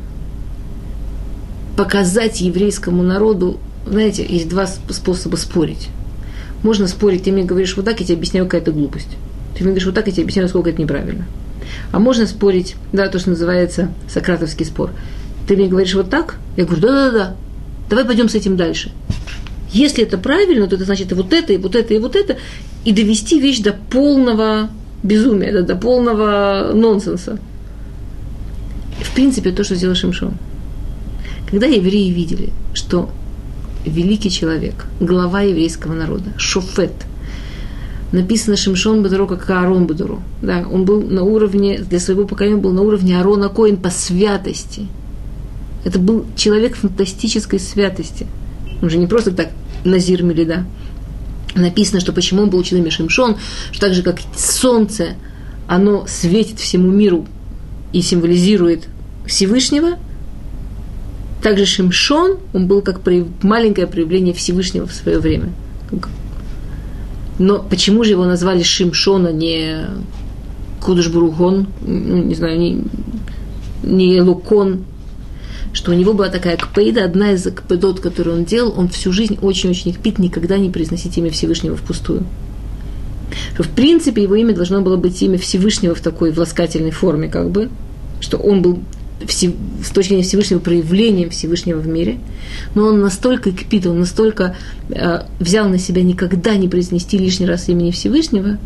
показать 1.76 2.40
еврейскому 2.40 3.04
народу, 3.04 3.60
знаете, 3.86 4.26
есть 4.26 4.48
два 4.48 4.68
способа 4.68 5.36
спорить 5.36 5.90
можно 6.64 6.88
спорить, 6.88 7.24
ты 7.24 7.32
мне 7.32 7.44
говоришь 7.44 7.76
вот 7.76 7.86
так, 7.86 8.00
я 8.00 8.06
тебе 8.06 8.18
объясняю, 8.18 8.46
какая-то 8.46 8.72
глупость. 8.72 9.10
Ты 9.56 9.64
мне 9.64 9.72
говоришь 9.72 9.86
вот 9.86 9.96
так, 9.96 10.08
я 10.08 10.14
тебе 10.14 10.24
объясняю, 10.24 10.46
насколько 10.46 10.70
это 10.70 10.82
неправильно. 10.82 11.26
А 11.92 12.00
можно 12.00 12.26
спорить, 12.26 12.76
да, 12.92 13.08
то, 13.08 13.20
что 13.20 13.30
называется 13.30 13.92
сократовский 14.10 14.66
спор. 14.66 14.92
Ты 15.48 15.56
мне 15.56 15.68
говоришь 15.68 15.94
вот 15.94 16.10
так, 16.10 16.38
я 16.56 16.66
говорю, 16.66 16.82
да-да-да, 16.82 17.36
давай 17.90 18.06
пойдем 18.06 18.30
с 18.30 18.36
этим 18.36 18.56
дальше. 18.56 18.92
Если 19.72 20.04
это 20.04 20.18
правильно, 20.18 20.68
то 20.68 20.76
это 20.76 20.86
значит 20.86 21.12
и 21.12 21.16
вот 21.16 21.34
это, 21.34 21.52
и 21.52 21.58
вот 21.58 21.76
это, 21.76 21.94
и 21.94 22.00
вот 22.00 22.16
это, 22.16 22.38
и 22.86 22.94
довести 22.94 23.40
вещь 23.40 23.60
до 23.60 23.74
полного 23.74 24.70
безумия, 25.02 25.52
до, 25.52 25.64
до 25.64 25.76
полного 25.76 26.72
нонсенса. 26.74 27.40
В 29.02 29.14
принципе, 29.16 29.52
то, 29.52 29.64
что 29.64 29.76
сделал 29.76 29.96
Шимшон. 29.96 30.36
Когда 31.50 31.68
евреи 31.68 32.10
видели, 32.10 32.52
что 32.74 33.10
великий 33.86 34.30
человек, 34.30 34.86
глава 35.00 35.42
еврейского 35.42 35.94
народа, 35.94 36.34
Шофет. 36.38 36.94
Написано 38.12 38.56
Шимшон 38.56 39.02
Бадуру, 39.02 39.28
как 39.28 39.50
Аарон 39.50 39.88
Бадуру. 39.88 40.22
Да, 40.42 40.66
он 40.72 40.86
был 40.86 41.02
на 41.02 41.24
уровне, 41.24 41.80
для 41.80 42.00
своего 42.00 42.26
поколения 42.26 42.58
был 42.58 42.72
на 42.72 42.82
уровне 42.82 43.18
Аарона 43.18 43.50
Коин 43.50 43.78
по 43.78 43.90
святости. 43.90 44.88
Это 45.84 46.00
был 46.00 46.26
человек 46.36 46.76
фантастической 46.76 47.60
святости. 47.60 48.28
Он 48.82 48.90
же 48.90 48.98
не 48.98 49.08
просто 49.08 49.32
так 49.32 49.50
Назир 49.84 50.24
Мелида. 50.24 50.66
Написано, 51.56 52.00
что 52.00 52.14
почему 52.14 52.44
он 52.44 52.50
был 52.50 52.60
ученым 52.60 52.90
Шимшон, 52.90 53.38
что 53.72 53.82
так 53.82 53.94
же, 53.94 54.04
как 54.04 54.20
солнце, 54.36 55.16
оно 55.68 56.06
светит 56.08 56.60
всему 56.60 56.92
миру 56.92 57.26
и 57.92 58.02
символизирует 58.02 58.88
Всевышнего– 59.26 59.98
также 61.44 61.66
Шимшон, 61.66 62.38
он 62.54 62.68
был 62.68 62.82
как 62.82 63.02
маленькое 63.44 63.86
проявление 63.86 64.34
Всевышнего 64.34 64.88
в 64.88 64.94
свое 64.94 65.20
время. 65.20 65.50
Но 67.38 67.60
почему 67.60 68.04
же 68.04 68.12
его 68.12 68.26
назвали 68.26 68.64
Шимшон, 68.64 69.28
а 69.28 69.32
не 69.32 69.88
Кудышбургон, 70.82 71.68
ну, 71.82 72.24
не 72.24 72.36
знаю, 72.36 72.60
не, 72.60 72.84
не 73.84 74.22
Лукон, 74.22 74.86
что 75.74 75.92
у 75.92 75.96
него 75.96 76.14
была 76.14 76.30
такая 76.30 76.58
кпейда, 76.58 77.04
одна 77.04 77.32
из 77.32 77.44
кпедот, 77.44 78.00
которую 78.00 78.38
он 78.38 78.46
делал, 78.46 78.74
он 78.78 78.88
всю 78.90 79.12
жизнь 79.12 79.38
очень-очень 79.42 79.92
их 79.92 80.00
пит, 80.00 80.20
никогда 80.20 80.58
не 80.58 80.70
произносить 80.70 81.18
имя 81.18 81.32
Всевышнего 81.32 81.76
впустую. 81.76 82.24
Что, 83.54 83.64
в 83.64 83.70
принципе, 83.70 84.22
его 84.24 84.36
имя 84.36 84.54
должно 84.54 84.82
было 84.82 84.96
быть 84.96 85.22
имя 85.24 85.38
Всевышнего 85.38 85.96
в 85.96 86.02
такой 86.02 86.32
власкательной 86.32 86.92
форме, 86.92 87.28
как 87.28 87.50
бы, 87.50 87.70
что 88.22 88.38
он 88.38 88.62
был 88.62 88.80
с 89.28 89.90
точки 89.90 90.10
зрения 90.10 90.24
Всевышнего 90.24 90.60
проявлением 90.60 91.30
Всевышнего 91.30 91.80
в 91.80 91.88
мире, 91.88 92.18
но 92.76 92.88
он 92.88 93.02
настолько 93.02 93.52
кипит, 93.52 93.86
он 93.86 94.00
настолько 94.00 94.56
э, 94.90 95.22
взял 95.40 95.70
на 95.70 95.78
себя 95.78 96.04
никогда 96.04 96.56
не 96.56 96.68
произнести 96.68 97.18
лишний 97.18 97.46
раз 97.46 97.70
имени 97.70 97.92
Всевышнего, 97.92 98.58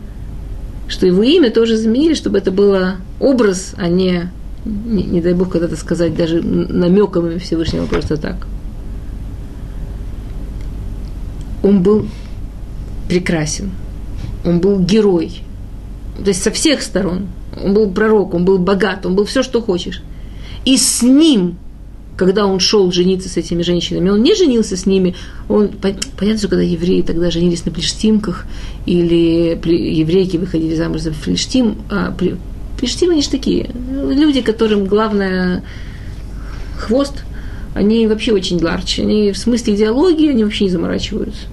что 0.88 1.06
его 1.06 1.24
имя 1.24 1.52
тоже 1.52 1.78
заменили, 1.78 2.14
чтобы 2.14 2.38
это 2.38 2.52
было 2.52 2.96
образ, 3.20 3.74
а 3.78 3.88
не, 3.88 4.30
не, 4.66 5.04
не 5.04 5.22
дай 5.22 5.34
бог 5.34 5.50
когда-то 5.50 5.76
сказать, 5.76 6.16
даже 6.16 6.42
намеком 6.42 7.28
имя 7.28 7.40
Всевышнего 7.40 7.86
просто 7.86 8.18
так. 8.18 8.48
Он 11.64 11.82
был 11.82 12.08
прекрасен, 13.10 13.72
он 14.46 14.60
был 14.60 14.80
герой, 14.80 15.42
то 16.18 16.30
есть 16.30 16.42
со 16.42 16.52
всех 16.52 16.82
сторон. 16.82 17.28
Он 17.64 17.74
был 17.74 17.90
пророк, 17.90 18.34
он 18.34 18.46
был 18.46 18.58
богат, 18.60 19.06
он 19.06 19.16
был 19.16 19.26
все, 19.26 19.44
что 19.44 19.62
хочешь. 19.62 20.04
И 20.68 20.76
с 20.76 21.02
ним, 21.02 21.56
когда 22.18 22.46
он 22.46 22.60
шел 22.60 22.92
жениться 22.92 23.30
с 23.30 23.38
этими 23.38 23.62
женщинами, 23.62 24.10
он 24.10 24.22
не 24.22 24.36
женился 24.36 24.76
с 24.76 24.86
ними. 24.86 25.16
Он, 25.48 25.70
понятно, 25.70 26.40
что 26.40 26.50
когда 26.50 26.62
евреи 26.62 27.04
тогда 27.04 27.32
женились 27.32 27.64
на 27.64 27.72
плештимках, 27.72 28.46
или 28.86 29.58
еврейки 29.64 30.36
выходили 30.36 30.76
замуж 30.76 31.00
за 31.04 31.12
плештим, 31.12 31.78
а 31.90 32.14
плештим 32.78 33.12
они 33.12 33.22
же 33.22 33.30
такие, 33.30 33.70
люди, 33.90 34.42
которым 34.42 34.88
главное 34.88 35.64
хвост, 36.78 37.24
они 37.74 38.06
вообще 38.06 38.34
очень 38.34 38.62
ларч, 38.62 39.00
они 39.00 39.32
в 39.32 39.38
смысле 39.38 39.74
идеологии, 39.74 40.32
они 40.32 40.44
вообще 40.44 40.66
не 40.66 40.72
заморачиваются. 40.72 41.44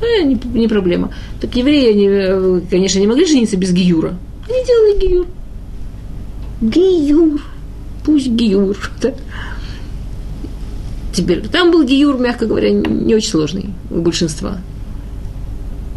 Э, 0.00 0.22
не, 0.22 0.40
не 0.54 0.68
проблема. 0.68 1.12
Так 1.38 1.54
евреи, 1.54 1.90
они, 1.90 2.08
э, 2.08 2.60
конечно, 2.70 2.98
не 2.98 3.06
могли 3.06 3.26
жениться 3.26 3.58
без 3.58 3.72
гиюра. 3.74 4.16
Они 4.48 4.64
делали 4.64 5.06
гиюр. 5.06 5.26
Гиюр 6.62 7.42
пусть 8.04 8.28
гиюр. 8.28 8.76
Да? 9.00 9.12
Теперь, 11.12 11.46
там 11.48 11.70
был 11.70 11.84
гиюр, 11.84 12.18
мягко 12.18 12.46
говоря, 12.46 12.70
не 12.70 13.14
очень 13.14 13.30
сложный 13.30 13.70
у 13.90 14.00
большинства. 14.00 14.58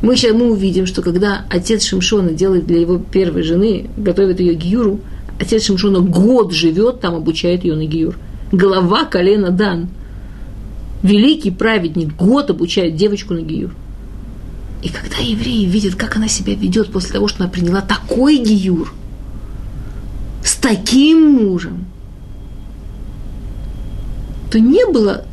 Мы 0.01 0.15
сейчас 0.17 0.33
мы 0.33 0.51
увидим, 0.51 0.85
что 0.85 1.01
когда 1.01 1.45
отец 1.49 1.85
Шимшона 1.85 2.31
делает 2.31 2.65
для 2.67 2.79
его 2.79 2.97
первой 2.97 3.43
жены, 3.43 3.89
готовит 3.95 4.39
ее 4.39 4.53
гиюру, 4.53 4.99
отец 5.39 5.63
Шимшона 5.63 5.99
год 5.99 6.51
живет 6.51 6.99
там, 6.99 7.15
обучает 7.15 7.63
ее 7.63 7.75
на 7.75 7.85
гиюр. 7.85 8.17
Голова 8.51 9.05
колена 9.05 9.51
Дан. 9.51 9.87
Великий 11.03 11.51
праведник 11.51 12.15
год 12.15 12.49
обучает 12.49 12.95
девочку 12.95 13.33
на 13.33 13.41
гиюр. 13.41 13.73
И 14.81 14.89
когда 14.89 15.17
евреи 15.17 15.65
видят, 15.65 15.95
как 15.95 16.17
она 16.17 16.27
себя 16.27 16.53
ведет 16.53 16.91
после 16.91 17.13
того, 17.13 17.27
что 17.29 17.43
она 17.43 17.51
приняла 17.51 17.81
такой 17.81 18.37
гиюр, 18.37 18.93
таким 20.63 21.33
мужем, 21.33 21.85
то 24.53 24.59
не 24.59 24.85
было 24.85 25.25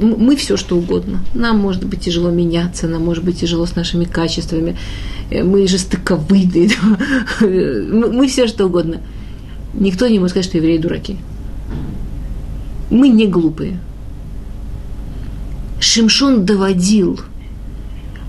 мы 0.00 0.36
все 0.36 0.56
что 0.56 0.76
угодно. 0.76 1.24
Нам 1.34 1.58
может 1.58 1.84
быть 1.84 2.00
тяжело 2.00 2.30
меняться, 2.30 2.86
нам 2.86 3.04
может 3.04 3.24
быть 3.24 3.40
тяжело 3.40 3.66
с 3.66 3.74
нашими 3.74 4.04
качествами. 4.04 4.76
Э, 5.30 5.42
мы 5.42 5.66
жестоковыйные, 5.66 6.70
мы 7.40 8.28
все 8.28 8.46
что 8.46 8.66
угодно. 8.66 9.00
Никто 9.74 10.06
не 10.06 10.20
может 10.20 10.30
сказать, 10.30 10.46
что 10.46 10.58
евреи 10.58 10.78
дураки. 10.78 11.16
Мы 12.90 13.08
не 13.08 13.26
глупые. 13.26 13.80
Шимшон 15.80 16.46
доводил 16.46 17.20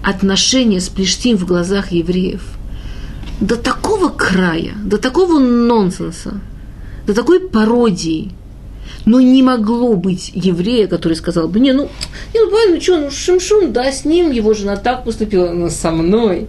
отношения 0.03 0.81
с 0.81 0.89
Плештим 0.89 1.37
в 1.37 1.45
глазах 1.45 1.91
евреев 1.91 2.41
до 3.39 3.57
такого 3.57 4.09
края, 4.09 4.73
до 4.83 4.97
такого 4.97 5.37
нонсенса, 5.37 6.41
до 7.05 7.13
такой 7.13 7.39
пародии– 7.39 8.31
но 9.05 9.21
не 9.21 9.43
могло 9.43 9.95
быть 9.95 10.31
еврея, 10.33 10.87
который 10.87 11.13
сказал 11.13 11.47
бы, 11.47 11.59
не, 11.59 11.73
ну, 11.73 11.89
не, 12.33 12.39
ну, 12.39 12.73
ну, 12.73 12.81
что, 12.81 12.97
ну, 12.97 13.11
Шимшун, 13.11 13.73
да, 13.73 13.91
с 13.91 14.05
ним, 14.05 14.31
его 14.31 14.53
жена 14.53 14.75
так 14.75 15.03
поступила, 15.03 15.51
но 15.51 15.69
со 15.69 15.91
мной. 15.91 16.47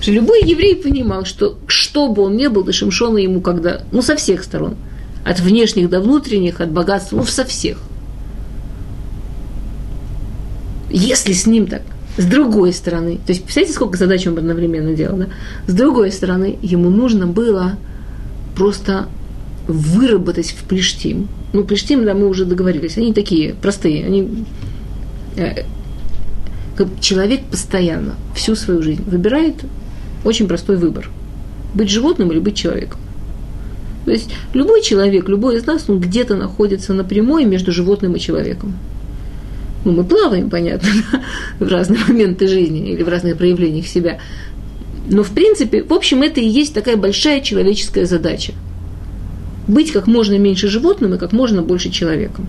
Что 0.00 0.10
любой 0.10 0.42
еврей 0.42 0.76
понимал, 0.76 1.24
что 1.24 1.58
что 1.66 2.08
бы 2.08 2.22
он 2.22 2.36
ни 2.36 2.48
был, 2.48 2.64
до 2.64 2.72
Шимшона 2.72 3.18
ему 3.18 3.40
когда, 3.40 3.82
ну, 3.92 4.02
со 4.02 4.16
всех 4.16 4.42
сторон, 4.42 4.76
от 5.24 5.38
внешних 5.38 5.88
до 5.88 6.00
внутренних, 6.00 6.60
от 6.60 6.72
богатства, 6.72 7.16
ну, 7.16 7.24
со 7.24 7.44
всех. 7.44 7.78
Если 10.90 11.32
с 11.32 11.46
ним 11.46 11.68
так, 11.68 11.82
с 12.18 12.24
другой 12.24 12.72
стороны, 12.72 13.16
то 13.16 13.32
есть, 13.32 13.44
представляете, 13.44 13.74
сколько 13.74 13.96
задач 13.96 14.26
он 14.26 14.36
одновременно 14.36 14.94
делал, 14.94 15.16
да? 15.16 15.26
С 15.66 15.72
другой 15.72 16.12
стороны, 16.12 16.58
ему 16.60 16.90
нужно 16.90 17.26
было 17.26 17.76
просто 18.56 19.06
выработать 19.68 20.50
в 20.50 20.64
Плештим. 20.64 21.28
Ну, 21.52 21.64
Плештим, 21.64 22.04
да, 22.04 22.14
мы 22.14 22.28
уже 22.28 22.44
договорились, 22.44 22.96
они 22.98 23.12
такие 23.12 23.54
простые, 23.54 24.04
они... 24.06 24.44
Э, 25.36 25.64
человек 27.00 27.42
постоянно, 27.50 28.16
всю 28.34 28.56
свою 28.56 28.82
жизнь 28.82 29.02
выбирает 29.06 29.56
очень 30.24 30.48
простой 30.48 30.76
выбор. 30.76 31.10
Быть 31.74 31.90
животным 31.90 32.32
или 32.32 32.38
быть 32.38 32.56
человеком. 32.56 32.98
То 34.04 34.10
есть 34.10 34.30
любой 34.52 34.82
человек, 34.82 35.28
любой 35.28 35.58
из 35.58 35.66
нас, 35.66 35.84
он 35.88 36.00
где-то 36.00 36.34
находится 36.34 36.92
напрямую 36.92 37.46
между 37.46 37.70
животным 37.70 38.16
и 38.16 38.20
человеком. 38.20 38.76
Ну, 39.84 39.92
мы 39.92 40.04
плаваем, 40.04 40.50
понятно, 40.50 40.88
в 41.60 41.68
разные 41.68 42.00
моменты 42.08 42.48
жизни 42.48 42.92
или 42.92 43.02
в 43.02 43.08
разных 43.08 43.36
проявлениях 43.36 43.86
себя. 43.86 44.18
Но, 45.08 45.22
в 45.22 45.30
принципе, 45.30 45.84
в 45.84 45.92
общем, 45.92 46.22
это 46.22 46.40
и 46.40 46.48
есть 46.48 46.74
такая 46.74 46.96
большая 46.96 47.40
человеческая 47.40 48.06
задача– 48.06 48.54
быть 49.68 49.92
как 49.92 50.06
можно 50.06 50.38
меньше 50.38 50.68
животным 50.68 51.14
и 51.14 51.18
как 51.18 51.32
можно 51.32 51.62
больше 51.62 51.90
человеком. 51.90 52.48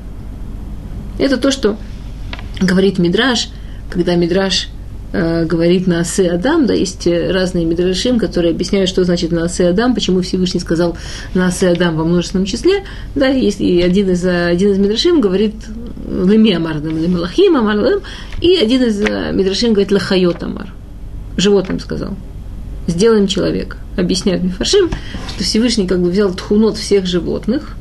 Это 1.19 1.37
то, 1.37 1.51
что 1.51 1.77
говорит 2.59 2.97
Мидраш, 2.97 3.49
когда 3.89 4.15
Мидраш 4.15 4.69
э, 5.11 5.45
говорит 5.45 5.85
на 5.85 5.99
Асе 5.99 6.29
Адам, 6.29 6.65
да, 6.65 6.73
есть 6.73 7.05
разные 7.07 7.65
Мидрашим, 7.65 8.17
которые 8.17 8.51
объясняют, 8.51 8.89
что 8.89 9.03
значит 9.03 9.31
на 9.31 9.45
Асе 9.45 9.67
Адам, 9.67 9.93
почему 9.93 10.21
Всевышний 10.21 10.59
сказал 10.59 10.97
на 11.35 11.47
Асе 11.47 11.69
Адам 11.69 11.97
во 11.97 12.03
множественном 12.03 12.45
числе, 12.45 12.83
да, 13.13 13.27
есть 13.27 13.61
и 13.61 13.81
один 13.81 14.09
из, 14.09 14.25
один 14.25 14.71
из 14.71 14.79
Мидрашим 14.79 15.21
говорит 15.21 15.55
Леми 16.07 16.53
Амар, 16.53 16.81
Лемалахим 16.81 17.57
Амар, 17.57 18.01
и 18.41 18.55
один 18.55 18.83
из 18.83 18.99
э, 19.01 19.31
Мидрашим 19.33 19.73
говорит 19.73 19.91
Лахайот 19.91 20.41
Амар, 20.41 20.73
животным 21.37 21.79
сказал 21.79 22.15
сделаем 22.87 23.27
человека. 23.27 23.77
Объясняют 23.97 24.43
Мифашим, 24.43 24.89
что 25.29 25.43
Всевышний 25.43 25.87
как 25.87 26.01
бы 26.01 26.09
взял 26.09 26.33
тхунот 26.33 26.77
всех 26.77 27.05
животных, 27.05 27.75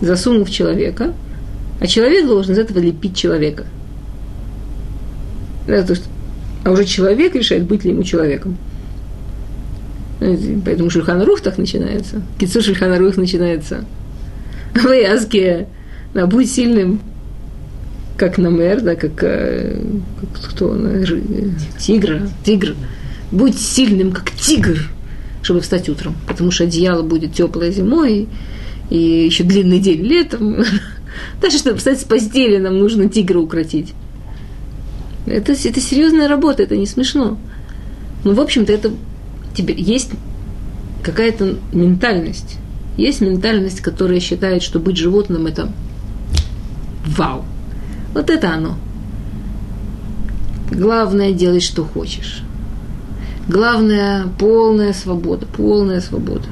засунул 0.00 0.44
в 0.44 0.50
человека, 0.50 1.12
а 1.80 1.86
человек 1.86 2.26
должен 2.26 2.54
из 2.54 2.58
этого 2.58 2.78
лепить 2.78 3.16
человека. 3.16 3.64
Да, 5.66 5.82
то, 5.82 5.94
что, 5.94 6.04
а 6.64 6.70
уже 6.70 6.84
человек 6.84 7.34
решает, 7.34 7.64
быть 7.64 7.84
ли 7.84 7.90
ему 7.90 8.02
человеком. 8.02 8.56
Поэтому 10.18 10.90
Шульханарух 10.90 11.40
так 11.40 11.56
начинается. 11.56 12.22
Кицу 12.38 12.62
Шульханарух 12.62 13.16
начинается. 13.16 13.84
В 14.74 14.92
Язке, 14.92 15.68
да, 16.12 16.26
будь 16.26 16.50
сильным, 16.50 17.00
как 18.16 18.36
Намер, 18.36 18.82
да, 18.82 18.94
как, 18.96 19.22
э, 19.22 19.80
как 20.20 20.50
кто, 20.50 20.76
тигр, 21.78 22.20
тигр 22.44 22.74
будь 23.30 23.58
сильным, 23.58 24.12
как 24.12 24.30
тигр, 24.30 24.90
чтобы 25.42 25.60
встать 25.60 25.88
утром, 25.88 26.16
потому 26.26 26.50
что 26.50 26.64
одеяло 26.64 27.02
будет 27.02 27.34
теплое 27.34 27.70
зимой, 27.70 28.28
и 28.90 28.98
еще 28.98 29.44
длинный 29.44 29.78
день 29.78 30.02
летом. 30.02 30.56
Даже 31.40 31.58
чтобы 31.58 31.78
встать 31.78 32.00
с 32.00 32.04
постели, 32.04 32.58
нам 32.58 32.78
нужно 32.78 33.08
тигра 33.08 33.38
укротить. 33.38 33.94
Это, 35.26 35.52
это 35.52 35.80
серьезная 35.80 36.28
работа, 36.28 36.62
это 36.62 36.76
не 36.76 36.86
смешно. 36.86 37.38
Ну, 38.24 38.34
в 38.34 38.40
общем-то, 38.40 38.72
это 38.72 38.90
теперь 39.54 39.80
есть 39.80 40.10
какая-то 41.02 41.56
ментальность. 41.72 42.56
Есть 42.96 43.20
ментальность, 43.20 43.80
которая 43.80 44.20
считает, 44.20 44.62
что 44.62 44.78
быть 44.78 44.96
животным 44.96 45.46
это 45.46 45.72
вау. 47.06 47.44
Вот 48.12 48.28
это 48.28 48.52
оно. 48.52 48.76
Главное 50.70 51.32
делать, 51.32 51.62
что 51.62 51.84
хочешь. 51.84 52.42
Главное– 53.50 54.28
полная 54.38 54.92
свобода, 54.92 55.44
полная 55.44 56.00
свобода. 56.00 56.46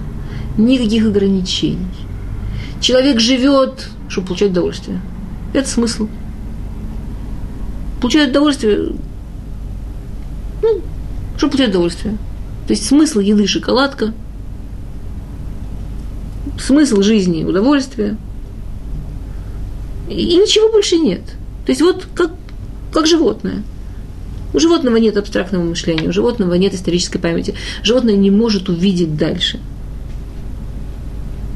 Никаких 0.57 1.07
ограничений. 1.07 1.86
Человек 2.80 3.20
живет, 3.20 3.88
чтобы 4.09 4.26
получать 4.26 4.51
удовольствие. 4.51 5.01
Это 5.55 5.68
смысл. 5.68 6.09
Получает 8.01 8.30
удовольствие, 8.30 8.94
ну, 10.61 10.80
чтобы 11.36 11.53
получать 11.53 11.70
удовольствие. 11.70 12.18
То 12.66 12.72
есть 12.72 12.84
смысл 12.84 13.20
еды– 13.20 13.46
шоколадка, 13.46 14.12
смысл 16.59 17.03
жизни– 17.03 17.44
удовольствие. 17.49 18.16
И 20.09 20.36
ничего 20.36 20.72
больше 20.72 20.99
нет. 20.99 21.22
То 21.64 21.70
есть 21.70 21.80
вот 21.80 22.09
как, 22.16 22.32
как 22.92 23.07
животное– 23.07 23.62
у 24.59 24.61
животного 24.61 24.96
нет 24.96 25.16
абстрактного 25.16 25.62
мышления, 25.62 26.09
у 26.09 26.12
животного 26.12 26.54
нет 26.54 26.74
исторической 26.74 27.20
памяти. 27.20 27.54
Животное 27.84 28.16
не 28.16 28.32
может 28.32 28.68
увидеть 28.68 29.16
дальше. 29.16 29.61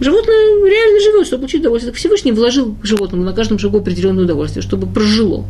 Животное 0.00 0.64
реально 0.64 1.00
живет, 1.00 1.26
чтобы 1.26 1.40
получить 1.40 1.62
удовольствие. 1.62 1.90
Так 1.90 1.98
Всевышний 1.98 2.30
вложил 2.30 2.76
животному 2.84 3.24
на 3.24 3.32
каждом 3.32 3.58
шагу 3.58 3.78
определенное 3.78 4.22
удовольствие, 4.22 4.62
чтобы 4.62 4.86
прожило. 4.86 5.44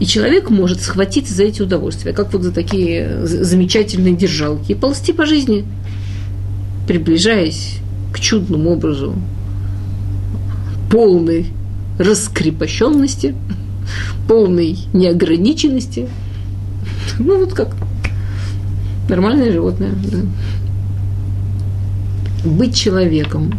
И 0.00 0.06
человек 0.06 0.48
может 0.48 0.80
схватиться 0.80 1.34
за 1.34 1.44
эти 1.44 1.60
удовольствия, 1.60 2.14
как 2.14 2.32
вот 2.32 2.42
за 2.42 2.52
такие 2.52 3.26
замечательные 3.26 4.14
держалки, 4.14 4.72
и 4.72 4.74
ползти 4.74 5.12
по 5.12 5.26
жизни, 5.26 5.66
приближаясь 6.88 7.80
к 8.14 8.20
чудному 8.20 8.70
образу 8.70 9.14
полной 10.90 11.48
раскрепощенности– 11.98 13.34
полной 14.28 14.78
неограниченности. 14.92 16.08
Ну, 17.18 17.40
вот 17.40 17.54
как 17.54 17.76
нормальное 19.08 19.52
животное. 19.52 19.92
Да. 20.04 20.18
Быть 22.48 22.74
человеком. 22.74 23.52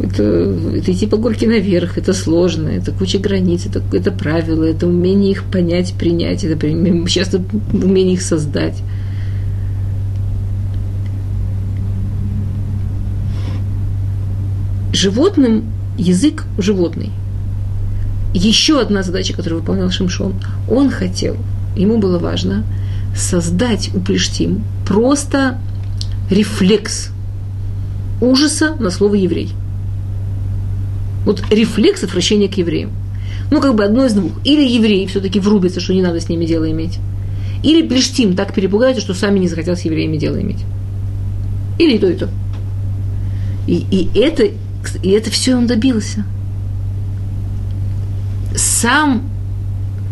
Это, 0.00 0.22
это 0.22 0.92
идти 0.92 1.06
по 1.06 1.18
горке 1.18 1.46
наверх, 1.46 1.98
это 1.98 2.14
сложно, 2.14 2.68
это 2.68 2.90
куча 2.90 3.18
границ, 3.18 3.66
это, 3.66 3.82
это 3.94 4.10
правила, 4.10 4.64
это 4.64 4.86
умение 4.86 5.30
их 5.30 5.44
понять, 5.44 5.92
принять, 5.92 6.42
это 6.42 6.66
часто 7.06 7.42
умение 7.72 8.14
их 8.14 8.22
создать. 8.22 8.82
Животным 14.94 15.64
язык 15.98 16.44
животный 16.56 17.10
еще 18.32 18.80
одна 18.80 19.02
задача, 19.02 19.34
которую 19.34 19.60
выполнял 19.60 19.90
Шимшон, 19.90 20.34
он 20.68 20.90
хотел, 20.90 21.36
ему 21.76 21.98
было 21.98 22.18
важно 22.18 22.64
создать 23.14 23.90
у 23.94 24.00
Плештим 24.00 24.62
просто 24.86 25.58
рефлекс 26.30 27.10
ужаса 28.20 28.76
на 28.78 28.90
слово 28.90 29.14
еврей. 29.14 29.50
Вот 31.24 31.42
рефлекс 31.50 32.04
отвращения 32.04 32.48
к 32.48 32.56
евреям. 32.56 32.90
Ну, 33.50 33.60
как 33.60 33.74
бы 33.74 33.84
одно 33.84 34.06
из 34.06 34.12
двух. 34.12 34.32
Или 34.44 34.66
евреи 34.66 35.06
все-таки 35.06 35.40
врубятся, 35.40 35.80
что 35.80 35.92
не 35.92 36.02
надо 36.02 36.20
с 36.20 36.28
ними 36.28 36.44
дело 36.44 36.70
иметь. 36.70 36.98
Или 37.62 37.86
Плештим 37.86 38.36
так 38.36 38.54
перепугаются, 38.54 39.02
что 39.02 39.12
сами 39.12 39.38
не 39.38 39.48
захотят 39.48 39.78
с 39.78 39.82
евреями 39.82 40.16
дело 40.16 40.40
иметь. 40.40 40.64
Или 41.78 41.96
и 41.96 41.98
то, 41.98 42.08
и 42.08 42.14
то. 42.14 42.28
И, 43.66 43.84
и, 43.90 44.18
это, 44.18 44.44
и 45.02 45.10
это 45.10 45.30
все 45.30 45.56
он 45.56 45.66
добился 45.66 46.24
сам 48.56 49.22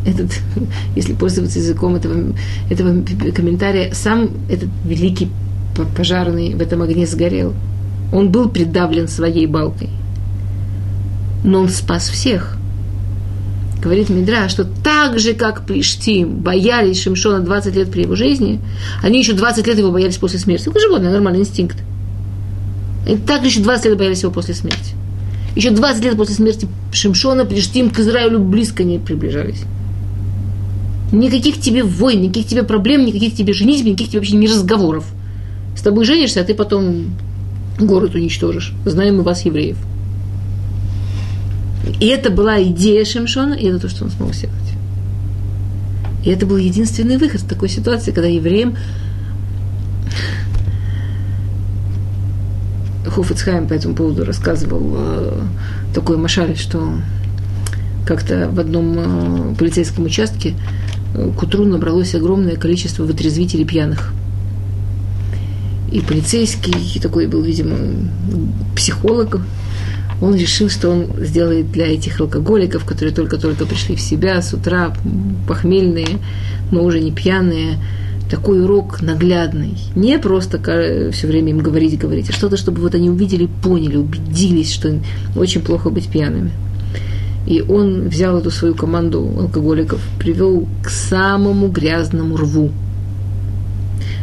этот, 0.07 0.31
если 0.97 1.15
пользоваться 1.15 1.59
языком 1.59 1.97
этого, 1.97 2.35
этого 2.71 3.05
комментария, 3.33 3.93
сам 3.93 4.31
этот 4.49 4.69
великий 4.85 5.29
пожарный 5.97 6.55
в 6.55 6.61
этом 6.61 6.83
огне 6.83 7.07
сгорел. 7.07 7.55
Он 8.13 8.31
был 8.31 8.49
придавлен 8.49 9.07
своей 9.07 9.47
балкой. 9.47 9.91
но 11.45 11.61
он 11.61 11.69
спас 11.69 12.09
всех. 12.09 12.57
Говорит 13.81 14.09
Мидра, 14.09 14.49
что 14.49 14.65
так 14.65 15.21
же, 15.21 15.35
как 15.35 15.65
Плештим 15.65 16.39
боялись 16.39 17.01
Шимшона 17.01 17.41
20 17.41 17.77
лет 17.77 17.93
при 17.93 18.03
его 18.03 18.17
жизни, 18.17 18.61
они 19.03 19.21
еще 19.21 19.35
20 19.35 19.67
лет 19.69 19.79
его 19.79 19.93
боялись 19.93 20.17
после 20.17 20.41
смерти. 20.41 20.69
Это 20.69 20.81
животное, 20.81 21.13
нормальный 21.13 21.41
инстинкт. 21.41 21.77
Они 23.07 23.19
также 23.19 23.51
еще 23.51 23.61
20 23.61 23.87
лет 23.87 23.99
боялись 23.99 24.23
его 24.23 24.33
после 24.33 24.55
смерти. 24.55 24.88
Еще 25.57 25.71
20 25.71 26.05
лет 26.05 26.17
после 26.17 26.35
смерти 26.35 26.69
Шимшона 26.93 27.45
Плештим 27.45 27.91
к 27.91 27.99
Израилю 27.99 28.39
близко 28.39 28.85
не 28.85 28.99
приближались. 28.99 29.63
Никаких 31.11 31.61
тебе 31.61 31.83
войн, 31.83 32.23
никаких 32.23 32.47
тебе 32.47 32.63
проблем, 32.63 33.07
никаких 33.07 33.35
тебе 33.35 33.53
женитьбы, 33.53 33.91
никаких 33.91 34.11
тебе 34.11 34.19
вообще 34.21 34.37
не 34.37 34.47
разговоров. 34.47 35.07
С 35.77 35.81
тобой 35.81 36.05
женишься, 36.05 36.41
а 36.41 36.45
ты 36.45 36.55
потом 36.55 37.07
город 37.81 38.15
уничтожишь. 38.15 38.73
Знаем 38.85 39.17
мы 39.19 39.23
вас, 39.23 39.45
евреев. 39.45 39.79
И 42.01 42.07
это 42.07 42.31
была 42.31 42.63
идея 42.63 43.05
Шимшона, 43.05 43.55
и 43.55 43.67
это 43.67 43.81
то, 43.81 43.89
что 43.89 44.05
он 44.05 44.11
смог 44.11 44.35
сделать. 44.35 44.55
И 46.25 46.31
это 46.31 46.47
был 46.47 46.57
единственный 46.57 47.17
выход 47.17 47.41
в 47.41 47.49
такой 47.49 47.69
ситуации, 47.69 48.11
когда 48.11 48.29
евреям 48.29 48.77
Хофицхайм 53.19 53.67
по 53.67 53.73
этому 53.73 53.97
поводу 53.97 54.25
рассказывал 54.25 54.95
э, 54.95 55.41
такой 55.93 56.17
машаль, 56.17 56.57
что 56.57 56.93
как-то 58.07 58.49
в 58.49 58.61
одном 58.61 58.95
э, 58.97 59.55
полицейском 59.59 60.05
участке 60.05 60.55
э, 61.15 61.33
к 61.37 61.43
утру 61.43 61.65
набралось 61.65 62.15
огромное 62.15 62.55
количество 62.55 63.03
вытрезвителей 63.03 63.65
пьяных. 63.65 64.13
И 65.91 66.01
полицейский 66.01 67.01
такой 67.01 67.27
был, 67.27 67.43
видимо, 67.43 67.75
психолог, 68.77 69.41
он 70.23 70.37
решил, 70.37 70.71
что 70.71 70.89
он 70.89 71.09
сделает 71.19 71.73
для 71.73 71.89
этих 71.89 72.21
алкоголиков, 72.21 72.85
которые 72.85 73.13
только-только 73.13 73.67
пришли 73.67 73.97
в 73.97 74.01
себя 74.01 74.41
с 74.43 74.55
утра, 74.55 74.95
похмельные, 75.49 76.21
но 76.71 76.85
уже 76.85 77.01
не 77.01 77.11
пьяные, 77.11 77.79
такой 78.29 78.63
урок 78.63 79.01
наглядный. 79.03 79.75
Не 79.95 80.19
просто 80.19 80.59
все 81.13 81.27
время 81.27 81.51
им 81.51 81.59
говорить, 81.59 81.99
говорить, 81.99 82.31
а 82.31 82.33
что-то, 82.33 82.57
чтобы 82.57 82.81
вот 82.83 82.95
они 82.95 83.11
увидели, 83.11 83.49
поняли, 83.63 83.97
убедились, 83.97 84.73
что 84.73 84.99
очень 85.37 85.63
плохо 85.63 85.91
быть 85.91 86.09
пьяными. 86.09 86.53
И 87.47 87.63
он 87.63 88.09
взял 88.09 88.37
эту 88.37 88.51
свою 88.51 88.75
команду 88.75 89.27
алкоголиков, 89.39 90.01
привел 90.19 90.69
к 90.85 90.91
самому 90.91 91.69
грязному 91.69 92.37
рву, 92.37 92.71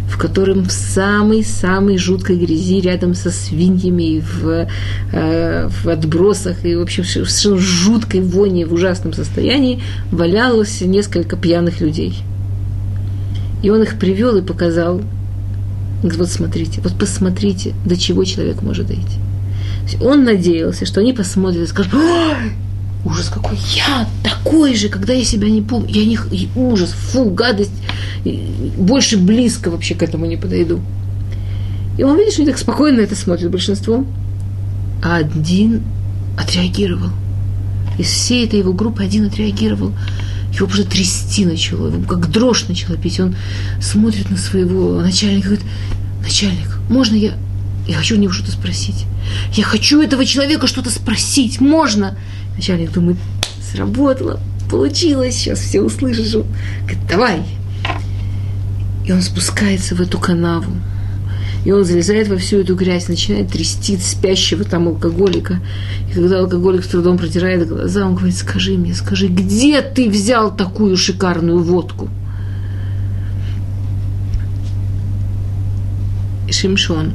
в 0.07 0.17
котором 0.19 0.65
в 0.65 0.71
самой-самой 0.71 1.97
жуткой 1.97 2.37
грязи, 2.37 2.81
рядом 2.81 3.15
со 3.15 3.31
свиньями, 3.31 4.21
в, 4.21 4.67
э, 5.11 5.67
в 5.67 5.89
отбросах, 5.89 6.63
и, 6.63 6.75
в 6.75 6.81
общем, 6.81 7.03
в 7.03 7.59
жуткой 7.59 8.21
воне, 8.21 8.67
в 8.67 8.73
ужасном 8.73 9.13
состоянии, 9.13 9.81
валялось 10.11 10.81
несколько 10.81 11.35
пьяных 11.35 11.81
людей. 11.81 12.23
И 13.63 13.69
он 13.69 13.81
их 13.83 13.99
привел 13.99 14.35
и 14.37 14.41
показал. 14.41 15.01
Вот 16.03 16.29
смотрите, 16.29 16.81
вот 16.81 16.97
посмотрите, 16.99 17.73
до 17.85 17.97
чего 17.97 18.23
человек 18.23 18.61
может 18.61 18.87
дойти. 18.87 19.19
Он 20.01 20.23
надеялся, 20.23 20.85
что 20.85 21.01
они 21.01 21.13
посмотрят 21.13 21.63
и 21.63 21.67
скажут, 21.67 21.93
ой, 21.93 22.51
ужас 23.05 23.29
какой, 23.29 23.57
я 23.75 24.07
такой 24.23 24.75
же, 24.75 24.89
когда 24.89 25.13
я 25.13 25.23
себя 25.23 25.49
не 25.49 25.61
помню, 25.61 25.89
я 25.89 26.05
не, 26.05 26.17
ужас, 26.55 26.91
фу, 26.91 27.29
гадость, 27.29 27.71
больше 28.77 29.17
близко 29.17 29.69
вообще 29.69 29.95
к 29.95 30.03
этому 30.03 30.25
не 30.25 30.37
подойду. 30.37 30.79
И 31.97 32.03
он 32.03 32.17
видит, 32.17 32.33
что 32.33 32.41
они 32.41 32.51
так 32.51 32.59
спокойно 32.59 32.99
это 32.99 33.15
смотрят 33.15 33.49
большинство. 33.51 34.05
А 35.03 35.17
один 35.17 35.83
отреагировал. 36.37 37.09
Из 37.97 38.07
всей 38.07 38.45
этой 38.45 38.59
его 38.59 38.73
группы 38.73 39.03
один 39.03 39.25
отреагировал. 39.25 39.93
Его 40.55 40.67
просто 40.67 40.85
трясти 40.85 41.45
начало, 41.45 41.87
его 41.87 42.01
как 42.07 42.31
дрожь 42.31 42.67
начала 42.67 42.95
пить. 42.95 43.19
Он 43.19 43.35
смотрит 43.81 44.29
на 44.29 44.37
своего 44.37 45.01
начальника 45.01 45.49
и 45.49 45.51
говорит, 45.51 45.65
начальник, 46.21 46.79
можно 46.89 47.15
я, 47.15 47.33
я 47.87 47.97
хочу 47.97 48.15
у 48.15 48.19
него 48.19 48.31
что-то 48.31 48.51
спросить. 48.51 49.05
Я 49.53 49.65
хочу 49.65 50.01
этого 50.01 50.25
человека 50.25 50.67
что-то 50.67 50.89
спросить, 50.89 51.59
можно? 51.59 52.17
Начальник 52.55 52.93
думает, 52.93 53.17
сработало, 53.69 54.39
получилось, 54.69 55.35
сейчас 55.35 55.59
все 55.59 55.81
услышишь. 55.81 56.31
Говорит, 56.31 57.07
давай. 57.09 57.43
И 59.05 59.11
он 59.11 59.21
спускается 59.21 59.93
в 59.93 60.01
эту 60.01 60.19
канаву. 60.19 60.71
И 61.65 61.71
он 61.71 61.83
залезает 61.83 62.27
во 62.27 62.37
всю 62.37 62.59
эту 62.59 62.75
грязь, 62.75 63.07
начинает 63.07 63.49
трясти 63.49 63.97
спящего 63.97 64.63
там 64.63 64.87
алкоголика. 64.87 65.59
И 66.09 66.13
когда 66.13 66.39
алкоголик 66.39 66.85
с 66.85 66.87
трудом 66.87 67.17
протирает 67.17 67.67
глаза, 67.67 68.05
он 68.05 68.13
говорит, 68.13 68.37
скажи 68.37 68.77
мне, 68.77 68.93
скажи, 68.93 69.27
где 69.27 69.81
ты 69.81 70.07
взял 70.07 70.55
такую 70.55 70.95
шикарную 70.95 71.63
водку? 71.63 72.07
Шимшон 76.51 77.13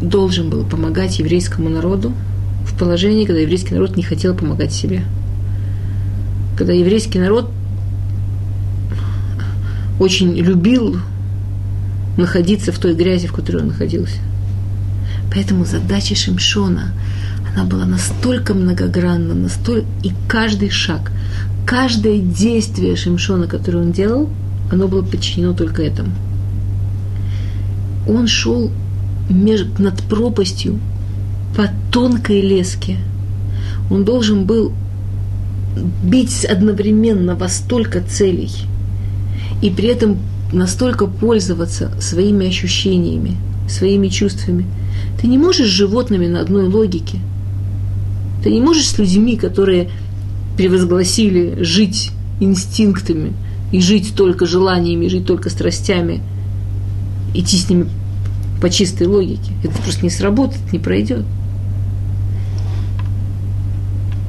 должен 0.00 0.48
был 0.48 0.64
помогать 0.64 1.18
еврейскому 1.18 1.68
народу 1.68 2.12
в 2.64 2.78
положении, 2.78 3.24
когда 3.24 3.40
еврейский 3.40 3.74
народ 3.74 3.96
не 3.96 4.04
хотел 4.04 4.36
помогать 4.36 4.72
себе. 4.72 5.02
Когда 6.56 6.72
еврейский 6.72 7.18
народ 7.18 7.50
очень 9.98 10.32
любил 10.36 10.98
находиться 12.16 12.72
в 12.72 12.78
той 12.78 12.94
грязи, 12.94 13.26
в 13.26 13.32
которой 13.32 13.62
он 13.62 13.68
находился. 13.68 14.18
Поэтому 15.32 15.64
задача 15.64 16.14
Шимшона, 16.14 16.92
она 17.54 17.64
была 17.64 17.84
настолько 17.84 18.54
многогранна, 18.54 19.34
настолько... 19.34 19.86
И 20.02 20.12
каждый 20.28 20.70
шаг, 20.70 21.12
каждое 21.66 22.18
действие 22.18 22.96
Шимшона, 22.96 23.46
которое 23.46 23.78
он 23.78 23.92
делал, 23.92 24.28
оно 24.70 24.88
было 24.88 25.02
подчинено 25.02 25.52
только 25.54 25.82
этому. 25.82 26.10
Он 28.08 28.26
шел 28.26 28.70
меж... 29.28 29.64
над 29.78 30.02
пропастью 30.02 30.80
по 31.56 31.68
тонкой 31.92 32.40
леске. 32.40 32.96
Он 33.90 34.04
должен 34.04 34.44
был 34.46 34.72
бить 36.02 36.44
одновременно 36.44 37.36
во 37.36 37.48
столько 37.48 38.00
целей 38.00 38.50
и 39.62 39.70
при 39.70 39.88
этом 39.88 40.18
настолько 40.52 41.06
пользоваться 41.06 41.92
своими 42.00 42.46
ощущениями, 42.46 43.36
своими 43.68 44.08
чувствами. 44.08 44.66
Ты 45.20 45.26
не 45.26 45.38
можешь 45.38 45.68
с 45.68 45.72
животными 45.72 46.26
на 46.26 46.40
одной 46.40 46.66
логике. 46.68 47.18
Ты 48.42 48.50
не 48.50 48.60
можешь 48.60 48.88
с 48.88 48.98
людьми, 48.98 49.36
которые 49.36 49.90
превозгласили 50.56 51.62
жить 51.62 52.10
инстинктами 52.40 53.32
и 53.70 53.80
жить 53.80 54.14
только 54.16 54.46
желаниями, 54.46 55.08
жить 55.08 55.26
только 55.26 55.50
страстями, 55.50 56.22
идти 57.34 57.56
с 57.56 57.68
ними 57.68 57.86
по 58.60 58.68
чистой 58.70 59.06
логике. 59.06 59.52
Это 59.62 59.80
просто 59.82 60.02
не 60.02 60.10
сработает, 60.10 60.72
не 60.72 60.78
пройдет. 60.78 61.24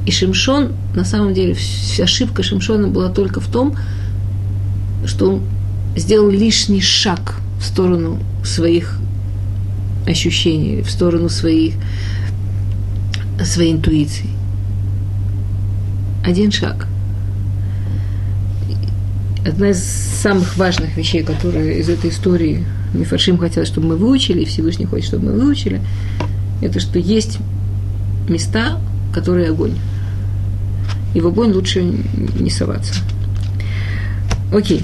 И 0.06 0.10
Шимшон, 0.10 0.72
на 0.94 1.04
самом 1.04 1.32
деле, 1.32 1.56
ошибка 2.00 2.42
Шимшона 2.42 2.88
была 2.88 3.08
только 3.08 3.40
в 3.40 3.46
том, 3.46 3.76
что 5.06 5.30
он 5.30 5.42
сделал 5.96 6.30
лишний 6.30 6.80
шаг 6.80 7.36
в 7.58 7.64
сторону 7.64 8.18
своих 8.44 8.98
ощущений, 10.06 10.82
в 10.82 10.90
сторону 10.90 11.28
своих, 11.28 11.74
своей 13.44 13.72
интуиции. 13.72 14.30
Один 16.24 16.50
шаг. 16.50 16.86
Одна 19.46 19.70
из 19.70 19.82
самых 19.82 20.56
важных 20.56 20.96
вещей, 20.96 21.22
которые 21.22 21.80
из 21.80 21.88
этой 21.88 22.10
истории 22.10 22.64
Мифаршим 22.94 23.38
хотел, 23.38 23.64
чтобы 23.64 23.88
мы 23.88 23.96
выучили, 23.96 24.42
и 24.42 24.44
Всевышний 24.44 24.84
хочет, 24.84 25.06
чтобы 25.06 25.26
мы 25.26 25.32
выучили, 25.32 25.80
это 26.60 26.78
что 26.78 26.98
есть 26.98 27.38
места, 28.28 28.78
которые 29.12 29.48
огонь. 29.48 29.74
И 31.14 31.20
в 31.20 31.26
огонь 31.26 31.52
лучше 31.52 31.82
не 31.82 32.50
соваться. 32.50 32.94
Окей. 34.52 34.82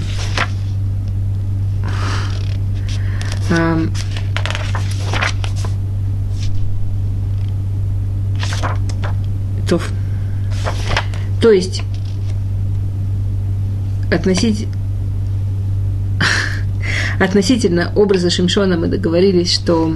То, 9.67 9.81
то 11.41 11.51
есть 11.51 11.81
относить, 14.11 14.67
относительно 17.19 17.91
образа 17.95 18.29
Шимшона 18.29 18.77
мы 18.77 18.87
договорились, 18.87 19.51
что 19.51 19.95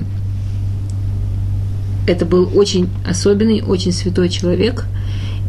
это 2.08 2.26
был 2.26 2.51
очень 2.56 2.89
особенный, 3.08 3.62
очень 3.62 3.91
святой 3.91 4.30
человек, 4.30 4.86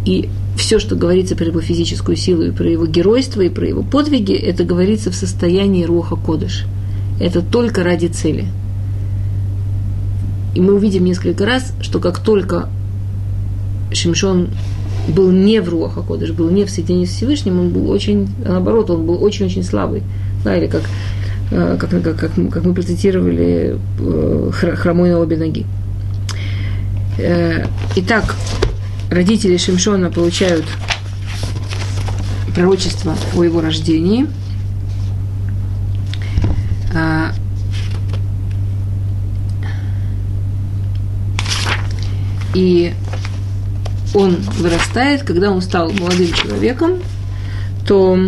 и 0.05 0.29
все, 0.57 0.79
что 0.79 0.95
говорится 0.95 1.37
про 1.37 1.47
его 1.47 1.61
физическую 1.63 2.17
силу 2.17 2.43
и 2.43 2.51
про 2.51 2.69
его 2.69 2.87
геройство 2.87 3.41
и 3.41 3.49
про 3.49 3.67
его 3.67 3.83
подвиги, 3.83 4.35
это 4.35 4.65
говорится 4.65 5.11
в 5.11 5.15
состоянии 5.15 5.85
Руха 5.85 6.17
Кодыш– 6.17 6.67
это 7.25 7.41
только 7.41 7.83
ради 7.83 8.09
цели. 8.09 8.45
И 10.55 10.61
мы 10.61 10.75
увидим 10.75 11.07
несколько 11.07 11.47
раз, 11.47 11.73
что 11.81 11.99
как 11.99 12.19
только 12.19 12.69
Шимшон 13.93 14.51
был 15.09 15.31
не 15.31 15.61
в 15.61 15.71
Руаха 15.71 16.03
Кодыш, 16.03 16.33
был 16.33 16.51
не 16.51 16.67
в 16.67 16.71
соединении 16.71 17.07
с 17.07 17.11
Всевышним, 17.11 17.61
он 17.61 17.71
был 17.71 17.91
очень, 17.91 18.29
наоборот, 18.45 18.91
он 18.91 19.07
был 19.07 19.25
очень-очень 19.25 19.63
слабый. 19.63 20.03
Да, 20.45 20.55
или 20.55 20.67
как, 20.67 20.83
э, 21.51 21.79
как, 21.81 21.91
как, 21.91 22.03
как, 22.03 22.31
как 22.51 22.65
мы 22.65 22.75
процитировали, 22.75 23.79
э, 24.01 24.51
хромой 24.53 25.11
на 25.11 25.19
обе 25.19 25.39
ноги. 25.39 25.65
Э, 27.17 27.65
итак, 27.97 28.37
родители 29.11 29.57
Шимшона 29.57 30.11
получают 30.11 30.67
пророчество 32.55 33.17
о 33.35 33.43
его 33.43 33.63
рождении. 33.63 34.27
А, 36.97 37.33
и 42.55 42.95
он 44.15 44.37
вырастает, 44.59 45.23
когда 45.23 45.51
он 45.51 45.61
стал 45.61 45.91
молодым 45.91 46.33
человеком, 46.33 46.93
то 47.87 48.19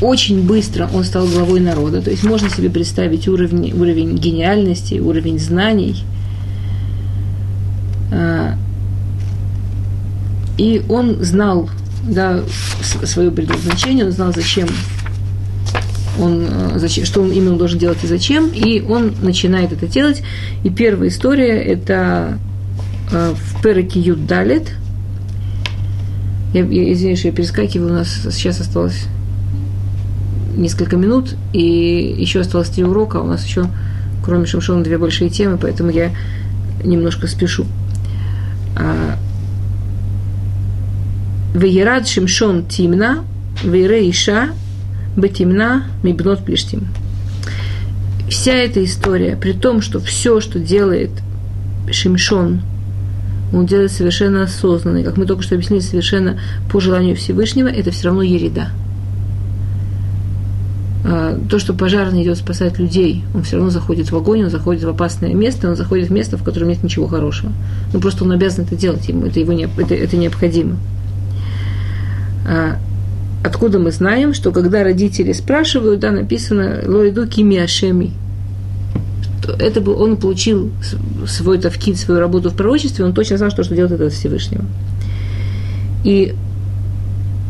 очень 0.00 0.42
быстро 0.42 0.88
он 0.92 1.04
стал 1.04 1.26
главой 1.26 1.60
народа. 1.60 2.02
То 2.02 2.10
есть 2.10 2.24
можно 2.24 2.50
себе 2.50 2.70
представить 2.70 3.28
уровень, 3.28 3.72
уровень 3.72 4.16
гениальности, 4.16 4.98
уровень 4.98 5.38
знаний. 5.38 6.02
А, 8.12 8.54
и 10.56 10.82
он 10.88 11.22
знал 11.22 11.68
да, 12.02 12.42
свое 13.04 13.30
предназначение, 13.30 14.06
он 14.06 14.12
знал, 14.12 14.32
зачем 14.32 14.68
он, 16.20 16.46
а, 16.48 16.78
зачем, 16.78 17.04
что 17.04 17.22
он 17.22 17.30
именно 17.30 17.56
должен 17.56 17.78
делать 17.78 17.98
и 18.02 18.06
зачем, 18.06 18.48
и 18.48 18.80
он 18.80 19.14
начинает 19.22 19.72
это 19.72 19.86
делать. 19.86 20.22
И 20.62 20.70
первая 20.70 21.08
история– 21.08 21.62
это 21.62 22.38
Э, 23.10 23.34
в 23.34 23.62
Переке 23.62 24.00
Юдалит. 24.00 24.72
Я, 26.52 26.64
я 26.64 26.92
извиняюсь, 26.92 27.24
я 27.24 27.32
перескакиваю, 27.32 27.90
у 27.90 27.94
нас 27.94 28.26
сейчас 28.30 28.60
осталось 28.60 29.06
несколько 30.56 30.96
минут, 30.96 31.34
и 31.52 32.14
еще 32.18 32.40
осталось 32.40 32.68
три 32.70 32.84
урока, 32.84 33.16
у 33.18 33.26
нас 33.26 33.44
еще, 33.44 33.66
кроме 34.24 34.46
Шимшона, 34.46 34.84
две 34.84 34.98
большие 34.98 35.30
темы, 35.30 35.58
поэтому 35.58 35.90
я 35.90 36.12
немножко 36.84 37.26
спешу. 37.26 37.66
А, 38.76 39.16
Веерад 41.54 42.06
Шимшон 42.06 42.66
Тимна, 42.66 43.24
Вейре 43.62 44.08
Иша, 44.10 44.50
Бетимна, 45.16 45.84
Мибнот 46.02 46.44
Плештим. 46.44 46.88
Вся 48.28 48.52
эта 48.52 48.84
история, 48.84 49.36
при 49.36 49.52
том, 49.52 49.80
что 49.80 50.00
все, 50.00 50.40
что 50.40 50.58
делает 50.58 51.10
Шимшон– 51.90 52.62
он 53.54 53.66
делает 53.66 53.92
совершенно 53.92 54.42
осознанно. 54.42 55.02
Как 55.02 55.16
мы 55.16 55.26
только 55.26 55.42
что 55.42 55.54
объяснили, 55.54 55.80
совершенно 55.80 56.38
по 56.70 56.80
желанию 56.80 57.14
Всевышнего, 57.16 57.68
это 57.68 57.90
все 57.90 58.06
равно 58.06 58.22
ереда. 58.22 58.68
А, 61.04 61.38
то, 61.48 61.58
что 61.58 61.74
пожарный 61.74 62.22
идет 62.24 62.38
спасать 62.38 62.78
людей, 62.78 63.24
он 63.34 63.42
все 63.42 63.56
равно 63.56 63.70
заходит 63.70 64.10
в 64.10 64.16
огонь, 64.16 64.44
он 64.44 64.50
заходит 64.50 64.82
в 64.82 64.88
опасное 64.88 65.34
место, 65.34 65.68
он 65.68 65.76
заходит 65.76 66.08
в 66.08 66.12
место, 66.12 66.36
в 66.36 66.42
котором 66.42 66.68
нет 66.68 66.82
ничего 66.82 67.06
хорошего. 67.06 67.52
Ну, 67.92 68.00
просто 68.00 68.24
он 68.24 68.32
обязан 68.32 68.64
это 68.64 68.74
делать, 68.74 69.08
ему 69.08 69.26
это, 69.26 69.38
его 69.38 69.52
не, 69.52 69.64
это, 69.64 69.94
это 69.94 70.16
необходимо. 70.16 70.76
Откуда 73.44 73.78
мы 73.78 73.92
знаем, 73.92 74.32
что 74.32 74.52
когда 74.52 74.82
родители 74.82 75.32
спрашивают, 75.32 76.00
да, 76.00 76.10
написано 76.10 76.80
«Лоиду 76.86 77.26
кими 77.26 77.58
ашеми», 77.58 78.12
это 79.58 79.82
был, 79.82 80.00
он 80.00 80.16
получил 80.16 80.72
свой 81.26 81.58
тавкид, 81.58 81.98
свою 81.98 82.20
работу 82.20 82.48
в 82.48 82.56
пророчестве, 82.56 83.04
он 83.04 83.12
точно 83.12 83.36
знал, 83.36 83.50
что, 83.50 83.62
что 83.62 83.74
делает 83.74 83.92
это 83.92 84.08
Всевышнего. 84.08 84.64
И 86.04 86.34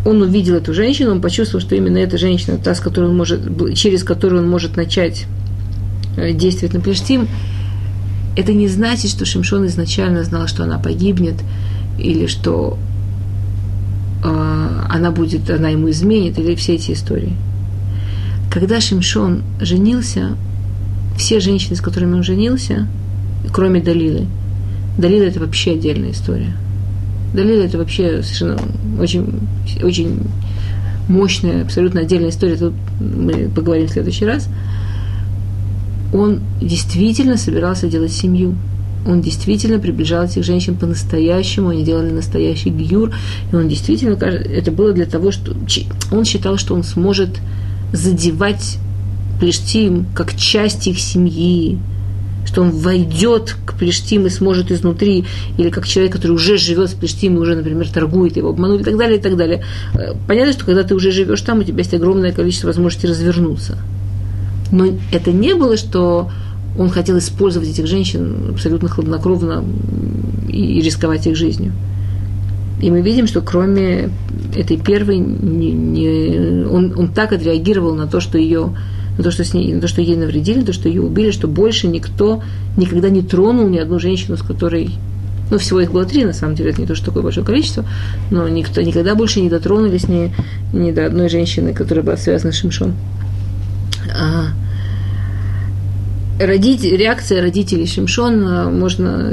он 0.05 0.20
увидел 0.20 0.57
эту 0.57 0.74
женщину, 0.74 1.12
он 1.12 1.20
почувствовал, 1.20 1.64
что 1.64 1.76
именно 1.76 1.99
эта 1.99 2.18
женщина, 2.18 2.59
та, 2.59 2.74
с 2.74 2.80
которой 2.80 3.11
он 3.11 3.16
может, 3.16 3.40
через 3.76 4.03
которую 4.03 4.42
он 4.42 4.51
может 4.51 4.76
начать 4.76 5.26
э, 6.16 6.32
действовать 6.32 6.74
на 6.74 6.80
Плештим, 6.80 7.28
это 8.36 8.53
не 8.53 8.66
значит, 8.66 9.12
что 9.12 9.24
Шимшон 9.24 9.66
изначально 9.66 10.24
знал, 10.24 10.49
что 10.49 10.64
она 10.64 10.80
погибнет, 10.80 11.36
или 12.01 12.26
что 12.26 12.78
она 14.25 15.11
будет, 15.11 15.51
она 15.51 15.68
ему 15.68 15.91
изменит, 15.91 16.39
или 16.39 16.55
все 16.55 16.75
эти 16.75 16.93
истории. 16.93 17.37
Когда 18.51 18.81
Шимшон 18.81 19.43
женился, 19.61 20.37
все 21.16 21.41
женщины, 21.41 21.77
с 21.77 21.81
которыми 21.81 22.14
он 22.14 22.22
женился, 22.22 22.87
кроме 23.53 23.81
Далилы, 23.81 24.27
Далила 24.97 25.25
это 25.25 25.41
вообще 25.41 25.72
отдельная 25.72 26.12
история. 26.12 26.57
Далила 27.35 27.62
это 27.62 27.79
вообще 27.79 28.22
совершенно 28.22 28.59
очень, 29.01 29.41
очень 29.83 30.20
мощная, 31.09 31.62
абсолютно 31.62 32.03
отдельная 32.03 32.31
история. 32.31 32.57
Тут 32.57 32.75
мы 33.01 33.49
поговорим 33.49 33.89
в 33.89 33.91
следующий 33.91 34.25
раз. 34.25 34.49
Он 36.12 36.41
действительно 36.61 37.37
собирался 37.37 37.89
делать 37.89 38.12
семью. 38.12 38.55
Он 39.07 39.20
действительно 39.20 39.78
приближал 39.78 40.24
этих 40.24 40.44
женщин 40.44 40.76
по-настоящему, 40.76 41.68
они 41.68 41.84
делали 41.84 42.11
настоящий 42.11 42.70
гюр, 42.70 43.12
и 43.52 43.55
он 43.55 43.68
действительно, 43.68 44.14
это 44.14 44.72
было 44.72 44.92
для 44.92 45.07
того, 45.07 45.30
что 45.30 45.55
он 46.11 46.24
считал, 46.24 46.57
что 46.57 46.74
он 46.74 46.84
сможет 46.84 47.38
задевать 47.92 48.78
Плештим 49.40 50.07
как 50.14 50.34
часть 50.36 50.86
их 50.86 50.98
семьи, 50.98 51.78
что 52.46 52.62
он 52.62 52.70
войдет 52.70 53.57
к 53.66 53.74
Плештим 53.74 54.26
и 54.26 54.30
сможет 54.30 54.70
изнутри, 54.70 55.24
или 55.59 55.70
как 55.70 55.86
человек, 55.86 56.12
который 56.12 56.32
уже 56.32 56.57
живет 56.57 56.90
с 56.90 56.94
Плештим 56.94 57.36
и 57.36 57.40
уже, 57.40 57.57
например, 57.57 57.88
торгует 57.88 58.36
его, 58.36 58.50
обманул 58.50 58.78
и 58.78 58.82
так 58.82 58.96
далее, 58.96 59.18
и 59.18 59.20
так 59.20 59.36
далее. 59.36 59.64
Э, 59.94 60.14
понятно, 60.26 60.52
что 60.52 60.64
когда 60.64 60.82
ты 60.82 60.94
уже 60.94 61.11
живешь 61.11 61.40
там, 61.40 61.59
у 61.59 61.62
тебя 61.64 61.78
есть 61.78 61.94
огромное 61.94 62.32
количество 62.32 62.68
возможностей 62.68 63.09
развернуться. 63.09 63.78
Но 64.70 64.86
это 65.12 65.32
не 65.32 65.55
было, 65.55 65.76
что 65.76 66.30
он 66.79 66.91
хотел 66.91 67.18
использовать 67.18 67.68
этих 67.68 67.87
женщин 67.87 68.51
абсолютно 68.51 68.89
хладнокровно 68.89 69.64
и 70.49 70.81
рисковать 70.81 71.27
их 71.27 71.37
жизнью. 71.37 71.72
И 72.81 72.91
мы 72.91 73.01
видим, 73.01 73.27
что 73.27 73.41
кроме 73.41 74.11
этой 74.55 74.77
первой, 74.77 75.18
не, 75.18 75.72
не, 75.72 76.66
он, 76.66 76.93
он 76.97 77.09
так 77.09 77.33
отреагировал 77.33 77.95
на 77.95 78.07
то, 78.07 78.20
что 78.20 78.39
ее 78.39 78.75
на 79.16 79.22
то, 79.22 79.31
что, 79.31 79.45
с 79.45 79.55
ней, 79.55 79.72
на 79.72 79.81
то, 79.81 79.87
что 79.87 80.03
ей 80.03 80.16
навредили, 80.16 80.59
на 80.59 80.66
то, 80.66 80.72
что 80.72 80.89
ее 80.89 81.01
убили, 81.01 81.31
что 81.31 81.47
больше 81.47 81.87
никто 81.87 82.43
никогда 82.77 83.09
не 83.11 83.22
тронул 83.22 83.68
ни 83.68 83.79
одну 83.79 84.01
женщину, 84.01 84.37
с 84.37 84.43
которой 84.43 84.91
ну, 85.51 85.59
всего 85.59 85.81
их 85.81 85.93
было 85.93 86.05
три, 86.05 86.25
на 86.25 86.33
самом 86.33 86.57
деле, 86.57 86.70
это 86.70 86.81
не 86.81 86.87
то, 86.87 86.95
что 86.95 87.07
такое 87.07 87.22
большое 87.22 87.47
количество, 87.47 87.85
но 88.31 88.49
никто 88.49 88.81
никогда 88.81 89.14
больше 89.14 89.41
не 89.41 89.49
дотронулись 89.49 90.09
ни, 90.09 90.35
ни 90.72 90.91
до 90.91 91.07
одной 91.07 91.29
женщины, 91.29 91.75
которая 91.75 92.05
была 92.05 92.16
связана 92.16 92.53
с 92.53 92.57
Шимшом. 92.57 92.95
А, 94.12 94.49
родитель, 96.39 96.97
реакция 96.97 97.41
родителей 97.41 97.87
Шимшона, 97.87 98.70
можно, 98.70 99.32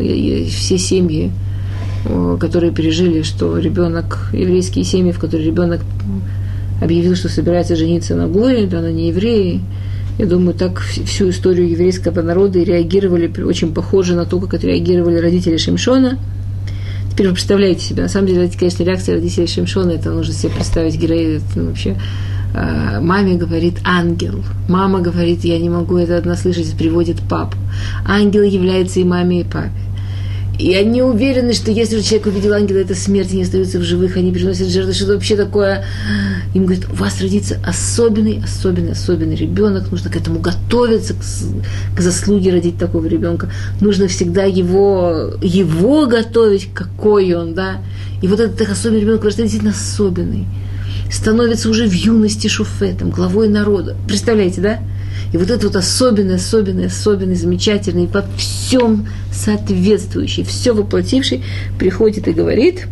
все 0.50 0.78
семьи, 0.78 1.32
которые 2.40 2.72
пережили, 2.72 3.22
что 3.22 3.58
ребенок, 3.58 4.30
еврейские 4.34 4.84
семьи, 4.84 5.12
в 5.12 5.20
которых 5.20 5.46
ребенок 5.46 5.82
объявил, 6.82 7.16
что 7.16 7.30
собирается 7.30 7.76
жениться 7.76 8.16
на 8.16 8.28
Горе, 8.28 8.66
да, 8.66 8.80
она 8.80 8.92
не 8.92 9.10
евреи. 9.10 9.62
Я 10.18 10.26
думаю, 10.26 10.54
так 10.54 10.80
всю 10.80 11.30
историю 11.30 11.70
еврейского 11.70 12.22
народа 12.22 12.60
и 12.60 12.64
реагировали 12.64 13.32
очень 13.42 13.74
похоже 13.74 14.16
на 14.16 14.26
то, 14.26 14.40
как 14.40 14.56
отреагировали 14.56 15.18
родители 15.18 15.58
Шимшона. 15.58 16.20
Теперь 17.12 17.28
вы 17.28 17.34
представляете 17.34 17.82
себе, 17.82 18.04
на 18.04 18.10
самом 18.10 18.28
деле, 18.28 18.46
это, 18.46 18.58
конечно, 18.58 18.84
реакция 18.84 19.16
родителей 19.16 19.48
Шимшона, 19.48 19.92
это 19.92 20.12
нужно 20.12 20.34
себе 20.34 20.54
представить 20.54 20.98
герои, 20.98 21.42
ну, 21.56 21.68
вообще, 21.68 21.90
э, 21.90 21.96
маме 22.54 23.36
говорит 23.36 23.80
ангел, 23.84 24.44
мама 24.68 25.00
говорит, 25.00 25.44
я 25.44 25.60
не 25.60 25.70
могу 25.70 25.98
это 25.98 26.18
одна 26.18 26.36
слышать, 26.36 26.74
приводит 26.78 27.22
папу. 27.30 27.58
Ангел 28.06 28.44
является 28.44 29.00
и 29.00 29.04
маме, 29.04 29.42
и 29.42 29.44
папе. 29.44 29.72
И 30.62 30.76
они 30.76 31.02
уверены, 31.02 31.54
что 31.54 31.72
если 31.72 31.98
же 31.98 32.04
человек 32.04 32.28
увидел 32.28 32.54
ангела, 32.54 32.78
это 32.78 32.94
смерть, 32.94 33.32
они 33.32 33.42
остаются 33.42 33.80
в 33.80 33.84
живых, 33.84 34.16
они 34.16 34.32
приносят 34.32 34.68
жертвы, 34.68 34.94
что 34.94 35.06
это 35.06 35.14
вообще 35.14 35.36
такое. 35.36 35.84
Им 36.54 36.66
говорят, 36.66 36.86
у 36.92 36.96
вас 36.96 37.20
родится 37.20 37.58
особенный, 37.66 38.44
особенный, 38.44 38.92
особенный 38.92 39.36
ребенок, 39.36 39.90
нужно 39.90 40.12
к 40.12 40.16
этому 40.16 40.40
готовиться, 40.40 41.16
к, 41.16 41.98
к 41.98 42.02
заслуге 42.02 42.52
родить 42.52 42.78
такого 42.78 43.08
ребенка. 43.08 43.50
Нужно 43.80 44.08
всегда 44.08 44.44
его, 44.44 45.32
его 45.42 46.06
готовить, 46.06 46.70
какой 46.74 47.34
он, 47.34 47.56
да. 47.56 47.82
И 48.22 48.28
вот 48.28 48.40
этот 48.40 48.62
особенный 48.70 49.02
ребенок 49.02 49.24
вырастает 49.24 49.50
действительно 49.50 49.72
особенный. 49.76 50.46
Становится 51.10 51.70
уже 51.70 51.88
в 51.88 51.94
юности 51.94 52.48
шуфетом, 52.48 53.10
главой 53.10 53.48
народа. 53.48 53.96
Представляете, 54.08 54.62
да? 54.62 54.80
И 55.34 55.38
вот 55.38 55.50
этот 55.50 55.64
вот 55.64 55.76
особенный, 55.78 56.36
особенный, 56.36 56.88
особенный, 56.88 57.36
замечательный, 57.36 58.08
во 58.08 58.26
всем 58.38 59.08
соответствующий, 59.32 60.44
все 60.44 60.74
воплотивший, 60.74 61.44
приходит 61.80 62.28
и 62.28 62.34
говорит, 62.34 62.88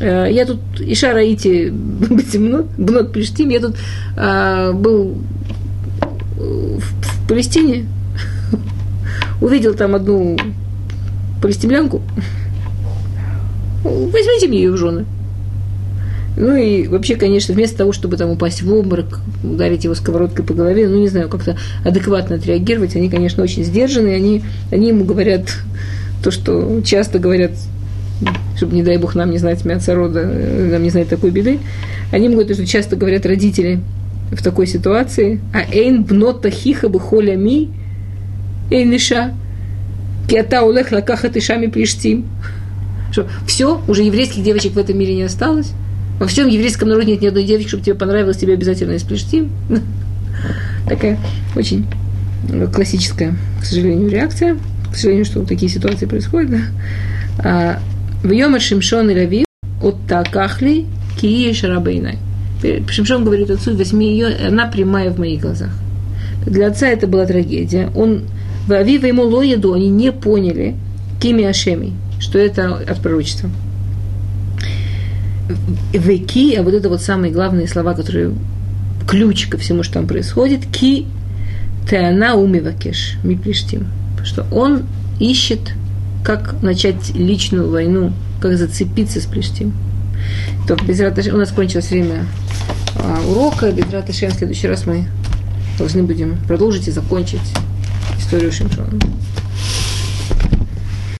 «Э, 0.00 0.28
я 0.30 0.44
тут, 0.44 0.60
Иша 0.80 1.12
Раити 1.14 1.70
Бнот 2.78 3.12
Плештим, 3.12 3.48
я 3.48 3.60
тут 3.60 3.76
а, 4.16 4.72
был 4.72 5.16
в, 6.36 6.80
в 6.80 7.28
Палестине, 7.28 7.86
увидел 9.40 9.74
там 9.74 9.94
одну 9.94 10.36
палестимлянку, 11.40 12.02
возьмите 13.84 14.48
мне 14.48 14.58
ее 14.58 14.72
в 14.72 14.76
жены. 14.76 15.06
Ну 16.38 16.54
и 16.54 16.86
вообще, 16.86 17.16
конечно, 17.16 17.52
вместо 17.52 17.78
того, 17.78 17.92
чтобы 17.92 18.16
там 18.16 18.30
упасть 18.30 18.62
в 18.62 18.72
обморок, 18.72 19.20
ударить 19.42 19.82
его 19.82 19.96
сковородкой 19.96 20.44
по 20.44 20.54
голове, 20.54 20.88
ну 20.88 21.00
не 21.00 21.08
знаю, 21.08 21.28
как-то 21.28 21.56
адекватно 21.84 22.36
отреагировать, 22.36 22.94
они, 22.94 23.10
конечно, 23.10 23.42
очень 23.42 23.64
сдержанные, 23.64 24.14
они, 24.14 24.44
они 24.70 24.88
ему 24.88 25.04
говорят 25.04 25.52
то, 26.22 26.30
что 26.30 26.80
часто 26.82 27.18
говорят, 27.18 27.50
чтобы, 28.56 28.76
не 28.76 28.84
дай 28.84 28.98
бог, 28.98 29.16
нам 29.16 29.32
не 29.32 29.38
знать 29.38 29.64
мяса 29.64 29.96
рода, 29.96 30.24
нам 30.24 30.80
не 30.80 30.90
знать 30.90 31.08
такой 31.08 31.32
беды, 31.32 31.58
они 32.12 32.28
говорят, 32.28 32.54
что 32.54 32.64
часто 32.64 32.94
говорят 32.94 33.26
родители 33.26 33.80
в 34.30 34.40
такой 34.40 34.68
ситуации, 34.68 35.40
а 35.52 35.62
эйн 35.72 36.04
бнота 36.04 36.50
хиха 36.50 36.88
бы 36.88 37.00
холя 37.00 37.36
ми, 37.36 37.68
эйн 38.70 38.94
иша, 38.94 39.34
киата 40.28 40.62
улех 40.62 40.92
лакахат 40.92 41.36
ишами 41.36 41.66
плештим. 41.66 42.26
Что 43.10 43.26
все, 43.46 43.80
уже 43.88 44.04
еврейских 44.04 44.44
девочек 44.44 44.74
в 44.74 44.78
этом 44.78 44.98
мире 44.98 45.16
не 45.16 45.22
осталось, 45.22 45.72
во 46.18 46.26
всем 46.26 46.48
еврейском 46.48 46.88
народе 46.88 47.12
нет 47.12 47.22
ни 47.22 47.26
одной 47.26 47.44
девочки, 47.44 47.68
чтобы 47.68 47.84
тебе 47.84 47.94
понравилось, 47.94 48.38
тебе 48.38 48.54
обязательно 48.54 48.92
из 48.92 49.02
Плештим. 49.02 49.50
Такая 50.88 51.18
очень 51.54 51.86
классическая, 52.72 53.36
к 53.60 53.64
сожалению, 53.64 54.08
реакция. 54.08 54.56
К 54.90 54.96
сожалению, 54.96 55.26
что 55.26 55.44
такие 55.44 55.70
ситуации 55.70 56.06
происходят. 56.06 56.60
А, 57.38 57.78
в 58.22 58.30
Йомар 58.30 58.60
Шимшон 58.60 59.10
и 59.10 59.14
Рави 59.14 59.44
от 59.82 59.96
Такахли 60.08 60.86
Кии 61.20 61.52
Шарабейнай. 61.52 62.18
Шимшон 62.88 63.24
говорит 63.24 63.50
отцу, 63.50 63.76
возьми 63.76 64.10
ее, 64.10 64.34
она 64.48 64.66
прямая 64.66 65.10
в 65.10 65.18
моих 65.18 65.40
глазах. 65.42 65.70
Для 66.46 66.68
отца 66.68 66.88
это 66.88 67.06
была 67.06 67.26
трагедия. 67.26 67.90
Он, 67.94 68.22
в 68.66 68.72
Авива 68.72 69.06
ему 69.06 69.24
Лоеду, 69.24 69.74
они 69.74 69.88
не 69.88 70.10
поняли 70.10 70.74
Кими 71.20 71.44
Ашеми, 71.44 71.92
что 72.18 72.38
это 72.38 72.74
от 72.74 73.00
пророчества. 73.00 73.50
Веки, 75.92 76.54
а 76.54 76.62
вот 76.62 76.74
это 76.74 76.88
вот 76.88 77.02
самые 77.02 77.32
главные 77.32 77.66
слова, 77.66 77.94
которые 77.94 78.34
ключ 79.08 79.46
ко 79.46 79.56
всему, 79.58 79.82
что 79.82 79.94
там 79.94 80.06
происходит, 80.06 80.66
ки 80.66 81.06
теана 81.88 82.34
умивакеш 82.34 83.16
миплештим. 83.22 83.86
Что 84.24 84.46
он 84.52 84.82
ищет, 85.18 85.60
как 86.22 86.62
начать 86.62 87.14
личную 87.14 87.70
войну, 87.70 88.12
как 88.40 88.56
зацепиться 88.58 89.20
с 89.20 89.24
плештим. 89.24 89.72
То, 90.66 90.76
без 90.76 91.00
у 91.00 91.36
нас 91.36 91.50
кончилось 91.50 91.90
время 91.90 92.26
а, 92.96 93.20
урока, 93.28 93.72
без 93.72 93.90
Раташем 93.90 94.30
в 94.30 94.34
следующий 94.34 94.68
раз 94.68 94.84
мы 94.84 95.06
должны 95.78 96.02
будем 96.02 96.36
продолжить 96.46 96.88
и 96.88 96.90
закончить 96.90 97.40
историю 98.18 98.52
Шимшона. 98.52 98.98